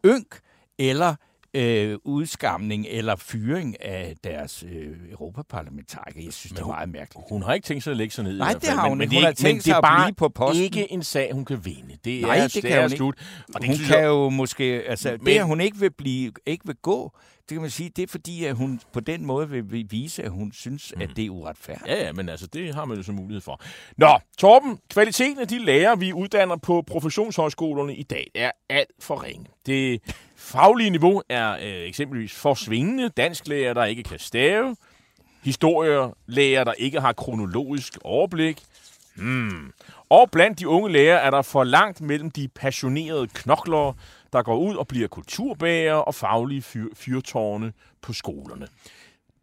ynk 0.05 0.39
eller 0.77 1.15
øh, 1.53 1.97
udskamning 2.03 2.85
eller 2.89 3.15
fyring 3.15 3.81
af 3.83 4.15
deres 4.23 4.63
øh, 4.71 4.95
europaparlamentarikere. 5.11 6.23
Jeg 6.25 6.33
synes, 6.33 6.51
det 6.53 6.61
er 6.61 6.67
meget 6.67 6.89
mærkeligt. 6.89 7.25
Hun 7.29 7.43
har 7.43 7.53
ikke 7.53 7.65
tænkt 7.65 7.83
sig 7.83 7.91
at 7.91 7.97
lægge 7.97 8.13
sig 8.13 8.23
ned. 8.23 8.37
Nej, 8.37 8.53
det 8.53 8.69
har 8.69 8.81
men, 8.83 8.89
hun 8.89 8.97
men 8.97 9.03
ikke. 9.05 9.15
Hun 9.15 9.23
har 9.23 9.29
ikke- 9.29 9.43
men 9.43 9.49
tænkt 9.51 9.65
det 9.65 9.69
er 9.69 9.73
sig 9.73 9.77
at 9.77 9.83
bare 9.83 10.05
blive 10.05 10.15
på 10.15 10.29
posten. 10.29 10.63
ikke 10.63 10.91
en 10.91 11.03
sag, 11.03 11.33
hun 11.33 11.45
kan 11.45 11.65
vinde. 11.65 11.97
Det 12.05 12.21
Nej, 12.21 12.37
er, 12.37 12.43
det 12.43 12.53
det 12.53 12.61
kan 12.63 12.71
er 12.71 12.81
hun 12.81 12.89
slut. 12.89 13.15
Og 13.55 13.61
det 13.61 13.69
hun 13.69 13.77
kan 13.87 13.97
jeg- 13.99 14.05
jo 14.05 14.29
måske, 14.29 14.63
altså 14.87 15.09
Men- 15.11 15.25
det, 15.25 15.31
at 15.39 15.45
hun 15.45 15.61
ikke 15.61 15.77
vil 15.77 15.91
blive, 15.93 16.31
ikke 16.45 16.65
vil 16.65 16.75
gå, 16.75 17.11
det 17.49 17.55
kan 17.55 17.61
man 17.61 17.69
sige, 17.69 17.89
det 17.95 18.03
er 18.03 18.07
fordi, 18.07 18.45
at 18.45 18.55
hun 18.55 18.81
på 18.93 18.99
den 18.99 19.25
måde 19.25 19.49
vil- 19.49 19.87
vise, 19.91 20.23
at 20.23 20.31
hun 20.31 20.51
synes, 20.51 20.93
at 21.01 21.09
det 21.15 21.25
er 21.25 21.29
uretfærdigt. 21.29 21.87
Ja, 21.87 22.03
ja, 22.05 22.11
men 22.13 22.29
altså, 22.29 22.47
det 22.47 22.75
har 22.75 22.85
man 22.85 22.97
jo 22.97 23.03
så 23.03 23.11
mulighed 23.11 23.41
for. 23.41 23.61
Nå, 23.97 24.19
Torben, 24.37 24.79
kvaliteten 24.89 25.39
af 25.39 25.47
de 25.47 25.65
lærere, 25.65 25.99
vi 25.99 26.13
uddanner 26.13 26.55
på 26.57 26.83
professionshøjskolerne 26.87 27.95
i 27.95 28.03
dag, 28.03 28.31
er 28.35 28.51
alt 28.69 28.89
for 28.99 29.23
ringe. 29.23 29.45
Det 29.65 30.01
faglige 30.35 30.89
niveau 30.89 31.21
er 31.29 31.51
øh, 31.53 31.87
eksempelvis 31.87 32.33
for 32.33 32.53
svingende. 32.53 33.09
Dansklærer, 33.09 33.73
der 33.73 33.85
ikke 33.85 34.03
kan 34.03 34.19
stave. 34.19 34.75
Historielærer, 35.43 36.63
der 36.63 36.73
ikke 36.73 36.99
har 37.01 37.13
kronologisk 37.13 37.97
overblik. 38.03 38.61
Hmm. 39.15 39.71
Og 40.09 40.29
blandt 40.31 40.59
de 40.59 40.67
unge 40.67 40.91
lærere 40.91 41.21
er 41.21 41.31
der 41.31 41.41
for 41.41 41.63
langt 41.63 42.01
mellem 42.01 42.31
de 42.31 42.47
passionerede 42.47 43.27
knoklere, 43.27 43.93
der 44.33 44.43
går 44.43 44.57
ud 44.57 44.75
og 44.75 44.87
bliver 44.87 45.07
kulturbærere 45.07 46.03
og 46.05 46.15
faglige 46.15 46.61
fyr- 46.61 46.93
fyrtårne 46.95 47.73
på 48.01 48.13
skolerne. 48.13 48.67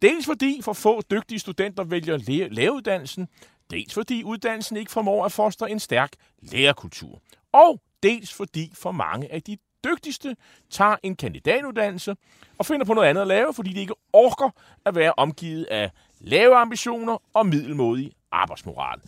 Dels 0.02 0.26
fordi 0.26 0.60
for 0.62 0.72
få 0.72 1.02
dygtige 1.10 1.38
studenter 1.38 1.84
vælger 1.84 2.16
læ- 2.16 2.48
læreruddannelsen, 2.50 3.28
dels 3.70 3.94
fordi 3.94 4.22
uddannelsen 4.24 4.76
ikke 4.76 4.90
formår 4.90 5.24
at 5.24 5.32
fostre 5.32 5.70
en 5.70 5.80
stærk 5.80 6.12
lærerkultur. 6.42 7.22
Og 7.52 7.80
dels 8.02 8.34
fordi 8.34 8.72
for 8.74 8.92
mange 8.92 9.32
af 9.32 9.42
de 9.42 9.56
dygtigste 9.84 10.36
tager 10.70 10.96
en 11.02 11.16
kandidatuddannelse 11.16 12.16
og 12.58 12.66
finder 12.66 12.86
på 12.86 12.94
noget 12.94 13.08
andet 13.08 13.20
at 13.22 13.26
lave, 13.28 13.54
fordi 13.54 13.72
de 13.72 13.80
ikke 13.80 13.94
orker 14.12 14.50
at 14.84 14.94
være 14.94 15.12
omgivet 15.16 15.64
af 15.64 15.90
lave 16.20 16.56
ambitioner 16.56 17.22
og 17.34 17.46
middelmodig 17.46 18.12
arbejdsmoral. 18.32 19.00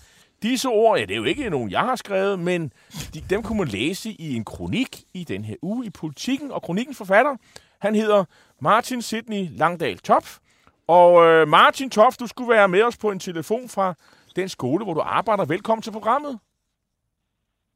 Disse 0.42 0.68
ord, 0.68 0.98
ja, 0.98 1.04
det 1.04 1.12
er 1.14 1.16
jo 1.18 1.24
ikke 1.24 1.50
nogen, 1.50 1.70
jeg 1.70 1.80
har 1.80 1.96
skrevet, 1.96 2.38
men 2.38 2.72
de, 3.14 3.20
dem 3.30 3.42
kunne 3.42 3.58
man 3.58 3.68
læse 3.68 4.10
i 4.10 4.34
en 4.36 4.44
kronik 4.44 5.02
i 5.14 5.24
den 5.24 5.44
her 5.44 5.56
uge 5.62 5.86
i 5.86 5.90
Politiken, 5.90 6.50
og 6.52 6.62
kronikens 6.62 6.96
forfatter, 6.96 7.36
han 7.78 7.94
hedder 7.94 8.24
Martin 8.60 9.02
Sidney 9.02 9.46
Langdal 9.50 9.98
Topf, 9.98 10.38
og 10.86 11.24
øh, 11.26 11.48
Martin 11.48 11.90
Toft, 11.90 12.20
du 12.20 12.26
skulle 12.26 12.50
være 12.50 12.68
med 12.68 12.82
os 12.82 12.96
på 12.96 13.10
en 13.10 13.18
telefon 13.18 13.68
fra 13.68 13.94
den 14.36 14.48
skole, 14.48 14.84
hvor 14.84 14.94
du 14.94 15.00
arbejder. 15.00 15.44
Velkommen 15.44 15.82
til 15.82 15.90
programmet. 15.90 16.38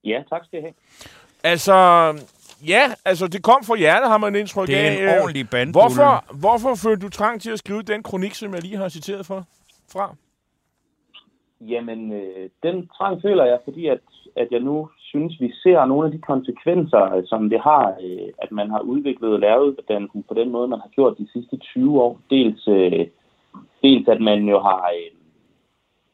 Ja, 0.05 0.23
tak 0.31 0.45
skal 0.45 0.59
I 0.59 0.63
have. 0.63 0.75
Altså, 1.45 1.75
ja, 2.67 2.95
altså 3.05 3.27
det 3.27 3.43
kom 3.43 3.65
fra 3.65 3.77
hjertet, 3.77 4.09
har 4.11 4.19
man 4.19 4.35
indtryk 4.37 4.67
Det 4.69 4.77
er 4.77 4.91
af. 4.91 4.93
en 4.95 5.03
Øh, 5.03 5.21
ordentlig 5.21 5.51
bandbulle. 5.51 5.95
Hvorfor, 5.95 6.25
hvorfor 6.35 6.75
følte 6.75 7.07
du 7.07 7.11
trang 7.11 7.43
til 7.43 7.51
at 7.51 7.59
skrive 7.59 7.83
den 7.83 8.03
kronik, 8.03 8.35
som 8.35 8.55
jeg 8.55 8.63
lige 8.63 8.77
har 8.77 8.89
citeret 8.89 9.27
for, 9.27 9.45
fra? 9.93 10.15
Jamen, 11.69 12.13
øh, 12.13 12.51
den 12.63 12.89
trang 12.97 13.23
føler 13.23 13.45
jeg, 13.45 13.59
fordi 13.65 13.87
at, 13.87 14.01
at 14.37 14.49
jeg 14.51 14.61
nu 14.61 14.89
synes, 14.99 15.41
vi 15.41 15.53
ser 15.63 15.85
nogle 15.85 16.07
af 16.07 16.13
de 16.13 16.19
konsekvenser, 16.19 17.15
øh, 17.15 17.23
som 17.27 17.51
det 17.51 17.61
har, 17.61 17.97
øh, 18.03 18.29
at 18.39 18.53
man 18.53 18.71
har 18.71 18.81
udviklet 18.81 19.41
læreruddannelsen 19.41 20.23
på 20.29 20.35
den 20.35 20.51
måde, 20.51 20.69
man 20.69 20.81
har 20.81 20.89
gjort 20.89 21.19
de 21.19 21.29
sidste 21.33 21.57
20 21.57 22.03
år. 22.03 22.21
Dels, 22.31 22.69
øh, 22.69 23.07
dels 23.83 24.09
at 24.09 24.21
man 24.21 24.49
jo 24.49 24.59
har 24.61 24.91
øh, 24.97 25.19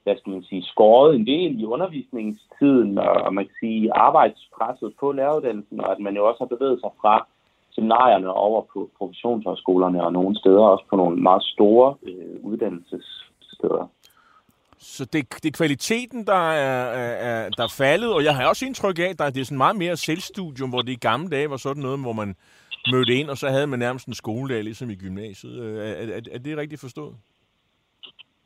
hvad 0.09 0.17
skal 0.17 0.33
man 0.33 0.43
sige, 0.43 0.63
skåret 0.63 1.15
en 1.15 1.27
del 1.27 1.61
i 1.61 1.65
undervisningstiden, 1.65 2.99
og, 2.99 3.15
og 3.27 3.35
man 3.35 3.45
kan 3.45 3.55
sige 3.61 3.93
arbejdspresset 3.95 4.93
på 5.01 5.13
læreruddannelsen, 5.13 5.81
og 5.81 5.93
at 5.93 5.99
man 5.99 6.17
jo 6.17 6.29
også 6.29 6.41
har 6.41 6.57
bevæget 6.57 6.81
sig 6.81 6.91
fra 7.01 7.27
seminarierne 7.71 8.33
over 8.33 8.63
på 8.73 8.91
professionshøjskolerne 8.99 10.05
og 10.05 10.13
nogle 10.13 10.39
steder 10.39 10.61
også 10.61 10.85
på 10.91 10.97
nogle 10.97 11.17
meget 11.17 11.43
store 11.43 11.95
øh, 12.03 12.37
uddannelsessteder. 12.43 13.89
Så 14.81 15.05
det, 15.05 15.35
det 15.43 15.49
er 15.49 15.57
kvaliteten, 15.57 16.27
der 16.27 16.51
er, 16.51 16.93
er, 16.93 17.49
der 17.49 17.65
er 17.65 17.75
faldet, 17.79 18.13
og 18.13 18.25
jeg 18.25 18.37
har 18.37 18.47
også 18.47 18.67
indtryk 18.67 18.99
af, 18.99 19.15
at 19.21 19.35
det 19.35 19.41
er 19.41 19.45
sådan 19.45 19.59
meget 19.59 19.77
mere 19.77 19.97
selvstudium, 19.97 20.71
hvor 20.71 20.83
det 20.83 20.93
i 20.93 20.99
gamle 21.01 21.29
dage 21.31 21.51
var 21.51 21.57
sådan 21.57 21.83
noget, 21.83 22.01
hvor 22.01 22.13
man 22.13 22.37
mødte 22.91 23.15
ind, 23.15 23.31
og 23.31 23.39
så 23.39 23.49
havde 23.49 23.67
man 23.67 23.79
nærmest 23.79 24.07
en 24.07 24.15
skoledag, 24.15 24.65
ligesom 24.65 24.91
i 24.91 24.95
gymnasiet. 24.95 25.61
Øh, 25.63 25.79
er, 25.79 26.17
er, 26.17 26.21
er 26.33 26.39
det 26.39 26.57
rigtigt 26.57 26.81
forstået? 26.81 27.15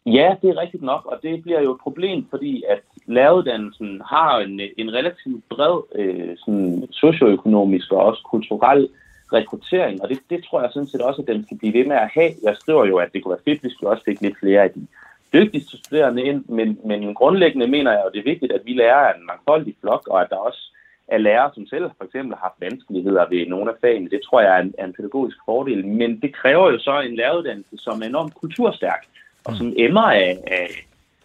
Ja, 0.07 0.35
det 0.43 0.51
er 0.51 0.61
rigtigt 0.61 0.83
nok, 0.83 1.07
og 1.07 1.19
det 1.23 1.43
bliver 1.43 1.61
jo 1.61 1.73
et 1.75 1.81
problem, 1.83 2.27
fordi 2.31 2.63
at 2.69 2.81
læreruddannelsen 3.07 4.03
har 4.07 4.39
en, 4.39 4.61
en 4.79 4.93
relativt 4.93 5.45
bred 5.49 5.83
øh, 5.95 6.37
sådan 6.39 6.89
socioøkonomisk 6.91 7.93
og 7.93 8.03
også 8.03 8.23
kulturel 8.31 8.89
rekruttering, 9.33 10.03
og 10.03 10.09
det, 10.09 10.19
det 10.31 10.45
tror 10.45 10.61
jeg 10.61 10.71
sådan 10.73 10.87
set 10.87 11.01
også, 11.01 11.23
at 11.23 11.29
den 11.29 11.45
skal 11.45 11.59
blive 11.59 11.73
ved 11.73 11.87
med 11.87 11.97
at 11.97 12.11
have. 12.15 12.31
Jeg 12.43 12.57
skriver 12.61 12.85
jo, 12.85 12.97
at 12.97 13.13
det 13.13 13.23
kunne 13.23 13.37
være 13.37 13.45
fedt, 13.45 13.61
hvis 13.61 13.77
vi 13.81 13.87
også 13.87 14.05
fik 14.05 14.21
lidt 14.21 14.39
flere 14.41 14.63
af 14.63 14.71
de 14.71 14.87
dygtigste 15.33 15.79
studerende 15.79 16.23
ind, 16.23 16.45
men, 16.49 16.79
men 16.85 17.15
grundlæggende 17.15 17.67
mener 17.67 17.91
jeg 17.93 18.03
jo, 18.05 18.11
det 18.11 18.19
er 18.19 18.33
vigtigt, 18.33 18.53
at 18.53 18.61
vi 18.65 18.73
lærer 18.73 19.15
en 19.15 19.27
mangfoldig 19.27 19.75
flok, 19.81 20.09
og 20.11 20.21
at 20.21 20.31
der 20.31 20.37
også 20.37 20.73
er 21.09 21.19
lærere, 21.19 21.51
som 21.55 21.67
selv 21.67 21.91
for 21.99 22.05
eksempel 22.05 22.35
har 22.35 22.43
haft 22.43 22.61
vanskeligheder 22.61 23.29
ved 23.29 23.47
nogle 23.47 23.71
af 23.71 23.77
fagene. 23.81 24.11
Det 24.11 24.21
tror 24.23 24.41
jeg 24.41 24.57
er 24.57 24.63
en, 24.63 24.75
er 24.79 24.85
en 24.85 24.93
pædagogisk 24.93 25.37
fordel, 25.45 25.87
men 25.87 26.21
det 26.21 26.35
kræver 26.35 26.71
jo 26.71 26.79
så 26.79 27.01
en 27.01 27.17
læreruddannelse, 27.17 27.77
som 27.77 28.03
er 28.03 28.07
enormt 28.07 28.35
kulturstærk, 28.35 29.07
og 29.45 29.55
som 29.55 29.73
emmer 29.77 30.03
af, 30.03 30.39
af, 30.47 30.69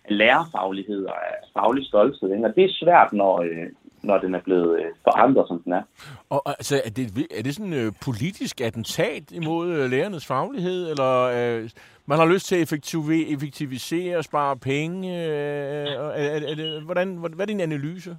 af 0.05 0.15
lærerfaglighed 0.15 1.05
og 1.05 1.15
af 1.27 1.35
faglig 1.53 1.85
stolthed. 1.85 2.31
Ikke? 2.33 2.45
Og 2.45 2.55
det 2.55 2.63
er 2.63 2.79
svært, 2.83 3.13
når, 3.13 3.41
øh, 3.41 3.67
når 4.03 4.17
den 4.17 4.35
er 4.35 4.39
blevet 4.39 4.79
øh, 4.79 4.85
forandret, 5.03 5.47
som 5.47 5.61
den 5.61 5.73
er. 5.73 5.81
Og 6.29 6.41
altså, 6.49 6.81
er 6.85 6.89
det, 6.89 7.27
er 7.37 7.43
det 7.43 7.55
sådan 7.55 7.73
øh, 7.73 7.91
politisk 8.05 8.61
attentat 8.61 9.31
imod 9.31 9.67
øh, 9.69 9.91
lærernes 9.91 10.25
faglighed, 10.25 10.89
eller 10.89 11.13
øh, 11.23 11.69
man 12.05 12.17
har 12.17 12.25
lyst 12.25 12.47
til 12.47 12.55
at 12.55 12.61
effektivisere, 12.61 13.33
effektivisere 13.33 14.17
og 14.17 14.23
spare 14.23 14.57
penge? 14.57 15.09
Øh, 15.09 15.87
er, 15.87 16.09
er, 16.09 16.51
er 16.51 16.55
det, 16.55 16.81
hvordan, 16.81 17.15
hvad 17.15 17.41
er 17.41 17.45
din 17.45 17.59
analyse? 17.59 18.17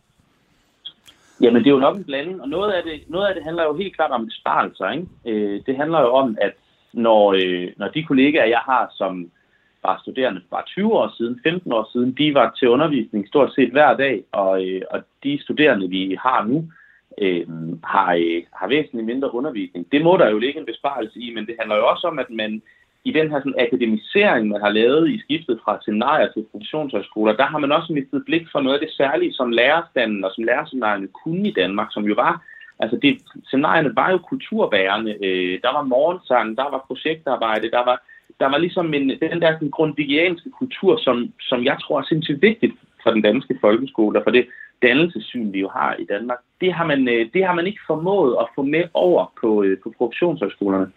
Jamen, 1.41 1.65
det 1.65 1.71
er 1.71 1.75
jo 1.75 1.79
nok 1.79 1.97
en 1.97 2.05
blanding, 2.05 2.43
og 2.43 2.49
noget 2.49 2.73
af 2.73 2.83
det, 2.83 3.03
noget 3.09 3.27
af 3.27 3.35
det 3.35 3.45
handler 3.45 3.65
jo 3.65 3.77
helt 3.77 3.97
klart 3.97 4.11
om 4.11 4.27
besparelser. 4.27 4.91
Ikke? 4.91 5.07
Øh, 5.27 5.63
det 5.67 5.77
handler 5.77 6.01
jo 6.01 6.11
om, 6.15 6.37
at 6.41 6.53
når, 6.93 7.33
øh, 7.33 7.73
når 7.77 7.89
de 7.89 8.05
kollegaer, 8.05 8.47
jeg 8.47 8.63
har, 8.65 8.93
som 8.95 9.31
var 9.83 9.99
studerende 10.03 10.43
for 10.49 10.63
20 10.67 10.93
år 10.93 11.15
siden, 11.17 11.41
15 11.43 11.73
år 11.73 11.89
siden, 11.93 12.13
de 12.13 12.35
var 12.35 12.55
til 12.59 12.69
undervisning 12.69 13.29
stort 13.29 13.55
set 13.55 13.71
hver 13.71 13.97
dag, 13.97 14.25
og, 14.33 14.67
øh, 14.67 14.83
og 14.91 15.03
de 15.25 15.43
studerende, 15.43 15.89
vi 15.89 16.19
har 16.23 16.45
nu, 16.45 16.65
øh, 17.23 17.47
har, 17.85 18.15
øh, 18.15 18.43
har 18.53 18.69
væsentligt 18.69 19.07
mindre 19.07 19.35
undervisning. 19.35 19.93
Det 19.93 20.03
må 20.03 20.17
der 20.17 20.31
jo 20.31 20.39
ligge 20.39 20.61
en 20.61 20.67
besparelse 20.67 21.19
i, 21.21 21.35
men 21.35 21.47
det 21.47 21.57
handler 21.59 21.77
jo 21.77 21.89
også 21.89 22.07
om, 22.07 22.19
at 22.19 22.31
man 22.31 22.63
i 23.05 23.13
den 23.13 23.31
her 23.31 23.39
sådan, 23.41 23.61
akademisering, 23.65 24.49
man 24.49 24.61
har 24.61 24.71
lavet 24.71 25.11
i 25.11 25.21
skiftet 25.21 25.61
fra 25.65 25.79
seminarier 25.85 26.33
til 26.33 26.47
professionshøjskoler, 26.53 27.37
der 27.37 27.47
har 27.47 27.59
man 27.59 27.73
også 27.73 27.93
mistet 27.93 28.23
blik 28.27 28.47
for 28.53 28.61
noget 28.61 28.79
af 28.79 28.87
det 28.87 28.97
særlige, 28.97 29.33
som 29.33 29.51
lærerstanden 29.51 30.25
og 30.25 30.31
som 30.35 30.45
lærerseminarierne 30.45 31.09
kunne 31.25 31.49
i 31.49 31.53
Danmark, 31.53 31.89
som 31.91 32.05
jo 32.05 32.15
var, 32.15 32.43
altså 32.81 32.97
det, 33.03 33.23
seminarierne 33.51 33.97
var 33.97 34.11
jo 34.11 34.19
kulturbærende. 34.19 35.13
Øh, 35.25 35.61
der 35.63 35.73
var 35.73 35.83
morgensang, 35.83 36.57
der 36.57 36.69
var 36.71 36.85
projektarbejde, 36.87 37.71
der 37.71 37.85
var, 37.85 38.03
der 38.41 38.47
var 38.47 38.59
ligesom 38.59 38.95
en, 38.95 39.09
den 39.09 39.41
der 39.43 39.59
den 39.59 39.71
grundvigianske 39.71 40.51
kultur, 40.51 40.97
som, 40.97 41.33
som 41.41 41.65
jeg 41.65 41.77
tror 41.83 41.99
er 41.99 42.05
sindssygt 42.05 42.43
vigtigt 42.43 42.75
for 43.03 43.11
den 43.11 43.23
danske 43.23 43.59
folkeskole, 43.61 44.19
og 44.19 44.25
for 44.25 44.31
det 44.31 44.47
dannelsessyn, 44.83 45.53
vi 45.53 45.61
jo 45.61 45.69
har 45.69 45.95
i 45.99 46.05
Danmark. 46.05 46.39
Det 46.61 46.73
har 46.73 46.87
man, 46.87 47.09
øh, 47.09 47.27
det 47.35 47.45
har 47.45 47.55
man 47.55 47.67
ikke 47.67 47.81
formået 47.87 48.37
at 48.41 48.47
få 48.55 48.63
med 48.63 48.85
over 48.95 49.33
på, 49.41 49.63
øh, 49.63 49.79
på 49.83 49.95
professionshøjskolerne. 49.99 50.93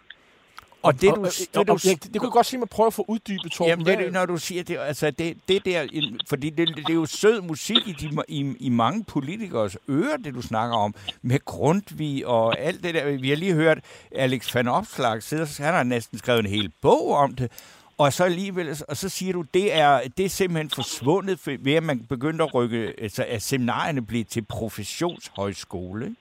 Og 0.82 1.00
det, 1.00 1.14
du, 1.14 1.24
det, 1.24 1.68
du, 1.68 1.78
det, 1.82 2.12
det 2.12 2.20
kunne 2.20 2.30
godt 2.30 2.46
se 2.46 2.58
mig 2.58 2.68
prøve 2.68 2.86
at 2.86 2.94
få 2.94 3.04
uddybet, 3.08 3.52
Torben. 3.52 3.86
Jamen, 3.86 4.04
det, 4.04 4.12
når 4.12 4.26
du 4.26 4.36
siger 4.36 4.62
det, 4.62 4.78
altså 4.78 5.10
det, 5.10 5.36
det 5.48 5.64
der, 5.64 5.86
fordi 6.28 6.50
det, 6.50 6.68
det 6.76 6.90
er 6.90 6.94
jo 6.94 7.06
sød 7.06 7.40
musik 7.40 7.76
i, 7.86 7.92
de, 7.92 8.22
i, 8.28 8.54
i 8.60 8.68
mange 8.68 9.04
politikers 9.04 9.76
ører, 9.88 10.16
det 10.16 10.34
du 10.34 10.42
snakker 10.42 10.76
om, 10.76 10.94
med 11.22 11.44
Grundtvig 11.44 12.26
og 12.26 12.58
alt 12.58 12.82
det 12.82 12.94
der. 12.94 13.16
Vi 13.16 13.28
har 13.28 13.36
lige 13.36 13.54
hørt 13.54 13.78
Alex 14.14 14.54
van 14.54 14.68
Opslag 14.68 15.22
sidde, 15.22 15.46
han 15.64 15.74
har 15.74 15.82
næsten 15.82 16.18
skrevet 16.18 16.40
en 16.40 16.46
hel 16.46 16.72
bog 16.80 17.10
om 17.10 17.34
det, 17.34 17.50
og 17.98 18.12
så 18.12 18.24
alligevel, 18.24 18.76
og 18.88 18.96
så 18.96 19.08
siger 19.08 19.32
du, 19.32 19.42
det 19.54 19.74
er, 19.74 20.00
det 20.16 20.24
er 20.24 20.28
simpelthen 20.28 20.70
forsvundet 20.70 21.38
ved, 21.46 21.74
at 21.74 21.82
man 21.82 22.06
begyndte 22.08 22.44
at 22.44 22.54
rykke, 22.54 22.94
altså 22.98 23.24
at 23.28 23.42
seminarierne 23.42 24.06
blev 24.06 24.24
til 24.24 24.44
professionshøjskole. 24.44 26.04
Ikke? 26.04 26.16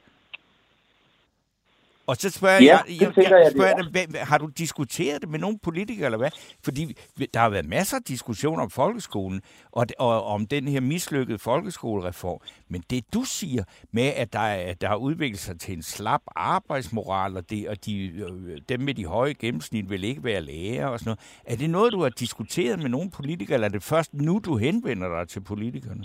Og 2.06 2.18
så 2.18 2.30
spørger 2.30 2.64
ja, 2.64 2.78
jeg, 2.78 2.84
jeg, 3.02 3.14
jeg, 3.18 3.32
jeg 3.32 3.52
spørger 3.52 3.92
jeg 3.94 4.08
hvad, 4.10 4.20
har 4.20 4.38
du 4.38 4.46
diskuteret 4.46 5.22
det 5.22 5.30
med 5.30 5.40
nogle 5.40 5.60
politikere, 5.64 6.06
eller 6.06 6.18
hvad? 6.18 6.30
Fordi 6.64 6.98
der 7.34 7.40
har 7.40 7.50
været 7.50 7.66
masser 7.66 7.98
af 7.98 8.04
diskussioner 8.04 8.64
om 8.64 8.70
folkeskolen, 8.70 9.42
og, 9.72 9.86
og 10.00 10.24
om 10.24 10.48
den 10.48 10.68
her 10.68 10.82
mislykkede 10.82 11.40
folkeskolereform. 11.40 12.40
Men 12.70 12.84
det 12.90 13.14
du 13.14 13.24
siger 13.24 13.64
med, 13.92 14.04
at 14.04 14.34
der, 14.34 14.40
er, 14.40 14.74
der 14.74 14.88
har 14.88 14.96
udviklet 14.96 15.40
sig 15.40 15.60
til 15.60 15.74
en 15.74 15.84
slap 15.84 16.22
arbejdsmoral, 16.36 17.38
og, 17.38 17.50
det, 17.50 17.70
og 17.70 17.86
de, 17.86 18.08
øh, 18.08 18.62
dem 18.70 18.80
med 18.80 18.94
de 18.94 19.06
høje 19.06 19.34
gennemsnit 19.34 19.90
vil 19.90 20.04
ikke 20.04 20.24
være 20.24 20.42
læger 20.42 20.88
og 20.88 21.00
sådan 21.00 21.10
noget. 21.10 21.20
Er 21.46 21.56
det 21.56 21.70
noget, 21.70 21.94
du 21.94 22.02
har 22.02 22.10
diskuteret 22.10 22.80
med 22.80 22.90
nogle 22.90 23.12
politikere, 23.12 23.54
eller 23.54 23.68
er 23.68 23.72
det 23.72 23.84
først 23.84 24.14
nu, 24.14 24.42
du 24.46 24.58
henvender 24.58 25.20
dig 25.20 25.30
til 25.30 25.42
politikerne? 25.42 26.04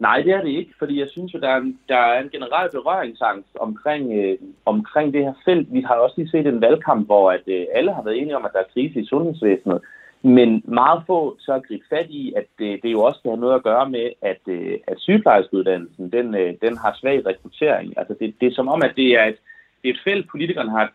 Nej, 0.00 0.22
det 0.22 0.32
er 0.32 0.42
det 0.42 0.48
ikke, 0.48 0.72
fordi 0.78 1.00
jeg 1.00 1.08
synes 1.08 1.34
at 1.34 1.42
der 1.42 1.48
er 1.48 1.56
en, 1.56 1.78
der 1.88 1.96
er 1.96 2.22
en 2.22 2.30
generel 2.30 2.70
berøringsangst 2.70 3.56
omkring, 3.60 4.12
øh, 4.12 4.38
omkring 4.64 5.14
det 5.14 5.24
her 5.24 5.32
felt. 5.44 5.72
Vi 5.72 5.80
har 5.80 5.94
også 5.94 6.14
lige 6.18 6.30
set 6.30 6.46
en 6.46 6.60
valgkamp, 6.60 7.06
hvor 7.06 7.32
at, 7.32 7.42
øh, 7.46 7.66
alle 7.74 7.94
har 7.94 8.02
været 8.02 8.18
enige 8.18 8.36
om, 8.36 8.44
at 8.44 8.52
der 8.52 8.58
er 8.58 8.72
krise 8.72 9.00
i 9.00 9.06
sundhedsvæsenet. 9.06 9.80
Men 10.22 10.62
meget 10.64 11.02
få 11.06 11.36
så 11.38 11.52
har 11.52 11.60
gribt 11.60 11.84
fat 11.88 12.06
i, 12.10 12.32
at 12.36 12.50
øh, 12.60 12.78
det 12.82 12.92
jo 12.92 13.02
også 13.02 13.18
skal 13.18 13.30
have 13.30 13.40
noget 13.40 13.54
at 13.54 13.62
gøre 13.62 13.90
med, 13.90 14.10
at, 14.22 14.40
øh, 14.46 14.78
at 14.86 14.98
sygeplejerskeuddannelsen, 14.98 16.12
den, 16.12 16.34
øh, 16.34 16.54
den 16.62 16.76
har 16.76 16.96
svag 17.00 17.26
rekruttering. 17.26 17.98
Altså 17.98 18.14
det, 18.20 18.34
det 18.40 18.46
er 18.48 18.54
som 18.54 18.68
om, 18.68 18.82
at 18.82 18.92
det 18.96 19.08
er 19.18 19.24
et, 19.24 19.36
det 19.82 19.88
er 19.88 19.94
et 19.94 20.00
felt, 20.04 20.30
politikerne 20.30 20.70
har, 20.70 20.92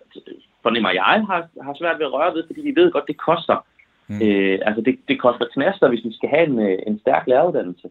fornemmer 0.63 0.89
jeg, 0.89 1.23
har, 1.29 1.47
har 1.61 1.73
svært 1.73 1.99
ved 1.99 2.05
at 2.05 2.13
røre 2.13 2.33
ved, 2.33 2.43
fordi 2.47 2.61
de 2.71 2.75
ved 2.81 2.91
godt, 2.91 3.07
det 3.07 3.17
koster. 3.17 3.65
Mm. 4.07 4.21
Øh, 4.21 4.59
altså 4.65 4.81
det, 4.81 4.99
det 5.07 5.21
koster 5.21 5.45
knaster, 5.53 5.89
hvis 5.89 6.05
vi 6.05 6.13
skal 6.13 6.29
have 6.29 6.45
en, 6.47 6.59
øh, 6.59 6.79
en 6.87 6.99
stærk 6.99 7.27
læreruddannelse. 7.27 7.89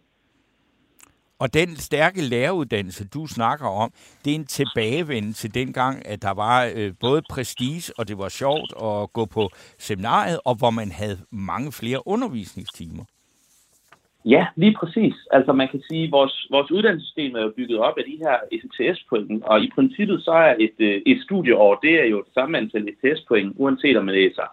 Og 1.45 1.55
den 1.55 1.76
stærke 1.76 2.20
læreruddannelse, 2.22 3.09
du 3.09 3.26
snakker 3.26 3.66
om, 3.66 3.90
det 4.24 4.30
er 4.30 4.34
en 4.34 4.47
tilbagevend 4.47 5.34
til 5.34 5.55
dengang, 5.55 6.07
at 6.07 6.22
der 6.22 6.34
var 6.34 6.70
øh, 6.76 6.92
både 7.01 7.22
prestige, 7.30 7.92
og 7.99 8.09
det 8.09 8.18
var 8.18 8.28
sjovt 8.28 8.70
at 8.88 9.12
gå 9.12 9.24
på 9.24 9.51
seminariet, 9.78 10.38
og 10.45 10.55
hvor 10.59 10.70
man 10.70 10.90
havde 11.01 11.18
mange 11.30 11.72
flere 11.72 12.01
undervisningstimer. 12.07 13.05
Ja, 14.24 14.47
lige 14.57 14.76
præcis. 14.80 15.14
Altså 15.30 15.53
man 15.53 15.68
kan 15.68 15.82
sige, 15.88 16.05
at 16.05 16.12
vores, 16.12 16.47
vores 16.51 16.70
uddannelsessystem 16.70 17.34
er 17.34 17.42
jo 17.42 17.53
bygget 17.57 17.78
op 17.78 17.99
af 17.99 18.05
de 18.11 18.16
her 18.24 18.36
ECTS-point, 18.55 19.45
og 19.45 19.64
i 19.64 19.70
princippet 19.74 20.24
så 20.24 20.30
er 20.30 20.55
et, 20.61 20.76
øh, 20.78 21.03
et 21.07 21.22
studieår, 21.22 21.74
det 21.82 21.95
er 22.03 22.07
jo 22.07 22.18
det 22.26 22.34
samme 22.34 22.59
antal 22.59 22.88
ECTS-point, 22.88 23.53
uanset 23.57 23.97
om 23.97 24.05
man 24.05 24.14
læser 24.14 24.47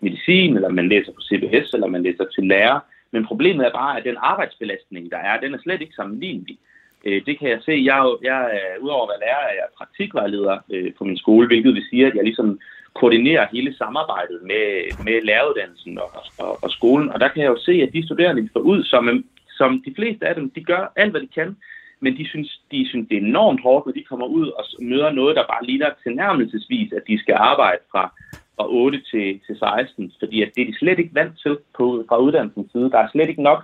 medicin, 0.00 0.56
eller 0.56 0.68
man 0.68 0.88
læser 0.88 1.12
på 1.12 1.20
CBS, 1.28 1.74
eller 1.74 1.86
man 1.86 2.02
læser 2.02 2.24
til 2.34 2.44
lærer. 2.46 2.80
Men 3.12 3.26
problemet 3.26 3.66
er 3.66 3.72
bare, 3.72 3.98
at 3.98 4.04
den 4.04 4.16
arbejdsbelastning, 4.18 5.10
der 5.10 5.16
er, 5.16 5.40
den 5.40 5.54
er 5.54 5.58
slet 5.58 5.80
ikke 5.80 5.94
sammenlignelig. 5.94 6.58
Øh, 7.04 7.22
det 7.26 7.38
kan 7.38 7.48
jeg 7.48 7.60
se. 7.62 7.72
Jeg, 7.72 7.98
jeg 8.22 8.38
er, 8.40 8.76
øh, 8.76 8.84
udover 8.84 9.04
at 9.04 9.10
være 9.12 9.24
lærer, 9.24 9.48
er 9.50 9.54
jeg 9.60 9.76
praktikvejleder 9.78 10.58
øh, 10.70 10.92
på 10.98 11.04
min 11.04 11.18
skole, 11.18 11.46
hvilket 11.46 11.74
vil 11.74 11.86
sige, 11.90 12.06
at 12.06 12.14
jeg 12.14 12.24
ligesom 12.24 12.60
koordinerer 12.94 13.46
hele 13.52 13.76
samarbejdet 13.76 14.38
med, 14.42 14.64
med 15.04 15.22
læreruddannelsen 15.22 15.98
og, 15.98 16.10
og, 16.38 16.58
og 16.64 16.70
skolen. 16.70 17.08
Og 17.12 17.20
der 17.20 17.28
kan 17.28 17.42
jeg 17.42 17.48
jo 17.48 17.58
se, 17.58 17.72
at 17.72 17.92
de 17.92 18.06
studerende, 18.06 18.42
vi 18.42 18.48
får 18.52 18.60
ud, 18.60 18.84
som, 18.84 19.24
som 19.56 19.82
de 19.86 19.94
fleste 19.94 20.26
af 20.26 20.34
dem, 20.34 20.50
de 20.50 20.64
gør 20.64 20.92
alt, 20.96 21.10
hvad 21.10 21.20
de 21.20 21.28
kan, 21.34 21.56
men 22.00 22.16
de 22.16 22.28
synes, 22.28 22.60
de 22.70 22.88
synes, 22.88 23.08
det 23.08 23.16
er 23.16 23.20
enormt 23.20 23.62
hårdt, 23.62 23.86
når 23.86 23.92
de 23.92 24.04
kommer 24.10 24.26
ud 24.26 24.46
og 24.48 24.64
møder 24.80 25.10
noget, 25.10 25.36
der 25.36 25.52
bare 25.52 25.64
ligner 25.64 25.90
tilnærmelsesvis, 26.02 26.92
at 26.92 27.02
de 27.08 27.18
skal 27.18 27.34
arbejde 27.34 27.82
fra 27.90 28.12
fra 28.58 28.66
8 28.68 29.00
til, 29.10 29.40
til 29.46 29.58
16, 29.58 30.12
fordi 30.18 30.42
at 30.42 30.50
det 30.54 30.62
er 30.62 30.66
de 30.66 30.78
slet 30.78 30.98
ikke 30.98 31.14
vant 31.14 31.38
til 31.42 31.58
på, 31.76 32.04
fra 32.08 32.18
uddannelsens 32.18 32.72
side. 32.72 32.90
Der 32.90 32.98
er 32.98 33.08
slet 33.12 33.28
ikke 33.28 33.42
nok 33.42 33.62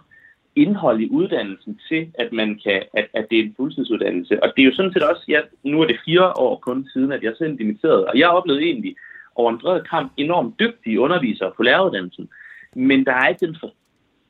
indhold 0.57 1.01
i 1.01 1.11
uddannelsen 1.11 1.81
til, 1.89 2.11
at 2.15 2.33
man 2.33 2.61
kan, 2.65 2.83
at, 2.93 3.07
at 3.15 3.27
det 3.31 3.39
er 3.39 3.43
en 3.43 3.55
fuldtidsuddannelse. 3.57 4.43
Og 4.43 4.53
det 4.57 4.63
er 4.63 4.67
jo 4.67 4.75
sådan 4.75 4.93
set 4.93 5.03
også, 5.03 5.25
ja, 5.29 5.41
nu 5.63 5.81
er 5.81 5.87
det 5.87 6.05
fire 6.05 6.39
år 6.39 6.57
kun 6.57 6.89
siden, 6.93 7.13
at 7.13 7.23
jeg 7.23 7.35
selv 7.39 7.59
dimitterede, 7.59 8.07
og 8.07 8.19
jeg 8.19 8.29
oplevede 8.29 8.65
egentlig 8.65 8.97
over 9.35 9.51
en 9.51 9.59
bred 9.59 9.83
kamp 9.83 10.13
enormt 10.17 10.61
dygtige 10.61 11.01
undervisere 11.01 11.53
på 11.57 11.63
læreruddannelsen. 11.63 12.29
Men 12.75 13.07
der 13.07 13.13
er 13.13 13.29
ikke 13.29 13.47
den, 13.47 13.57
for, 13.61 13.71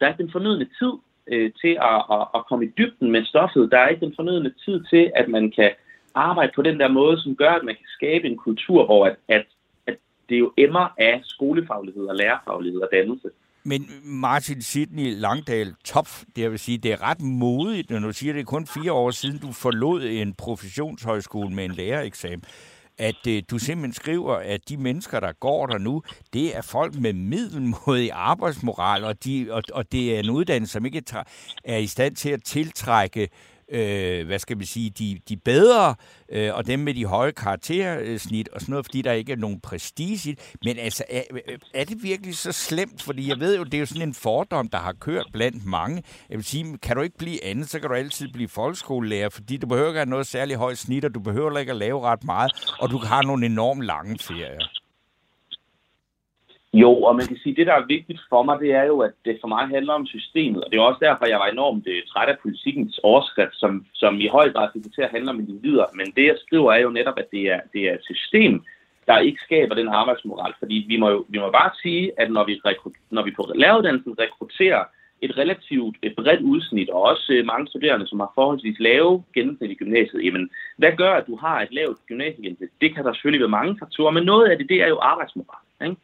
der 0.00 0.06
er 0.06 0.10
ikke 0.10 0.22
den 0.22 0.32
fornødne 0.32 0.66
tid 0.78 0.92
øh, 1.26 1.50
til 1.60 1.78
at, 1.90 2.00
at, 2.12 2.26
at 2.34 2.46
komme 2.48 2.64
i 2.64 2.72
dybden 2.78 3.10
med 3.10 3.24
stoffet. 3.24 3.72
Der 3.72 3.78
er 3.78 3.88
ikke 3.88 4.06
den 4.06 4.14
fornødne 4.16 4.52
tid 4.64 4.84
til, 4.90 5.12
at 5.14 5.28
man 5.28 5.50
kan 5.50 5.70
arbejde 6.14 6.52
på 6.54 6.62
den 6.62 6.80
der 6.80 6.88
måde, 6.88 7.20
som 7.20 7.36
gør, 7.36 7.50
at 7.50 7.64
man 7.64 7.74
kan 7.74 7.86
skabe 7.88 8.26
en 8.28 8.36
kultur, 8.36 8.84
hvor 8.84 9.06
at, 9.06 9.16
at 9.28 9.46
det 10.28 10.34
er 10.34 10.38
jo 10.38 10.52
emmer 10.56 10.88
af 10.98 11.20
skolefaglighed 11.24 12.04
og 12.06 12.16
lærerfaglighed 12.16 12.80
og 12.80 12.88
dannelse. 12.92 13.28
Men 13.66 13.86
Martin 14.04 14.62
Sidney 14.62 15.20
Langdal, 15.20 15.74
top, 15.84 16.08
det 16.36 16.50
vil 16.50 16.58
sige, 16.58 16.78
det 16.78 16.92
er 16.92 17.02
ret 17.02 17.20
modigt, 17.20 17.90
når 17.90 17.98
du 17.98 18.12
siger, 18.12 18.32
det 18.32 18.40
er 18.40 18.44
kun 18.44 18.66
fire 18.66 18.92
år 18.92 19.10
siden, 19.10 19.38
du 19.38 19.52
forlod 19.52 20.02
en 20.02 20.34
professionshøjskole 20.34 21.54
med 21.54 21.64
en 21.64 21.70
lærereksamen, 21.70 22.44
at 22.98 23.26
øh, 23.28 23.42
du 23.50 23.58
simpelthen 23.58 23.92
skriver, 23.92 24.34
at 24.34 24.68
de 24.68 24.76
mennesker, 24.76 25.20
der 25.20 25.32
går 25.32 25.66
der 25.66 25.78
nu, 25.78 26.02
det 26.32 26.56
er 26.56 26.62
folk 26.62 26.94
med 26.94 27.12
middelmodig 27.12 28.10
arbejdsmoral, 28.12 29.04
og, 29.04 29.24
de, 29.24 29.48
og, 29.50 29.62
og 29.72 29.92
det 29.92 30.14
er 30.14 30.20
en 30.20 30.30
uddannelse, 30.30 30.72
som 30.72 30.86
ikke 30.86 31.02
er 31.64 31.76
i 31.76 31.86
stand 31.86 32.16
til 32.16 32.30
at 32.30 32.42
tiltrække 32.44 33.28
øh, 33.68 34.26
hvad 34.26 34.38
skal 34.38 34.58
vi 34.58 34.64
sige, 34.64 34.90
de, 34.90 35.20
de 35.28 35.36
bedre, 35.36 35.94
øh, 36.28 36.54
og 36.54 36.66
dem 36.66 36.78
med 36.78 36.94
de 36.94 37.04
høje 37.06 37.32
karaktersnit 37.32 38.48
og 38.48 38.60
sådan 38.60 38.72
noget, 38.72 38.86
fordi 38.86 39.02
der 39.02 39.12
ikke 39.12 39.32
er 39.32 39.36
nogen 39.36 39.60
prestige 39.60 40.30
i 40.30 40.36
Men 40.64 40.78
altså, 40.78 41.04
er, 41.10 41.22
øh, 41.30 41.58
er 41.74 41.84
det 41.84 42.02
virkelig 42.02 42.36
så 42.36 42.52
slemt? 42.52 43.02
Fordi 43.02 43.28
jeg 43.28 43.40
ved 43.40 43.56
jo, 43.56 43.64
det 43.64 43.74
er 43.74 43.78
jo 43.78 43.86
sådan 43.86 44.08
en 44.08 44.14
fordom, 44.14 44.68
der 44.68 44.78
har 44.78 44.92
kørt 44.92 45.26
blandt 45.32 45.66
mange. 45.66 46.02
Jeg 46.30 46.36
vil 46.36 46.44
sige, 46.44 46.78
kan 46.78 46.96
du 46.96 47.02
ikke 47.02 47.18
blive 47.18 47.44
andet, 47.44 47.70
så 47.70 47.80
kan 47.80 47.88
du 47.88 47.94
altid 47.94 48.28
blive 48.32 48.48
folkeskolelærer, 48.48 49.28
fordi 49.28 49.56
du 49.56 49.66
behøver 49.66 49.88
ikke 49.88 49.98
have 49.98 50.10
noget 50.10 50.26
særligt 50.26 50.58
højt 50.58 50.78
snit, 50.78 51.04
og 51.04 51.14
du 51.14 51.20
behøver 51.20 51.58
ikke 51.58 51.72
at 51.72 51.78
lave 51.78 52.00
ret 52.00 52.24
meget, 52.24 52.52
og 52.80 52.90
du 52.90 52.98
har 52.98 53.22
nogle 53.22 53.46
enormt 53.46 53.82
lange 53.82 54.18
ferier. 54.18 54.83
Jo, 56.82 56.90
og 57.02 57.16
man 57.16 57.26
kan 57.26 57.36
sige, 57.36 57.52
at 57.52 57.56
det, 57.56 57.66
der 57.66 57.72
er 57.72 57.86
vigtigt 57.86 58.20
for 58.28 58.42
mig, 58.42 58.60
det 58.60 58.72
er 58.72 58.84
jo, 58.84 58.98
at 59.00 59.12
det 59.24 59.38
for 59.40 59.48
mig 59.48 59.66
handler 59.68 59.92
om 59.92 60.06
systemet. 60.06 60.64
Og 60.64 60.70
det 60.70 60.76
er 60.78 60.82
også 60.82 61.04
derfor, 61.06 61.26
jeg 61.26 61.38
var 61.38 61.46
enormt 61.46 61.86
uh, 61.86 62.00
træt 62.10 62.28
af 62.28 62.38
politikens 62.42 63.00
overskrift, 63.02 63.56
som, 63.62 63.86
som 63.92 64.20
i 64.20 64.28
høj 64.28 64.52
grad 64.52 64.68
fik 64.72 64.82
til 64.94 65.02
at 65.02 65.10
handle 65.10 65.30
om 65.30 65.40
individer. 65.40 65.86
Men 65.94 66.06
det, 66.16 66.24
jeg 66.26 66.36
skriver, 66.46 66.72
er 66.72 66.80
jo 66.80 66.90
netop, 66.90 67.18
at 67.18 67.30
det 67.30 67.42
er, 67.54 67.60
det 67.72 67.82
er 67.88 67.94
et 67.94 68.04
system, 68.04 68.62
der 69.06 69.18
ikke 69.18 69.40
skaber 69.44 69.74
den 69.74 69.88
arbejdsmoral. 69.88 70.52
Fordi 70.58 70.84
vi 70.88 70.96
må 70.96 71.08
jo 71.10 71.26
vi 71.28 71.38
må 71.38 71.50
bare 71.50 71.70
sige, 71.82 72.12
at 72.20 72.30
når 72.30 72.44
vi, 72.44 72.60
når 73.10 73.22
vi 73.22 73.30
på 73.30 73.52
læreruddannelsen 73.54 74.18
rekrutterer 74.18 74.84
et 75.22 75.38
relativt 75.38 75.96
et 76.02 76.14
bredt 76.16 76.40
udsnit, 76.40 76.90
og 76.90 77.02
også 77.02 77.32
øh, 77.32 77.46
mange 77.46 77.66
studerende, 77.66 78.06
som 78.06 78.20
har 78.20 78.32
forholdsvis 78.34 78.78
lave 78.78 79.24
gennemsnit 79.34 79.70
i 79.70 79.74
gymnasiet, 79.74 80.24
jamen, 80.24 80.50
hvad 80.76 80.92
gør, 80.96 81.12
at 81.12 81.26
du 81.26 81.36
har 81.36 81.60
et 81.60 81.72
lavt 81.72 81.98
gymnasiegennemsnit? 82.06 82.70
Det 82.80 82.94
kan 82.94 83.04
der 83.04 83.12
selvfølgelig 83.12 83.40
være 83.40 83.58
mange 83.58 83.78
faktorer, 83.78 84.10
men 84.10 84.24
noget 84.24 84.50
af 84.50 84.58
det, 84.58 84.68
det 84.68 84.82
er 84.82 84.88
jo 84.88 84.98
arbejdsmoral. 84.98 85.64
Ikke? 85.84 85.96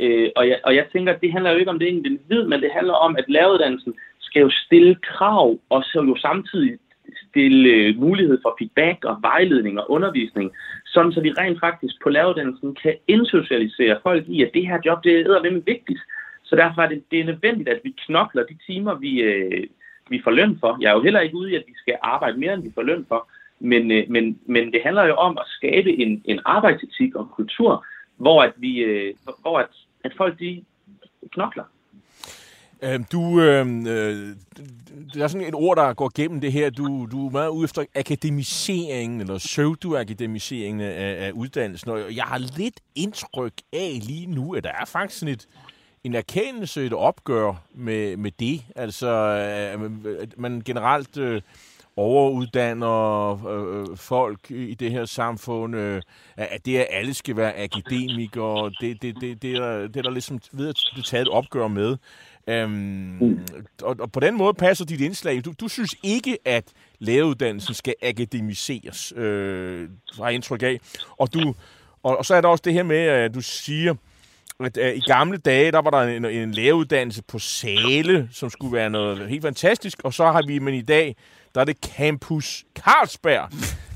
Øh, 0.00 0.30
og, 0.36 0.48
jeg, 0.48 0.58
og 0.64 0.74
jeg 0.74 0.86
tænker, 0.92 1.12
at 1.12 1.20
det 1.20 1.32
handler 1.32 1.50
jo 1.50 1.58
ikke 1.58 1.70
om 1.70 1.78
det 1.78 1.88
enkelte 1.88 2.10
individ, 2.10 2.42
men 2.44 2.60
det 2.62 2.70
handler 2.72 2.94
om, 2.94 3.16
at 3.16 3.24
læreruddannelsen 3.28 3.94
skal 4.20 4.40
jo 4.40 4.50
stille 4.50 4.94
krav, 4.94 5.58
og 5.70 5.84
så 5.84 6.04
jo 6.08 6.16
samtidig 6.16 6.78
stille 7.28 7.68
øh, 7.68 7.96
mulighed 7.96 8.38
for 8.42 8.56
feedback 8.58 9.04
og 9.04 9.18
vejledning 9.22 9.80
og 9.80 9.90
undervisning, 9.90 10.52
sådan 10.86 11.12
så 11.12 11.20
vi 11.20 11.32
rent 11.32 11.60
faktisk 11.60 11.94
på 12.02 12.08
læreruddannelsen 12.08 12.74
kan 12.74 12.94
indsocialisere 13.08 14.00
folk 14.02 14.24
i, 14.28 14.42
at 14.42 14.50
det 14.54 14.66
her 14.66 14.78
job, 14.86 15.04
det 15.04 15.20
er 15.20 15.42
med 15.42 15.62
vigtigt. 15.66 16.00
Så 16.44 16.56
derfor 16.56 16.82
er 16.82 16.88
det, 16.88 17.02
det 17.10 17.20
er 17.20 17.24
nødvendigt, 17.24 17.68
at 17.68 17.80
vi 17.84 17.94
knokler 18.06 18.42
de 18.42 18.56
timer, 18.66 18.94
vi, 18.94 19.20
øh, 19.20 19.66
vi 20.08 20.20
får 20.24 20.30
løn 20.30 20.56
for. 20.60 20.78
Jeg 20.80 20.90
er 20.90 20.94
jo 20.94 21.02
heller 21.02 21.20
ikke 21.20 21.36
ude 21.36 21.50
i, 21.52 21.54
at 21.54 21.64
vi 21.66 21.74
skal 21.76 21.96
arbejde 22.02 22.38
mere, 22.38 22.54
end 22.54 22.62
vi 22.62 22.72
får 22.74 22.82
løn 22.82 23.06
for. 23.08 23.28
Men, 23.60 23.90
øh, 23.90 24.04
men, 24.08 24.38
men 24.46 24.72
det 24.72 24.80
handler 24.82 25.04
jo 25.04 25.14
om 25.14 25.38
at 25.38 25.44
skabe 25.46 25.90
en, 25.98 26.22
en 26.24 26.40
arbejdsetik 26.44 27.14
og 27.14 27.30
kultur, 27.30 27.86
hvor 28.16 28.42
at 28.42 28.52
vi, 28.56 28.78
øh, 28.78 29.14
hvor 29.42 29.58
at, 29.58 29.68
at 30.10 30.16
folk 30.16 30.38
de 30.38 30.64
knokler. 31.32 31.64
Øhm, 32.82 33.04
du, 33.12 33.40
øh, 33.40 33.66
øh, 33.66 34.36
der 35.14 35.24
er 35.24 35.28
sådan 35.28 35.46
et 35.46 35.54
ord, 35.54 35.76
der 35.76 35.94
går 35.94 36.10
gennem 36.14 36.40
det 36.40 36.52
her. 36.52 36.70
Du, 36.70 37.08
du 37.10 37.26
er 37.26 37.30
meget 37.30 37.48
ude 37.48 37.64
efter 37.64 37.84
akademiseringen, 37.94 39.20
eller 39.20 39.38
pseudo-akademiseringen 39.38 40.80
af, 40.80 41.26
af 41.26 41.32
uddannelsen. 41.32 41.90
Og 41.90 42.16
jeg 42.16 42.24
har 42.24 42.38
lidt 42.38 42.80
indtryk 42.94 43.52
af 43.72 43.98
lige 44.02 44.26
nu, 44.26 44.54
at 44.54 44.64
der 44.64 44.72
er 44.72 44.84
faktisk 44.84 45.18
sådan 45.18 45.34
et, 45.34 45.48
en 46.04 46.14
erkendelse, 46.14 46.86
et 46.86 46.92
opgør 46.92 47.62
med, 47.74 48.16
med 48.16 48.30
det. 48.30 48.64
Altså, 48.76 49.08
øh, 49.08 49.90
at 50.20 50.38
man 50.38 50.62
generelt 50.64 51.16
øh, 51.16 51.42
overuddanner 51.98 53.46
øh, 53.48 53.80
øh 53.80 53.96
folk 53.96 54.50
i 54.50 54.74
det 54.74 54.90
her 54.90 55.04
samfund, 55.04 55.76
øh, 55.76 56.02
at 56.36 56.66
det, 56.66 56.78
at 56.78 56.86
alle 56.90 57.14
skal 57.14 57.36
være 57.36 57.62
akademikere, 57.62 58.70
det, 58.80 59.02
det, 59.02 59.14
det, 59.20 59.42
det, 59.42 59.56
er, 59.56 59.86
det 59.86 59.96
er 59.96 60.02
der 60.02 60.10
ligesom 60.10 60.40
ved 60.52 60.68
at 60.68 60.76
blive 60.92 61.02
taget 61.02 61.22
et 61.22 61.28
opgør 61.28 61.68
med. 61.68 61.96
Øhm, 62.48 62.70
mm. 63.20 63.46
og, 63.82 63.96
og 64.00 64.12
på 64.12 64.20
den 64.20 64.36
måde 64.36 64.54
passer 64.54 64.84
dit 64.84 65.00
indslag. 65.00 65.44
Du, 65.44 65.52
du 65.60 65.68
synes 65.68 65.94
ikke, 66.02 66.38
at 66.44 66.64
læreruddannelsen 66.98 67.74
skal 67.74 67.94
akademiseres, 68.02 69.12
øh, 69.16 69.88
har 70.16 70.28
indtryk 70.28 70.62
af. 70.62 70.80
Og, 71.18 71.34
du, 71.34 71.54
og, 72.02 72.18
og 72.18 72.24
så 72.24 72.34
er 72.34 72.40
der 72.40 72.48
også 72.48 72.62
det 72.64 72.72
her 72.72 72.82
med, 72.82 72.96
at 72.96 73.34
du 73.34 73.40
siger, 73.40 73.94
at 74.60 74.76
uh, 74.76 74.96
i 74.96 75.00
gamle 75.00 75.38
dage, 75.38 75.72
der 75.72 75.78
var 75.78 75.90
der 75.90 76.00
en, 76.00 76.24
en 76.24 76.52
læreruddannelse 76.52 77.22
på 77.22 77.38
Sale, 77.38 78.28
som 78.32 78.50
skulle 78.50 78.72
være 78.72 78.90
noget 78.90 79.28
helt 79.28 79.42
fantastisk, 79.42 79.98
og 80.04 80.14
så 80.14 80.24
har 80.24 80.42
vi, 80.46 80.58
men 80.58 80.74
i 80.74 80.82
dag, 80.82 81.16
der 81.54 81.60
er 81.60 81.64
det 81.64 81.76
Campus 81.76 82.64
Carlsberg, 82.74 83.48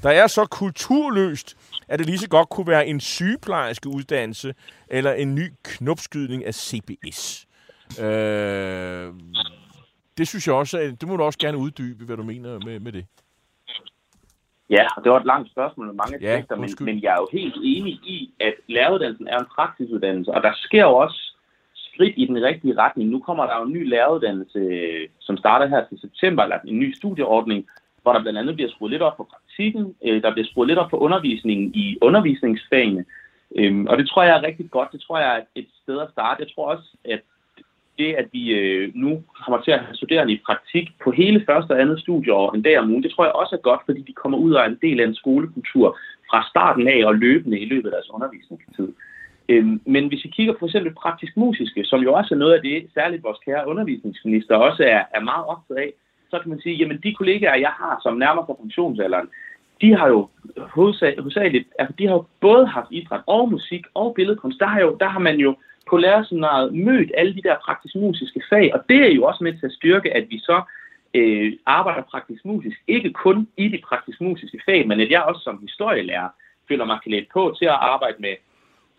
der 0.02 0.10
er 0.10 0.26
så 0.26 0.46
kulturløst, 0.46 1.56
at 1.88 1.98
det 1.98 2.06
lige 2.06 2.18
så 2.18 2.28
godt 2.28 2.48
kunne 2.48 2.66
være 2.66 2.86
en 2.86 3.00
sygeplejerske 3.00 3.88
uddannelse, 3.88 4.54
eller 4.88 5.12
en 5.12 5.34
ny 5.34 5.52
knopskydning 5.64 6.46
af 6.46 6.54
CBS. 6.54 7.46
Øh, 8.00 9.12
det 10.18 10.28
synes 10.28 10.46
jeg 10.46 10.54
også, 10.54 10.96
det 11.00 11.08
må 11.08 11.16
du 11.16 11.22
også 11.22 11.38
gerne 11.38 11.58
uddybe, 11.58 12.04
hvad 12.04 12.16
du 12.16 12.22
mener 12.22 12.58
med, 12.58 12.80
med 12.80 12.92
det. 12.92 13.06
Ja, 14.70 14.86
det 15.04 15.12
var 15.12 15.20
et 15.20 15.26
langt 15.26 15.50
spørgsmål 15.50 15.86
med 15.86 15.94
mange 15.94 16.14
aspekter, 16.14 16.56
ja, 16.56 16.60
men, 16.60 16.70
men 16.80 17.02
jeg 17.02 17.12
er 17.12 17.20
jo 17.20 17.28
helt 17.32 17.54
enig 17.56 17.92
i, 17.92 18.34
at 18.40 18.54
læreruddannelsen 18.68 19.28
er 19.28 19.38
en 19.38 19.46
praksisuddannelse, 19.56 20.30
og 20.30 20.42
der 20.42 20.52
sker 20.54 20.82
jo 20.82 20.94
også 20.94 21.31
skridt 21.94 22.14
i 22.16 22.26
den 22.26 22.42
rigtige 22.42 22.78
retning. 22.78 23.10
Nu 23.10 23.18
kommer 23.18 23.46
der 23.46 23.58
jo 23.58 23.64
en 23.64 23.72
ny 23.72 23.88
læreruddannelse, 23.88 24.60
som 25.20 25.36
starter 25.36 25.66
her 25.66 25.84
til 25.88 25.98
september, 26.00 26.42
eller 26.42 26.58
en 26.64 26.78
ny 26.78 26.94
studieordning, 26.94 27.66
hvor 28.02 28.12
der 28.12 28.22
blandt 28.22 28.38
andet 28.38 28.54
bliver 28.54 28.70
skruet 28.70 28.90
lidt 28.90 29.02
op 29.02 29.16
på 29.16 29.28
praktikken, 29.30 29.94
øh, 30.04 30.22
der 30.22 30.32
bliver 30.32 30.46
skruet 30.46 30.68
lidt 30.68 30.78
op 30.78 30.90
på 30.90 30.96
undervisningen 30.96 31.74
i 31.74 31.98
undervisningsfagene, 32.00 33.04
øhm, 33.56 33.86
og 33.86 33.98
det 33.98 34.08
tror 34.08 34.22
jeg 34.22 34.36
er 34.36 34.42
rigtig 34.42 34.70
godt. 34.70 34.92
Det 34.92 35.00
tror 35.00 35.18
jeg 35.18 35.36
er 35.36 35.42
et 35.54 35.66
sted 35.82 36.00
at 36.00 36.10
starte. 36.12 36.42
Jeg 36.42 36.50
tror 36.54 36.66
også, 36.74 36.88
at 37.04 37.20
det, 37.98 38.14
at 38.14 38.26
vi 38.32 38.50
øh, 38.50 38.92
nu 38.94 39.22
kommer 39.44 39.60
til 39.60 39.70
at 39.70 39.80
have 39.84 39.96
studerende 39.96 40.32
i 40.32 40.42
praktik 40.46 40.86
på 41.04 41.10
hele 41.10 41.44
første 41.48 41.72
og 41.72 41.80
andet 41.80 42.00
studieår 42.00 42.54
en 42.54 42.62
dag 42.62 42.78
om 42.78 42.90
ugen, 42.90 43.02
det 43.02 43.12
tror 43.12 43.24
jeg 43.24 43.32
også 43.32 43.54
er 43.56 43.60
godt, 43.60 43.80
fordi 43.86 44.00
de 44.02 44.12
kommer 44.12 44.38
ud 44.38 44.52
af 44.54 44.66
en 44.66 44.78
del 44.82 45.00
af 45.00 45.06
en 45.06 45.14
skolekultur 45.14 45.98
fra 46.30 46.46
starten 46.50 46.88
af 46.88 47.00
og 47.04 47.14
løbende 47.14 47.58
i 47.60 47.64
løbet 47.64 47.88
af 47.88 47.92
deres 47.92 48.10
undervisningstid. 48.10 48.88
Øhm, 49.52 49.80
men 49.84 50.08
hvis 50.08 50.24
vi 50.24 50.28
kigger 50.28 50.52
på 50.52 50.58
for 50.58 50.66
eksempel 50.66 50.94
praktisk 50.94 51.36
musiske, 51.36 51.84
som 51.84 52.00
jo 52.00 52.12
også 52.14 52.34
er 52.34 52.38
noget 52.38 52.54
af 52.54 52.62
det, 52.62 52.86
særligt 52.94 53.22
vores 53.22 53.38
kære 53.44 53.68
undervisningsminister 53.68 54.56
også 54.56 54.82
er, 54.82 55.02
er 55.14 55.20
meget 55.20 55.44
optaget 55.46 55.80
af, 55.80 55.92
så 56.30 56.38
kan 56.38 56.50
man 56.50 56.60
sige, 56.60 56.76
jamen 56.76 57.00
de 57.02 57.14
kollegaer, 57.14 57.56
jeg 57.56 57.74
har, 57.80 58.00
som 58.02 58.16
nærmer 58.16 58.42
sig 58.46 58.54
funktionsalderen, 58.60 59.28
de 59.80 59.96
har 59.96 60.08
jo 60.08 60.28
hovedsageligt, 60.56 61.68
altså 61.78 61.94
de 61.98 62.06
har 62.06 62.14
jo 62.14 62.24
både 62.40 62.66
haft 62.66 62.88
idræt 62.90 63.20
og 63.26 63.50
musik 63.50 63.84
og 63.94 64.14
billedkunst. 64.14 64.60
Der 64.60 64.66
har, 64.66 64.80
jo, 64.80 64.96
der 65.00 65.08
har 65.08 65.18
man 65.18 65.36
jo 65.36 65.54
på 65.90 65.96
lærerseminaret 65.96 66.74
mødt 66.74 67.10
alle 67.16 67.34
de 67.34 67.42
der 67.42 67.56
praktisk 67.64 67.94
musiske 67.94 68.42
fag, 68.50 68.74
og 68.74 68.80
det 68.88 69.00
er 69.06 69.12
jo 69.18 69.24
også 69.24 69.44
med 69.44 69.52
til 69.52 69.66
at 69.66 69.72
styrke, 69.72 70.16
at 70.16 70.24
vi 70.30 70.38
så 70.38 70.62
øh, 71.14 71.52
arbejder 71.66 72.02
praktisk 72.02 72.44
musisk, 72.44 72.76
ikke 72.86 73.12
kun 73.12 73.48
i 73.56 73.68
de 73.68 73.80
praktisk 73.88 74.20
musiske 74.20 74.60
fag, 74.64 74.88
men 74.88 75.00
at 75.00 75.10
jeg 75.10 75.22
også 75.22 75.42
som 75.42 75.58
historielærer 75.62 76.28
føler 76.68 76.84
mig 76.84 76.98
klædt 77.04 77.28
på 77.32 77.54
til 77.58 77.64
at 77.64 77.78
arbejde 77.92 78.16
med, 78.18 78.34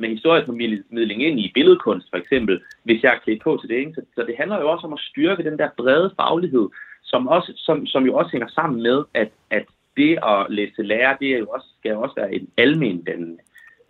med 0.03 0.15
historieformidling 0.17 1.19
ind 1.27 1.39
i 1.39 1.51
billedkunst 1.53 2.07
for 2.09 2.17
eksempel, 2.17 2.55
hvis 2.83 3.03
jeg 3.03 3.11
er 3.13 3.23
klædt 3.23 3.43
på 3.43 3.51
til 3.61 3.69
det. 3.69 3.75
Ikke? 3.75 3.93
Så, 3.97 4.01
så 4.15 4.21
det 4.27 4.35
handler 4.39 4.57
jo 4.59 4.71
også 4.73 4.87
om 4.87 4.93
at 4.93 5.05
styrke 5.09 5.43
den 5.49 5.57
der 5.61 5.69
brede 5.77 6.13
faglighed, 6.19 6.65
som, 7.11 7.27
også, 7.27 7.51
som, 7.65 7.85
som 7.85 8.05
jo 8.05 8.13
også 8.19 8.31
hænger 8.31 8.47
sammen 8.47 8.83
med, 8.83 8.97
at, 9.13 9.29
at 9.49 9.65
det 9.97 10.13
at 10.33 10.39
læse 10.49 10.81
lærer, 10.91 11.17
det 11.17 11.29
er 11.35 11.39
jo 11.43 11.47
også, 11.55 11.67
skal 11.79 11.91
jo 11.91 12.01
også 12.01 12.15
være 12.17 12.33
en 12.33 12.47
almen 12.57 13.07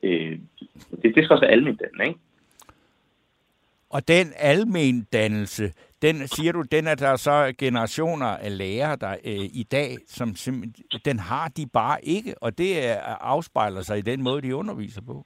øh, 0.03 0.39
det, 1.01 1.15
det 1.15 1.23
skal 1.23 1.33
også 1.33 1.45
være 1.45 1.51
almen 1.51 1.79
ikke? 2.05 2.19
Og 3.89 4.07
den 4.07 4.27
almen 4.37 5.07
dannelse, 5.13 5.73
den 6.01 6.27
siger 6.27 6.51
du, 6.51 6.61
den 6.61 6.87
er 6.87 6.95
der 6.95 7.15
så 7.15 7.53
generationer 7.57 8.25
af 8.25 8.57
lærere, 8.57 8.95
der 8.95 9.11
øh, 9.25 9.49
i 9.53 9.67
dag, 9.71 9.97
som 10.07 10.35
den 11.05 11.19
har 11.19 11.47
de 11.47 11.65
bare 11.73 12.05
ikke, 12.05 12.35
og 12.43 12.57
det 12.57 12.85
er, 12.85 12.95
afspejler 13.03 13.81
sig 13.81 13.97
i 13.97 14.01
den 14.01 14.23
måde, 14.23 14.41
de 14.41 14.55
underviser 14.55 15.01
på. 15.01 15.25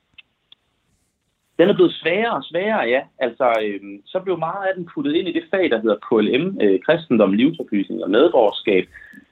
Den 1.60 1.70
er 1.70 1.74
blevet 1.74 1.94
sværere 1.94 2.36
og 2.36 2.44
sværere, 2.44 2.84
ja. 2.88 3.02
Altså, 3.20 3.54
øh, 3.64 3.80
så 4.06 4.20
blev 4.20 4.38
meget 4.38 4.68
af 4.68 4.76
den 4.76 4.90
puttet 4.94 5.14
ind 5.16 5.28
i 5.28 5.34
det 5.34 5.44
fag, 5.52 5.70
der 5.70 5.82
hedder 5.82 6.06
KLM, 6.08 6.58
øh, 6.62 6.80
kristendom, 6.86 7.34
livsoplysning 7.34 8.04
og 8.04 8.10
medborgerskab, 8.10 8.86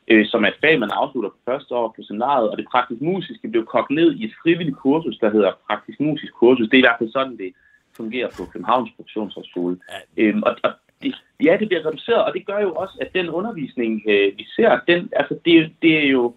øh, 0.08 0.26
som 0.26 0.44
er 0.44 0.48
et 0.48 0.62
fag, 0.62 0.80
man 0.80 0.90
afslutter 0.94 1.30
på 1.30 1.38
første 1.46 1.76
år 1.76 1.94
på 1.96 2.02
seminaret, 2.04 2.50
og 2.50 2.58
det 2.58 2.66
praktisk 2.72 3.02
musiske 3.02 3.48
blev 3.48 3.66
kogt 3.66 3.92
ned 3.92 4.16
i 4.16 4.26
et 4.26 4.34
frivilligt 4.44 4.78
kursus, 4.78 5.18
der 5.18 5.30
hedder 5.30 5.52
praktisk 5.68 6.00
musisk 6.00 6.34
kursus. 6.34 6.70
Det 6.70 6.78
er 6.78 6.84
i 6.84 6.88
hvert 6.88 7.00
fald 7.00 7.12
sådan, 7.12 7.38
det 7.38 7.54
fungerer 7.98 8.30
på 8.38 8.46
Københavns 8.54 8.92
Produktionshøjskole. 8.96 9.78
Ja. 9.92 10.24
Øhm, 10.24 10.44
og, 10.44 10.56
og 10.64 10.72
det, 11.02 11.16
ja, 11.44 11.58
det 11.60 11.68
bliver 11.68 11.86
reduceret, 11.86 12.24
og 12.26 12.34
det 12.34 12.46
gør 12.46 12.60
jo 12.60 12.74
også, 12.74 12.98
at 13.02 13.14
den 13.14 13.30
undervisning, 13.30 14.04
øh, 14.08 14.38
vi 14.38 14.46
ser, 14.56 14.80
den, 14.88 15.10
altså, 15.16 15.40
det, 15.46 15.72
det 15.82 16.06
er 16.06 16.10
jo 16.10 16.34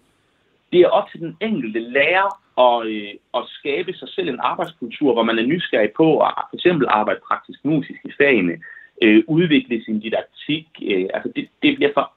det 0.71 0.79
er 0.81 0.87
op 0.87 1.09
til 1.11 1.19
den 1.19 1.37
enkelte 1.41 1.79
lærer 1.79 2.41
og, 2.65 2.87
øh, 2.87 3.13
skabe 3.47 3.93
sig 3.93 4.09
selv 4.09 4.29
en 4.29 4.39
arbejdskultur, 4.39 5.13
hvor 5.13 5.23
man 5.23 5.39
er 5.39 5.43
nysgerrig 5.43 5.91
på 5.97 6.19
at 6.19 6.33
for 6.49 6.55
eksempel 6.55 6.87
arbejde 6.89 7.19
praktisk 7.27 7.59
musisk 7.65 7.99
i 8.05 8.11
fagene, 8.17 8.55
øh, 9.01 9.23
udvikle 9.27 9.83
sin 9.85 9.99
didaktik. 9.99 10.67
Øh, 10.83 11.07
altså 11.13 11.31
det, 11.35 11.47
det 11.63 11.75
bliver 11.75 11.91
for 11.93 12.13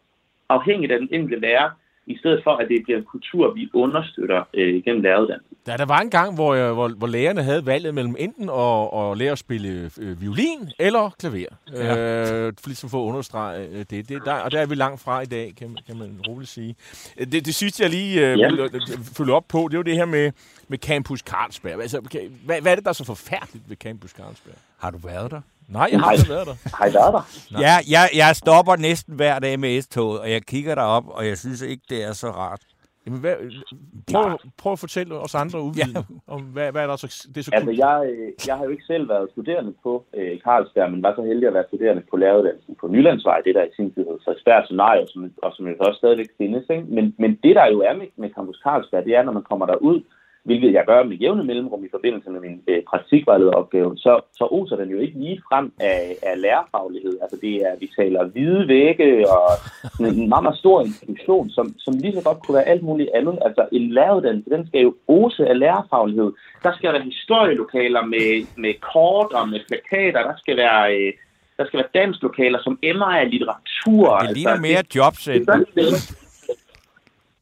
afhængigt 0.48 0.92
af 0.92 0.98
den 0.98 1.08
enkelte 1.12 1.40
lærer, 1.40 1.70
i 2.06 2.16
stedet 2.18 2.40
for, 2.44 2.50
at 2.50 2.68
det 2.68 2.82
bliver 2.84 2.98
en 2.98 3.04
kultur, 3.04 3.54
vi 3.54 3.70
understøtter 3.72 4.42
øh, 4.54 4.84
gennem 4.84 5.02
læreruddannelsen. 5.02 5.56
Da 5.66 5.76
der 5.76 5.86
var 5.86 6.00
en 6.00 6.10
gang, 6.10 6.34
hvor, 6.34 6.54
øh, 6.54 6.72
hvor, 6.72 6.88
hvor 6.88 7.06
lærerne 7.06 7.42
havde 7.42 7.66
valget 7.66 7.94
mellem 7.94 8.16
enten 8.18 8.50
at, 8.50 9.10
at 9.10 9.18
lære 9.18 9.32
at 9.32 9.38
spille 9.38 9.90
øh, 10.00 10.20
violin 10.20 10.70
eller 10.78 11.10
klaver. 11.18 11.46
Ja. 11.72 12.46
Øh, 12.46 12.52
for 12.60 12.68
ligesom 12.68 12.90
for 12.90 13.04
at 13.04 13.08
understrege 13.08 13.68
øh, 13.68 13.84
det. 13.90 14.08
det 14.08 14.22
der, 14.24 14.32
og 14.32 14.52
der 14.52 14.60
er 14.60 14.66
vi 14.66 14.74
langt 14.74 15.00
fra 15.00 15.20
i 15.20 15.26
dag, 15.26 15.52
kan, 15.58 15.76
kan 15.86 15.98
man 15.98 16.20
roligt 16.28 16.50
sige. 16.50 16.76
Det, 17.18 17.46
det 17.46 17.54
sidste, 17.54 17.82
jeg 17.82 17.90
lige 17.90 18.32
øh, 18.32 18.38
ja. 18.38 18.48
vil 18.48 18.60
øh, 18.60 18.70
følge 19.16 19.32
op 19.32 19.44
på, 19.48 19.68
det 19.68 19.74
er 19.74 19.78
jo 19.78 19.82
det 19.82 19.96
her 19.96 20.04
med, 20.04 20.32
med 20.68 20.78
Campus 20.78 21.20
Carlsberg. 21.20 21.80
Altså, 21.80 22.00
hvad, 22.44 22.60
hvad 22.60 22.72
er 22.72 22.76
det, 22.76 22.84
der 22.84 22.90
er 22.90 22.94
så 22.94 23.04
forfærdeligt 23.04 23.64
ved 23.68 23.76
Campus 23.76 24.10
Carlsberg? 24.10 24.54
Har 24.78 24.90
du 24.90 24.98
været 24.98 25.30
der? 25.30 25.40
Nej, 25.72 25.88
jeg 25.92 26.00
har 26.00 26.10
aldrig 26.10 26.30
været 26.36 26.46
der. 26.50 26.56
Har 26.78 26.86
I 26.90 26.92
været 27.00 27.12
der? 27.16 27.24
Ja, 27.66 27.74
jeg, 27.94 28.04
jeg 28.22 28.30
stopper 28.42 28.76
næsten 28.76 29.14
hver 29.20 29.38
dag 29.38 29.60
med 29.60 29.82
S-toget, 29.82 30.20
og 30.20 30.30
jeg 30.30 30.42
kigger 30.42 30.74
derop, 30.74 31.04
og 31.08 31.22
jeg 31.26 31.38
synes 31.38 31.62
ikke, 31.62 31.84
det 31.90 32.04
er 32.08 32.12
så 32.12 32.28
rart. 32.42 32.62
Jamen, 33.06 33.20
hvad, 33.20 33.36
prøv, 34.12 34.38
prøv 34.60 34.72
at 34.72 34.78
fortælle 34.78 35.12
os 35.26 35.34
andre 35.34 35.58
udviden 35.66 35.96
ja. 35.96 36.32
om, 36.34 36.40
hvad, 36.54 36.72
hvad 36.72 36.82
er 36.82 36.86
der 36.86 36.96
så, 36.96 37.08
det 37.28 37.38
er 37.40 37.44
så 37.44 37.50
Altså, 37.54 37.70
jeg, 37.84 37.96
øh, 38.10 38.28
jeg 38.48 38.54
har 38.56 38.64
jo 38.64 38.70
ikke 38.70 38.90
selv 38.92 39.08
været 39.08 39.30
studerende 39.34 39.74
på 39.82 39.92
øh, 40.18 40.34
Carlsberg, 40.44 40.90
men 40.90 41.02
var 41.02 41.14
så 41.14 41.22
heldig 41.22 41.48
at 41.48 41.54
være 41.54 41.70
studerende 41.70 42.02
på 42.10 42.16
læreruddannelsen 42.16 42.74
på 42.80 42.86
Nylandsvej, 42.88 43.40
det 43.46 43.54
der 43.54 43.64
i 43.64 43.76
sin 43.76 43.94
tid 43.94 44.04
hed 44.08 44.18
Frederiksberg 44.24 44.64
Scenario, 44.64 45.04
som, 45.12 45.20
og 45.42 45.50
som 45.56 45.66
jo 45.68 45.74
også 45.78 45.98
stadigvæk 45.98 46.30
findes. 46.38 46.64
Ikke? 46.70 46.84
Men, 46.96 47.14
men 47.18 47.30
det, 47.44 47.54
der 47.56 47.66
jo 47.74 47.78
er 47.88 47.94
med, 48.00 48.08
med 48.16 48.30
Campus 48.34 48.60
Carlsberg, 48.64 49.04
det 49.04 49.16
er, 49.16 49.22
når 49.22 49.32
man 49.32 49.48
kommer 49.50 49.66
derud, 49.66 49.98
hvilket 50.44 50.72
jeg 50.72 50.84
gør 50.86 51.02
med 51.04 51.16
jævne 51.16 51.44
mellemrum 51.44 51.84
i 51.84 51.94
forbindelse 51.96 52.30
med 52.30 52.40
min 52.40 52.62
øh, 52.68 52.82
praktikvejlederopgave, 52.90 53.96
så, 53.96 54.20
så 54.32 54.44
oser 54.50 54.76
den 54.76 54.88
jo 54.88 54.98
ikke 54.98 55.18
lige 55.18 55.42
frem 55.48 55.72
af, 55.80 56.16
af 56.22 56.40
lærerfaglighed. 56.40 57.18
Altså 57.22 57.36
det 57.40 57.54
er, 57.66 57.72
vi 57.80 57.90
taler 57.96 58.24
hvide 58.24 58.68
vægge 58.68 59.30
og 59.30 59.46
sådan 59.96 60.14
en 60.14 60.28
meget, 60.28 60.42
meget 60.42 60.58
stor 60.58 60.80
institution, 60.82 61.50
som, 61.50 61.74
som 61.78 61.94
lige 61.94 62.14
så 62.14 62.22
godt 62.24 62.38
kunne 62.42 62.54
være 62.54 62.68
alt 62.72 62.82
muligt 62.82 63.10
andet. 63.14 63.38
Altså 63.46 63.68
en 63.72 63.92
læreruddannelse, 63.92 64.50
den 64.50 64.66
skal 64.66 64.80
jo 64.80 64.94
ose 65.08 65.46
af 65.48 65.58
lærerfaglighed. 65.58 66.32
Der 66.62 66.72
skal 66.76 66.92
være 66.92 67.02
historielokaler 67.02 68.02
med, 68.04 68.46
med 68.56 68.74
kort 68.92 69.32
og 69.32 69.48
med 69.48 69.60
plakater, 69.68 70.22
der 70.22 70.36
skal 70.38 70.56
være... 70.56 70.96
Øh, 70.96 71.12
der 71.58 71.66
skal 71.66 71.78
være 71.78 72.02
danslokaler, 72.02 72.58
som 72.62 72.78
emmer 72.82 73.06
af 73.06 73.30
litteratur. 73.30 74.18
Det 74.18 74.36
ligner 74.36 74.50
altså, 74.50 74.62
mere 74.68 74.82
jobcenter. 74.96 75.54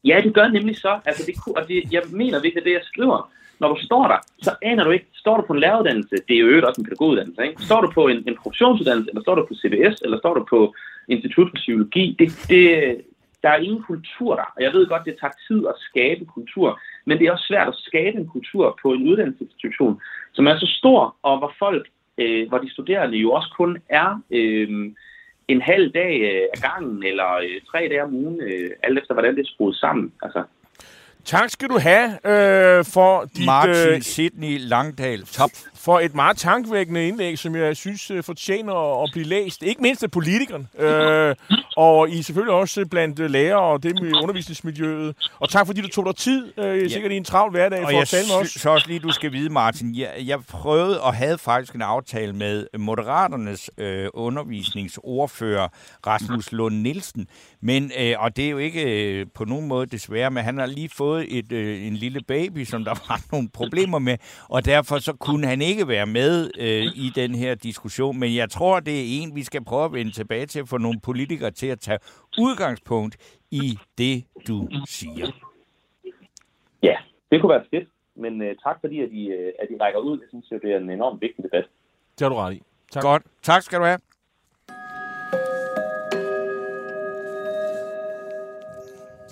Ja, 0.05 0.21
det 0.23 0.33
gør 0.33 0.47
nemlig 0.47 0.77
så. 0.77 0.99
Altså, 1.05 1.23
det, 1.25 1.35
og 1.55 1.67
det, 1.67 1.83
jeg 1.91 2.01
mener 2.11 2.41
virkelig 2.41 2.65
det, 2.65 2.71
jeg 2.71 2.81
skriver. 2.83 3.31
Når 3.59 3.73
du 3.73 3.85
står 3.85 4.07
der, 4.07 4.17
så 4.41 4.51
aner 4.61 4.83
du 4.83 4.91
ikke, 4.91 5.05
står 5.13 5.37
du 5.37 5.43
på 5.47 5.53
en 5.53 5.59
læreruddannelse, 5.59 6.15
det 6.27 6.35
er 6.35 6.39
jo 6.39 6.47
øvrigt 6.47 6.65
også 6.65 6.81
en 6.81 6.85
pædagoguddannelse, 6.85 7.43
ikke? 7.43 7.61
står 7.61 7.81
du 7.81 7.91
på 7.91 8.07
en, 8.07 8.23
en 8.27 8.37
professionsuddannelse, 8.43 9.09
eller 9.09 9.21
står 9.21 9.35
du 9.35 9.45
på 9.45 9.53
CBS, 9.53 10.01
eller 10.01 10.17
står 10.17 10.33
du 10.33 10.45
på 10.49 10.73
Institut 11.07 11.49
for 11.49 11.55
Psykologi, 11.55 12.15
det, 12.19 12.27
det, 12.49 12.65
der 13.43 13.49
er 13.49 13.57
ingen 13.57 13.83
kultur 13.83 14.35
der. 14.35 14.47
Og 14.55 14.61
jeg 14.63 14.73
ved 14.73 14.87
godt, 14.87 15.05
det 15.05 15.17
tager 15.21 15.33
tid 15.47 15.67
at 15.67 15.75
skabe 15.89 16.25
kultur, 16.25 16.79
men 17.05 17.17
det 17.17 17.27
er 17.27 17.31
også 17.31 17.47
svært 17.47 17.67
at 17.67 17.75
skabe 17.77 18.17
en 18.17 18.27
kultur 18.27 18.79
på 18.81 18.93
en 18.93 19.07
uddannelsesinstitution, 19.09 20.01
som 20.33 20.47
er 20.47 20.57
så 20.57 20.67
stor, 20.79 21.15
og 21.21 21.37
hvor 21.37 21.53
folk, 21.59 21.87
øh, 22.17 22.49
hvor 22.49 22.57
de 22.57 22.71
studerende 22.71 23.17
jo 23.17 23.31
også 23.31 23.53
kun 23.57 23.77
er... 23.89 24.21
Øh, 24.31 24.91
en 25.51 25.61
halv 25.61 25.91
dag 25.91 26.13
øh, 26.21 26.47
af 26.53 26.59
gangen, 26.69 27.03
eller 27.03 27.29
øh, 27.43 27.61
tre 27.71 27.79
dage 27.79 28.03
om 28.03 28.13
ugen, 28.13 28.41
øh, 28.41 28.69
alt 28.83 28.99
efter 28.99 29.13
hvordan 29.13 29.35
det 29.35 29.41
er 29.41 29.51
skruet 29.53 29.75
sammen. 29.75 30.13
Altså. 30.21 30.43
Tak 31.25 31.49
skal 31.49 31.69
du 31.69 31.77
have 31.79 32.27
øh, 32.27 32.85
for 32.85 33.29
dit... 33.37 33.45
Martin 33.45 33.73
øh, 33.73 34.01
Sidney 34.01 34.57
Langdal, 34.59 35.25
top. 35.25 35.49
For 35.75 35.99
et 35.99 36.15
meget 36.15 36.37
tankvækkende 36.37 37.07
indlæg, 37.07 37.39
som 37.39 37.55
jeg 37.55 37.77
synes 37.77 38.11
øh, 38.11 38.23
fortjener 38.23 39.03
at 39.03 39.09
blive 39.13 39.25
læst. 39.25 39.63
Ikke 39.63 39.81
mindst 39.81 40.03
af 40.03 40.11
politikeren. 40.11 40.67
Øh, 40.79 41.35
og 41.77 42.09
I 42.09 42.21
selvfølgelig 42.21 42.53
også 42.53 42.85
blandt 42.85 43.19
øh, 43.19 43.29
lærere 43.29 43.59
og 43.59 43.83
det 43.83 44.01
med 44.01 44.13
undervisningsmiljøet. 44.15 45.15
Og 45.39 45.49
tak 45.49 45.65
fordi 45.65 45.81
du 45.81 45.87
tog 45.87 46.05
dig 46.05 46.15
tid, 46.15 46.59
øh, 46.59 46.81
ja. 46.81 46.87
sikkert 46.87 47.11
i 47.11 47.17
en 47.17 47.23
travl 47.23 47.51
hverdag, 47.51 47.85
og 47.85 47.91
for 47.91 48.01
at 48.01 48.07
tale 48.07 48.27
med 48.27 48.35
os. 48.35 48.49
Så 48.49 48.69
også 48.69 48.87
lige, 48.87 48.99
du 48.99 49.11
skal 49.11 49.31
vide, 49.31 49.49
Martin, 49.49 49.95
jeg, 49.95 50.13
jeg 50.19 50.39
prøvede 50.49 51.01
og 51.01 51.13
havde 51.13 51.37
faktisk 51.37 51.75
en 51.75 51.81
aftale 51.81 52.33
med 52.33 52.67
Moderaternes 52.77 53.69
øh, 53.77 54.07
undervisningsordfører, 54.13 55.67
Rasmus 56.07 56.51
Lund 56.51 56.75
Nielsen. 56.75 57.27
Men, 57.61 57.91
øh, 57.99 58.15
og 58.19 58.35
det 58.35 58.45
er 58.45 58.49
jo 58.49 58.57
ikke 58.57 58.83
øh, 59.19 59.25
på 59.35 59.45
nogen 59.45 59.67
måde 59.67 59.85
desværre, 59.85 60.31
men 60.31 60.43
han 60.43 60.57
har 60.57 60.65
lige 60.65 60.89
fået 60.89 61.37
et, 61.37 61.51
øh, 61.51 61.87
en 61.87 61.93
lille 61.93 62.21
baby, 62.27 62.63
som 62.63 62.83
der 62.83 62.91
var 63.09 63.19
nogle 63.31 63.49
problemer 63.53 63.99
med, 63.99 64.17
og 64.49 64.65
derfor 64.65 64.97
så 64.97 65.13
kunne 65.13 65.47
han 65.47 65.61
ikke 65.61 65.87
være 65.87 66.05
med 66.05 66.51
øh, 66.59 66.85
i 67.05 67.11
den 67.15 67.35
her 67.35 67.55
diskussion. 67.55 68.19
Men 68.19 68.35
jeg 68.35 68.49
tror, 68.49 68.79
det 68.79 68.99
er 68.99 69.05
en, 69.21 69.35
vi 69.35 69.43
skal 69.43 69.63
prøve 69.63 69.85
at 69.85 69.93
vende 69.93 70.11
tilbage 70.11 70.45
til 70.45 70.67
for 70.67 70.77
nogle 70.77 70.99
politikere 71.03 71.51
til 71.51 71.67
at 71.67 71.79
tage 71.79 71.99
udgangspunkt 72.39 73.41
i 73.51 73.77
det, 73.97 74.23
du 74.47 74.69
siger. 74.87 75.27
Ja, 76.83 76.95
det 77.31 77.41
kunne 77.41 77.49
være 77.49 77.65
fedt. 77.71 77.89
Men 78.15 78.41
uh, 78.41 78.47
tak 78.63 78.77
fordi, 78.81 79.01
at 79.01 79.09
I, 79.11 79.27
uh, 79.27 79.49
at 79.59 79.67
I 79.71 79.75
rækker 79.81 79.99
ud. 79.99 80.19
Jeg 80.19 80.27
synes, 80.29 80.61
det 80.61 80.71
er 80.71 80.77
en 80.77 80.89
enormt 80.89 81.21
vigtig 81.21 81.43
debat. 81.43 81.65
Det 82.19 82.21
har 82.21 82.29
du 82.29 82.35
ret 82.35 82.53
i. 82.53 82.61
Tak. 82.91 83.03
Godt. 83.03 83.23
Tak 83.41 83.61
skal 83.61 83.79
du 83.79 83.85
have. 83.85 83.99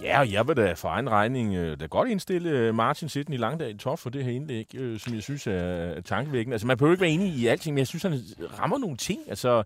Ja, 0.03 0.19
og 0.19 0.31
jeg 0.31 0.47
vil 0.47 0.57
da 0.57 0.73
for 0.73 0.89
egen 0.89 1.09
regning 1.09 1.79
da 1.79 1.85
godt 1.85 2.09
indstille 2.09 2.73
Martin 2.73 3.09
Sitten 3.09 3.33
i 3.33 3.37
Langdal 3.37 3.77
Tof 3.77 3.99
for 3.99 4.09
det 4.09 4.23
her 4.23 4.31
indlæg, 4.31 4.65
som 4.97 5.13
jeg 5.13 5.23
synes 5.23 5.47
er 5.47 6.01
tankevækkende. 6.01 6.53
Altså, 6.53 6.67
man 6.67 6.77
behøver 6.77 6.93
ikke 6.93 7.01
være 7.01 7.11
enig 7.11 7.27
i 7.27 7.47
alting, 7.47 7.73
men 7.73 7.77
jeg 7.77 7.87
synes, 7.87 8.03
han 8.03 8.19
rammer 8.59 8.77
nogle 8.77 8.97
ting. 8.97 9.19
Altså, 9.27 9.63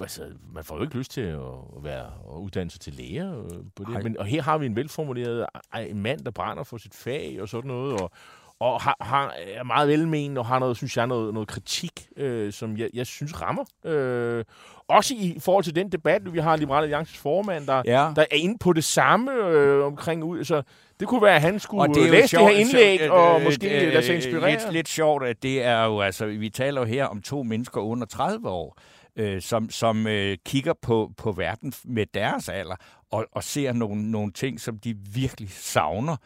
altså 0.00 0.22
man 0.54 0.64
får 0.64 0.76
jo 0.76 0.82
ikke 0.82 0.96
lyst 0.96 1.10
til 1.10 1.20
at 1.20 1.38
være 1.82 2.06
og 2.24 2.42
uddanne 2.42 2.70
sig 2.70 2.80
til 2.80 2.92
læger 2.92 3.42
på 3.76 3.84
det. 3.84 4.04
Men, 4.04 4.18
og 4.18 4.26
her 4.26 4.42
har 4.42 4.58
vi 4.58 4.66
en 4.66 4.76
velformuleret 4.76 5.46
en 5.88 6.02
mand, 6.02 6.20
der 6.20 6.30
brænder 6.30 6.64
for 6.64 6.76
sit 6.76 6.94
fag 6.94 7.38
og 7.40 7.48
sådan 7.48 7.68
noget, 7.68 8.00
og, 8.00 8.12
og 8.60 8.80
har, 8.80 8.96
har, 9.00 9.34
er 9.46 9.64
meget 9.64 9.88
velmenende 9.88 10.38
og 10.38 10.46
har 10.46 10.58
noget, 10.58 10.76
synes 10.76 10.96
jeg, 10.96 11.06
noget, 11.06 11.34
noget 11.34 11.48
kritik, 11.48 12.08
øh, 12.16 12.52
som 12.52 12.76
jeg, 12.76 12.88
jeg 12.94 13.06
synes 13.06 13.42
rammer. 13.42 13.64
Øh, 13.84 14.44
også 14.88 15.14
i 15.14 15.38
forhold 15.40 15.64
til 15.64 15.74
den 15.74 15.92
debat, 15.92 16.32
vi 16.32 16.38
har 16.38 16.56
Liberale 16.56 16.82
Alliances 16.82 17.18
formand, 17.18 17.66
der, 17.66 17.82
ja. 17.84 18.12
der 18.16 18.22
er 18.22 18.36
inde 18.36 18.58
på 18.58 18.72
det 18.72 18.84
samme 18.84 19.32
øh, 19.32 19.84
omkring 19.84 20.24
ud. 20.24 20.44
Så 20.44 20.62
det 21.00 21.08
kunne 21.08 21.22
være, 21.22 21.36
at 21.36 21.42
han 21.42 21.60
skulle 21.60 21.82
og 21.82 21.94
det 21.94 22.06
er 22.06 22.10
læse 22.10 22.28
sjovt, 22.28 22.48
det 22.48 22.56
her 22.56 22.64
indlæg 22.64 23.00
øh, 23.00 23.12
og 23.12 23.42
måske 23.42 23.86
øh, 23.86 23.92
lade 23.92 24.06
sig 24.06 24.14
inspirere. 24.14 24.50
Lidt, 24.50 24.72
lidt 24.72 24.88
sjovt, 24.88 25.24
at 25.24 25.42
det 25.42 25.64
er 25.64 25.84
jo, 25.84 26.00
altså, 26.00 26.26
vi 26.26 26.48
taler 26.48 26.80
jo 26.80 26.86
her 26.86 27.04
om 27.04 27.22
to 27.22 27.42
mennesker 27.42 27.80
under 27.80 28.06
30 28.06 28.48
år, 28.48 28.78
øh, 29.16 29.42
som, 29.42 29.70
som 29.70 30.06
øh, 30.06 30.36
kigger 30.46 30.72
på, 30.82 31.10
på 31.16 31.32
verden 31.32 31.72
med 31.84 32.06
deres 32.14 32.48
alder 32.48 32.76
og, 33.10 33.26
og 33.32 33.44
ser 33.44 33.72
nogle, 33.72 34.10
nogle 34.10 34.32
ting, 34.32 34.60
som 34.60 34.78
de 34.78 34.96
virkelig 35.14 35.50
savner 35.50 36.16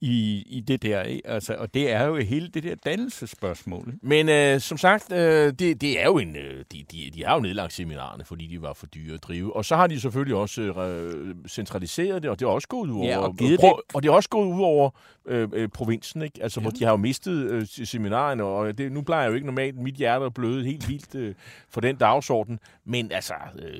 i, 0.00 0.44
i 0.46 0.60
det 0.60 0.82
der. 0.82 1.02
Ikke? 1.02 1.26
Altså, 1.28 1.54
og 1.54 1.74
det 1.74 1.92
er 1.92 2.04
jo 2.04 2.16
hele 2.16 2.48
det 2.48 2.62
der 2.62 2.74
dannelsespørgsmål. 2.74 3.94
Men 4.02 4.28
øh, 4.28 4.60
som 4.60 4.78
sagt, 4.78 5.12
øh, 5.12 5.52
det, 5.58 5.80
det 5.80 6.00
er 6.00 6.04
jo 6.04 6.18
en, 6.18 6.36
øh, 6.36 6.64
de, 6.72 6.84
de, 6.92 7.10
de 7.14 7.24
har 7.24 7.34
jo 7.34 7.40
nedlagt 7.40 7.72
seminarerne, 7.72 8.24
fordi 8.24 8.46
de 8.46 8.62
var 8.62 8.72
for 8.72 8.86
dyre 8.86 9.14
at 9.14 9.22
drive. 9.22 9.56
Og 9.56 9.64
så 9.64 9.76
har 9.76 9.86
de 9.86 10.00
selvfølgelig 10.00 10.36
også 10.36 10.62
øh, 10.62 11.34
centraliseret 11.48 12.22
det, 12.22 12.30
og 12.30 12.40
det 12.40 12.46
er 12.46 12.50
også 12.50 12.68
gået 12.68 12.90
ud 12.90 13.00
over, 13.00 13.08
ja, 13.08 13.18
og, 13.18 13.36
øh, 13.42 13.58
pro, 13.58 13.80
og 13.94 14.02
det 14.02 14.08
er 14.08 14.12
også 14.12 14.28
gået 14.28 14.46
ud 14.46 14.62
over 14.62 14.90
øh, 15.26 15.48
øh, 15.52 15.68
provinsen. 15.68 16.22
Ikke? 16.22 16.42
Altså, 16.42 16.60
ja. 16.60 16.62
hvor 16.62 16.70
de 16.70 16.84
har 16.84 16.90
jo 16.90 16.96
mistet 16.96 17.50
øh, 17.50 17.66
seminarerne, 17.66 18.44
og 18.44 18.78
det, 18.78 18.92
nu 18.92 19.02
plejer 19.02 19.22
jeg 19.22 19.30
jo 19.30 19.34
ikke 19.34 19.46
normalt 19.46 19.76
mit 19.76 19.94
hjerte 19.94 20.24
at 20.24 20.34
bløde 20.34 20.64
helt 20.64 20.88
vildt 20.88 21.14
øh, 21.14 21.34
for 21.70 21.80
den 21.80 21.96
dagsorden. 21.96 22.58
Men 22.84 23.12
altså, 23.12 23.34
øh, 23.58 23.72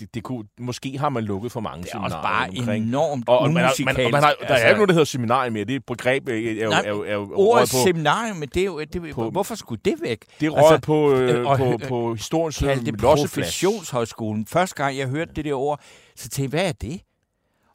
det, 0.00 0.14
det 0.14 0.22
kunne, 0.22 0.44
måske 0.60 0.98
har 0.98 1.08
man 1.08 1.24
lukket 1.24 1.52
for 1.52 1.60
mange 1.60 1.86
seminarer. 1.86 2.08
Det 2.08 2.14
er 2.14 2.18
også 2.18 2.28
bare 2.28 2.48
omkring. 2.58 2.86
enormt 2.86 3.28
og, 3.28 3.38
og 3.38 3.52
man 3.52 3.64
har, 3.64 3.84
man, 3.84 4.06
og 4.06 4.10
man 4.10 4.22
har, 4.22 4.34
Der 4.40 4.46
altså, 4.46 4.64
er 4.64 4.68
ikke 4.68 4.78
noget, 4.78 4.88
der 4.88 4.94
hedder 4.94 5.04
seminarium 5.04 5.52
mere. 5.52 5.64
Det 5.64 5.72
er 5.72 5.76
et 5.76 5.86
begreb, 5.86 6.28
er, 6.28 6.32
er, 6.32 6.68
nej, 6.68 6.82
er, 6.86 6.92
er, 6.92 7.12
er 7.12 7.38
ordet 7.38 7.70
på, 7.70 7.76
seminarium, 7.84 8.40
det 8.40 8.56
er 8.56 8.64
jo, 8.64 8.80
det, 8.80 9.14
på, 9.14 9.30
hvorfor 9.30 9.54
skulle 9.54 9.80
det 9.84 9.94
væk? 10.02 10.24
Det 10.40 10.46
er 10.46 10.56
altså, 10.56 10.78
på, 10.86 11.14
øh, 11.14 11.46
og, 11.46 11.58
på, 11.58 11.78
på 11.88 12.14
historiens 12.14 12.84
det 12.84 12.98
professionshøjskolen. 12.98 14.46
Første 14.46 14.76
gang, 14.76 14.98
jeg 14.98 15.08
hørte 15.08 15.32
det 15.36 15.44
der 15.44 15.54
ord, 15.54 15.80
så 16.16 16.28
tænkte 16.28 16.56
jeg, 16.56 16.62
hvad 16.62 16.68
er 16.68 16.72
det? 16.72 17.00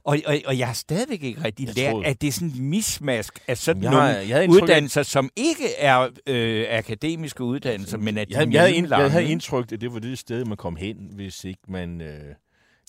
Og, 0.07 0.17
og, 0.25 0.37
og 0.45 0.57
jeg 0.57 0.67
har 0.67 0.73
stadigvæk 0.73 1.23
ikke 1.23 1.43
rigtig 1.43 1.69
lært, 1.75 1.91
troede. 1.91 2.07
at 2.07 2.21
det 2.21 2.27
er 2.27 2.31
sådan 2.31 2.47
en 2.49 2.69
mismask 2.69 3.39
af 3.47 3.57
sådan 3.57 3.83
jeg, 3.83 3.91
nogle 3.91 4.05
jeg 4.05 4.49
uddannelser, 4.49 5.03
som 5.03 5.29
ikke 5.35 5.75
er 5.77 6.07
øh, 6.27 6.65
akademiske 6.69 7.43
uddannelser, 7.43 7.97
men 7.97 8.17
at 8.17 8.27
de 8.27 8.37
jeg, 8.37 8.53
jeg, 8.53 8.61
havde, 8.61 8.97
jeg 8.97 9.11
havde 9.11 9.25
indtryk, 9.25 9.71
at 9.71 9.81
det 9.81 9.93
var 9.93 9.99
det 9.99 10.19
sted, 10.19 10.45
man 10.45 10.57
kom 10.57 10.75
hen, 10.75 10.97
hvis 11.13 11.43
ikke 11.43 11.61
man 11.67 12.01
øh, 12.01 12.35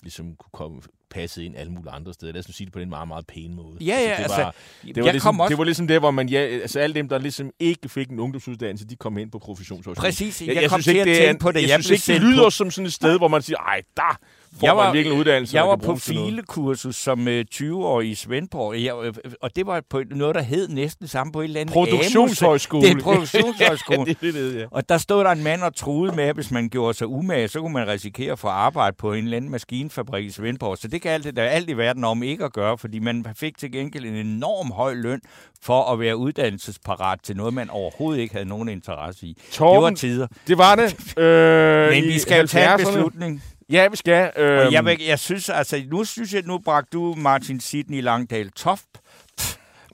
ligesom 0.03 0.25
kunne 0.35 0.51
komme 0.53 0.81
passet 1.11 1.41
ind 1.43 1.55
alle 1.57 1.71
mulige 1.71 1.91
andre 1.91 2.13
steder. 2.13 2.31
Lad 2.33 2.49
os 2.49 2.55
sige 2.55 2.65
det 2.65 2.73
på 2.73 2.79
en 2.79 2.89
meget, 2.89 3.07
meget 3.07 3.27
pæn 3.27 3.53
måde. 3.55 3.77
Ja, 3.81 3.85
ja, 3.85 4.09
altså, 4.09 4.23
det 4.23 4.29
var, 4.29 4.45
altså, 4.45 4.93
det 4.95 5.03
var, 5.03 5.11
ligesom, 5.11 5.39
også... 5.39 5.49
det 5.49 5.57
var 5.57 5.63
ligesom 5.63 5.87
det, 5.87 5.99
hvor 5.99 6.11
man, 6.11 6.29
ja, 6.29 6.39
altså 6.39 6.79
alle 6.79 6.93
dem, 6.93 7.09
der 7.09 7.17
ligesom 7.17 7.51
ikke 7.59 7.89
fik 7.89 8.09
en 8.09 8.19
ungdomsuddannelse, 8.19 8.85
de 8.85 8.95
kom 8.95 9.17
ind 9.17 9.31
på 9.31 9.39
professionshøjskolen. 9.39 10.07
Præcis, 10.07 10.41
jeg, 10.41 10.55
jeg, 10.55 10.61
jeg 10.61 10.69
kom 10.69 10.81
til 10.81 10.97
at 10.97 11.07
tænke 11.07 11.39
på 11.39 11.51
det. 11.51 11.61
Jeg, 11.61 11.69
jeg 11.69 11.83
synes 11.83 12.07
ikke, 12.07 12.19
det 12.19 12.29
lyder 12.29 12.43
på... 12.43 12.49
som 12.49 12.71
sådan 12.71 12.85
et 12.85 12.93
sted, 12.93 13.17
hvor 13.17 13.27
man 13.27 13.41
siger, 13.41 13.57
ej, 13.57 13.81
der 13.97 14.19
jeg 14.61 14.77
var, 14.77 14.93
virkelig 14.93 15.17
uddannelse. 15.17 15.57
Jeg 15.57 15.67
var 15.67 15.75
på 15.75 15.95
filekursus 15.95 16.95
som 16.95 17.27
uh, 17.27 17.39
20-årig 17.55 18.09
i 18.09 18.15
Svendborg, 18.15 18.83
jeg, 18.83 18.95
øh, 19.03 19.13
og 19.41 19.55
det 19.55 19.65
var 19.65 19.83
på 19.89 20.03
noget, 20.11 20.35
der 20.35 20.41
hed 20.41 20.67
næsten 20.67 21.07
samme 21.07 21.33
på 21.33 21.41
et 21.41 21.43
eller 21.43 21.61
andet 21.61 21.73
Produktionshøjskole. 21.73 22.83
Det 22.87 22.97
er 22.97 23.01
produktionshøjskole. 23.01 24.05
ja, 24.21 24.27
det, 24.27 24.33
det, 24.33 24.59
ja. 24.59 24.65
Og 24.71 24.89
der 24.89 24.97
stod 24.97 25.23
der 25.23 25.31
en 25.31 25.43
mand 25.43 25.61
og 25.61 25.75
troede 25.75 26.15
med, 26.15 26.23
at 26.23 26.35
hvis 26.35 26.51
man 26.51 26.69
gjorde 26.69 26.93
sig 26.93 27.07
umage, 27.07 27.47
så 27.47 27.59
kunne 27.59 27.73
man 27.73 27.87
risikere 27.87 28.31
at 28.31 28.39
få 28.39 28.47
arbejde 28.47 28.95
på 28.99 29.13
en 29.13 29.23
eller 29.23 29.37
anden 29.37 29.51
maskinfabrik 29.51 30.25
i 30.25 30.31
Svendborg. 30.31 30.77
Så 30.77 30.87
det 30.87 31.01
kan 31.01 31.11
alt, 31.11 31.35
der 31.35 31.43
alt 31.43 31.69
i 31.69 31.77
verden 31.77 32.03
om 32.03 32.23
ikke 32.23 32.45
at 32.45 32.53
gøre, 32.53 32.77
fordi 32.77 32.99
man 32.99 33.25
fik 33.35 33.57
til 33.57 33.71
gengæld 33.71 34.05
en 34.05 34.15
enorm 34.15 34.71
høj 34.71 34.93
løn 34.93 35.21
for 35.61 35.83
at 35.93 35.99
være 35.99 36.17
uddannelsesparat 36.17 37.19
til 37.23 37.37
noget, 37.37 37.53
man 37.53 37.69
overhovedet 37.69 38.21
ikke 38.21 38.33
havde 38.33 38.49
nogen 38.49 38.69
interesse 38.69 39.25
i. 39.25 39.37
Torben, 39.51 39.75
det 39.75 39.83
var 39.83 39.95
tider. 39.95 40.27
Det 40.47 40.57
var 40.57 40.75
det. 40.75 40.95
Øh, 41.19 41.89
Men 41.89 42.03
vi 42.03 42.19
skal 42.19 42.41
jo 42.41 42.47
tage 42.47 42.73
en 42.73 42.79
beslutning. 42.79 43.43
Ja, 43.71 43.87
vi 43.87 43.95
skal. 43.95 44.31
Øhm. 44.35 44.67
Og 44.67 44.73
jeg, 44.73 44.85
vil, 44.85 45.01
jeg 45.01 45.19
synes, 45.19 45.49
altså, 45.49 45.83
nu 45.87 46.03
synes 46.03 46.33
jeg, 46.33 46.43
nu 46.45 46.57
bragte 46.57 46.89
du 46.97 47.15
Martin 47.17 47.59
Sidney 47.59 48.01
Langdal 48.01 48.51
Toft 48.51 48.87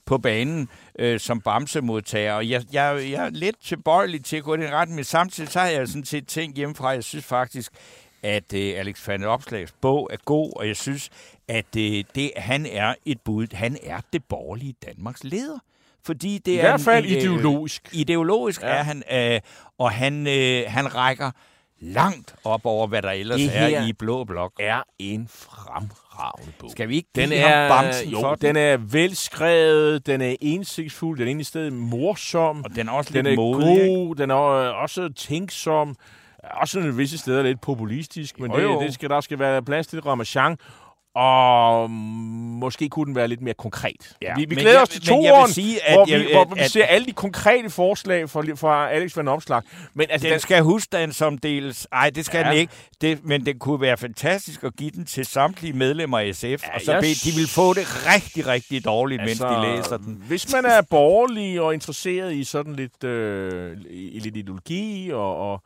på 0.06 0.18
banen 0.18 0.68
øh, 0.98 1.20
som 1.20 1.40
bamsemodtager. 1.40 2.32
Og 2.32 2.48
jeg, 2.48 2.62
jeg, 2.72 3.10
jeg 3.10 3.26
er 3.26 3.30
lidt 3.30 3.56
tilbøjelig 3.64 4.24
til 4.24 4.36
at 4.36 4.42
gå 4.42 4.54
i 4.54 4.56
den 4.56 4.72
retning, 4.72 4.94
men 4.94 5.04
samtidig 5.04 5.50
så 5.50 5.60
har 5.60 5.66
jeg 5.66 5.88
sådan 5.88 6.04
set 6.04 6.26
tænkt 6.26 6.56
hjemmefra, 6.56 6.88
jeg 6.88 7.04
synes 7.04 7.24
faktisk, 7.24 7.72
at 8.22 8.52
øh, 8.54 8.74
Alex 8.78 9.08
van 9.08 9.24
Opslags 9.24 9.72
bog 9.80 10.10
er 10.12 10.16
god, 10.24 10.52
og 10.56 10.66
jeg 10.66 10.76
synes, 10.76 11.10
at 11.48 11.76
øh, 11.78 12.04
det, 12.14 12.32
han 12.36 12.66
er 12.66 12.94
et 13.04 13.20
bud. 13.24 13.46
Han 13.52 13.76
er 13.82 14.00
det 14.12 14.24
borgerlige 14.24 14.74
Danmarks 14.86 15.24
leder. 15.24 15.58
Fordi 16.04 16.38
det 16.38 16.52
I 16.52 16.56
er 16.56 16.60
hvert 16.60 16.80
fald 16.80 17.04
en, 17.04 17.12
øh, 17.12 17.18
ideologisk. 17.18 17.88
Ideologisk 17.92 18.62
ja. 18.62 18.68
er 18.68 18.82
han, 18.82 19.02
øh, 19.12 19.40
og 19.78 19.92
han, 19.92 20.26
øh, 20.26 20.64
han 20.68 20.94
rækker 20.94 21.30
langt 21.86 22.34
op 22.44 22.60
over, 22.66 22.86
hvad 22.86 23.02
der 23.02 23.10
ellers 23.10 23.40
Det 23.40 23.50
er 23.56 23.86
i 23.86 23.92
Blå 23.92 24.24
Blok. 24.24 24.52
er 24.60 24.82
en 24.98 25.28
fremragende 25.30 26.52
bog. 26.58 26.70
Skal 26.70 26.88
vi 26.88 26.96
ikke 26.96 27.08
Den 27.14 27.32
er, 27.32 27.68
bamsen 27.68 28.08
jo, 28.10 28.20
for 28.20 28.34
den 28.34 28.56
er 28.56 28.76
velskrevet, 28.76 30.06
den 30.06 30.20
er 30.20 30.34
indsigtsfuld, 30.40 31.18
den 31.18 31.22
er 31.26 31.28
egentlig 31.28 31.46
stadig 31.46 31.72
morsom, 31.72 32.64
Og 32.64 32.76
den 32.76 32.88
er 32.88 32.92
også 32.92 33.12
den 33.12 33.24
lidt 33.24 33.32
er 33.32 33.36
modig, 33.42 33.88
god, 33.88 34.14
den 34.14 34.30
er 34.30 34.42
øh, 34.42 34.82
også 34.82 35.12
tænksom, 35.16 35.96
også 36.60 36.78
en 36.80 36.98
visse 36.98 37.18
steder 37.18 37.42
lidt 37.42 37.60
populistisk, 37.60 38.40
men 38.40 38.50
Jo, 38.50 38.56
det, 38.56 38.62
jo. 38.64 38.80
det 38.80 38.94
skal, 38.94 39.10
der 39.10 39.20
skal 39.20 39.38
være 39.38 39.62
plads 39.62 39.86
til 39.86 40.00
ramachan, 40.00 40.56
og 41.16 41.90
måske 41.90 42.88
kunne 42.88 43.06
den 43.06 43.14
være 43.14 43.28
lidt 43.28 43.40
mere 43.42 43.54
konkret. 43.54 44.16
Ja, 44.22 44.34
vi 44.36 44.44
vi 44.48 44.54
glæder 44.54 44.70
jeg- 44.70 44.82
os 44.82 44.88
til 44.88 45.00
toeren, 45.02 45.50
sige, 45.50 45.82
at 45.88 45.94
hvor, 45.96 46.04
vi, 46.04 46.12
jeg- 46.12 46.28
hvor 46.32 46.54
vi 46.54 46.60
at- 46.60 46.70
ser 46.70 46.84
alle 46.84 47.06
de 47.06 47.12
konkrete 47.12 47.70
forslag 47.70 48.30
fra, 48.30 48.40
fra 48.54 48.90
Alex 48.90 49.16
van 49.16 49.28
Opslag. 49.28 49.62
Men 49.94 50.06
altså, 50.10 50.28
Den 50.28 50.40
skal 50.40 50.62
huske 50.62 50.96
den 50.96 51.12
som 51.12 51.38
dels... 51.38 51.86
Ej, 51.92 52.10
det 52.10 52.24
skal 52.26 52.38
Ja. 52.38 52.48
den 52.50 52.56
ikke. 52.58 52.72
Det, 53.00 53.24
men 53.24 53.46
det 53.46 53.58
kunne 53.60 53.80
være 53.80 53.96
fantastisk 53.96 54.64
at 54.64 54.76
give 54.76 54.90
den 54.90 55.04
til 55.04 55.24
samtlige 55.26 55.72
medlemmer 55.72 56.18
af 56.18 56.34
SF, 56.34 56.44
ja, 56.44 56.56
og 56.74 56.80
så 56.84 56.92
jeg 56.92 57.02
de 57.02 57.30
vil 57.36 57.48
få 57.48 57.74
det 57.74 58.06
rigtig, 58.14 58.46
rigtig 58.46 58.84
dårligt, 58.84 59.22
altså, 59.22 59.46
mens 59.48 59.56
de 59.56 59.76
læser 59.76 59.96
den. 59.96 60.22
Hvis 60.28 60.52
man 60.52 60.64
er 60.64 60.82
borgerlig 60.90 61.60
og 61.60 61.74
interesseret 61.74 62.34
i 62.34 62.44
sådan 62.44 62.74
lidt, 62.74 63.04
øh, 63.04 63.76
i, 63.90 64.08
i 64.10 64.18
lidt 64.18 64.36
ideologi, 64.36 65.10
og, 65.12 65.52
og 65.52 65.62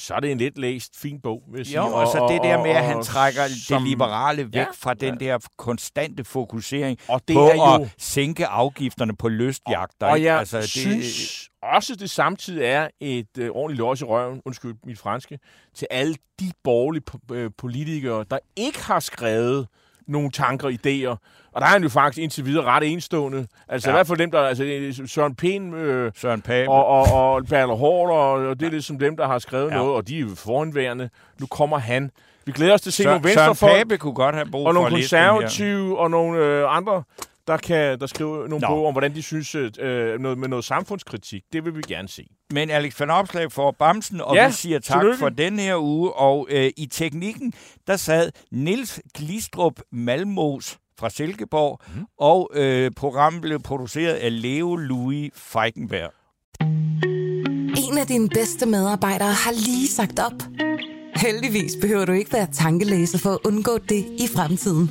så 0.00 0.14
er 0.14 0.20
det 0.20 0.32
en 0.32 0.38
let 0.38 0.58
læst, 0.58 0.96
fin 0.96 1.20
bog, 1.20 1.42
vil 1.52 1.58
jeg 1.58 1.66
sige. 1.66 1.76
Jo, 1.76 1.86
og 1.86 2.06
så 2.06 2.28
det 2.32 2.42
der 2.42 2.62
med, 2.62 2.70
at 2.70 2.84
han 2.84 2.96
og 2.96 3.04
trækker 3.04 3.40
som- 3.66 3.82
det 3.82 3.90
liberale 3.90 4.44
væk 4.44 4.54
Ja, 4.54 4.66
fra 4.74 4.94
den 4.94 5.20
der 5.20 5.38
konstante 5.56 6.24
fokusering 6.24 6.98
Og 7.08 7.20
det 7.28 7.34
på 7.34 7.48
er 7.48 7.54
jo... 7.54 7.84
at 7.84 7.90
sænke 7.98 8.46
afgifterne 8.46 9.16
på 9.16 9.28
lystjagter. 9.28 10.06
Og 10.06 10.16
ikke? 10.18 10.28
jeg 10.28 10.38
altså, 10.38 10.62
synes 10.62 11.48
også, 11.62 11.94
det 11.96 12.10
samtidig 12.10 12.64
er 12.64 12.88
et 13.00 13.38
øh, 13.38 13.50
ordentligt 13.50 13.88
løs 13.90 14.00
i 14.00 14.04
røven, 14.04 14.42
undskyld 14.44 14.74
mit 14.86 14.98
franske, 14.98 15.38
til 15.74 15.86
alle 15.90 16.14
de 16.40 16.52
borgerlige 16.64 17.02
øh, 17.32 17.50
politikere, 17.58 18.24
der 18.30 18.38
ikke 18.56 18.84
har 18.84 19.00
skrevet 19.00 19.66
nogle 20.08 20.30
tanker 20.30 20.66
og 20.66 20.72
idéer. 20.72 21.16
Og 21.52 21.60
der 21.60 21.66
er 21.66 21.70
han 21.70 21.82
jo 21.82 21.88
faktisk 21.88 22.22
indtil 22.22 22.44
videre 22.44 22.64
ret 22.64 22.92
enstående. 22.92 23.46
Altså 23.68 23.88
ja. 23.88 23.94
I 23.94 23.96
hvert 23.96 24.06
fald 24.06 24.18
dem, 24.18 24.30
der... 24.30 24.40
Altså 24.40 25.02
Søren 25.06 25.34
Pind 25.34 25.76
øh, 25.76 26.12
Søren 26.16 26.42
Pape. 26.42 26.70
og, 26.70 26.86
og, 26.86 27.32
og 27.32 27.46
Bertel 27.46 27.76
Hård, 27.76 28.10
og, 28.10 28.48
og 28.48 28.60
det 28.60 28.66
er 28.66 28.70
ligesom 28.70 28.98
dem, 28.98 29.16
der 29.16 29.26
har 29.26 29.38
skrevet 29.38 29.70
ja. 29.70 29.76
Noget, 29.76 29.94
og 29.94 30.08
de 30.08 30.20
er 30.20 30.24
foranværende. 30.36 31.10
Nu 31.40 31.46
kommer 31.46 31.78
han. 31.78 32.10
Vi 32.44 32.52
glæder 32.52 32.74
os 32.74 32.80
til 32.80 32.90
at 32.90 32.94
se 32.94 33.04
nogle 33.04 33.22
Søren, 33.22 33.34
Søren 33.34 33.48
venstrefolk, 33.48 33.72
Pape 33.72 33.98
kunne 33.98 34.14
godt 34.14 34.34
have 34.34 34.46
brug 34.50 34.66
og 34.66 34.74
for 34.74 34.80
nogle 34.80 34.90
konservative, 34.90 35.98
og 35.98 36.10
nogle 36.10 36.38
øh, 36.38 36.76
andre, 36.76 37.02
der 37.48 37.56
kan 37.56 38.00
der 38.00 38.06
skrive 38.06 38.48
nogle 38.48 38.58
Nå. 38.58 38.66
bog 38.68 38.86
om, 38.86 38.94
hvordan 38.94 39.14
de 39.14 39.22
synes 39.22 39.54
øh, 39.54 39.70
noget, 40.20 40.38
med 40.38 40.48
noget 40.48 40.64
samfundskritik. 40.64 41.42
Det 41.52 41.64
vil 41.64 41.76
vi 41.76 41.82
gerne 41.88 42.08
se. 42.08 42.26
Men 42.52 42.70
Alex 42.70 43.00
van 43.00 43.10
Opslag 43.10 43.52
får 43.52 43.70
bamsen, 43.78 44.20
og 44.20 44.34
Ja, 44.34 44.46
vi 44.46 44.52
siger 44.52 44.78
tak 44.78 45.00
tillykke. 45.00 45.18
for 45.18 45.28
den 45.28 45.58
her 45.58 45.76
uge. 45.82 46.12
Og 46.12 46.46
øh, 46.50 46.70
i 46.76 46.86
teknikken, 46.86 47.52
der 47.86 47.96
sad 47.96 48.30
Nils 48.52 49.00
Glistrup 49.14 49.80
Malmos 49.92 50.78
fra 50.98 51.10
Silkeborg, 51.10 51.80
mm. 51.94 52.04
og 52.18 52.50
øh, 52.54 52.90
programmet 52.96 53.42
blev 53.42 53.60
produceret 53.60 54.14
af 54.14 54.42
Leo 54.42 54.76
Louis 54.76 55.30
Feigenberg. 55.34 56.10
En 57.90 57.98
af 57.98 58.06
dine 58.06 58.28
bedste 58.28 58.66
medarbejdere 58.66 59.32
har 59.32 59.52
lige 59.52 59.88
sagt 59.88 60.18
op. 60.18 60.42
Heldigvis 61.16 61.72
behøver 61.80 62.04
du 62.04 62.12
ikke 62.12 62.32
være 62.32 62.46
tankelæser 62.52 63.18
for 63.18 63.30
at 63.30 63.38
undgå 63.44 63.78
det 63.78 64.04
i 64.18 64.26
fremtiden. 64.36 64.90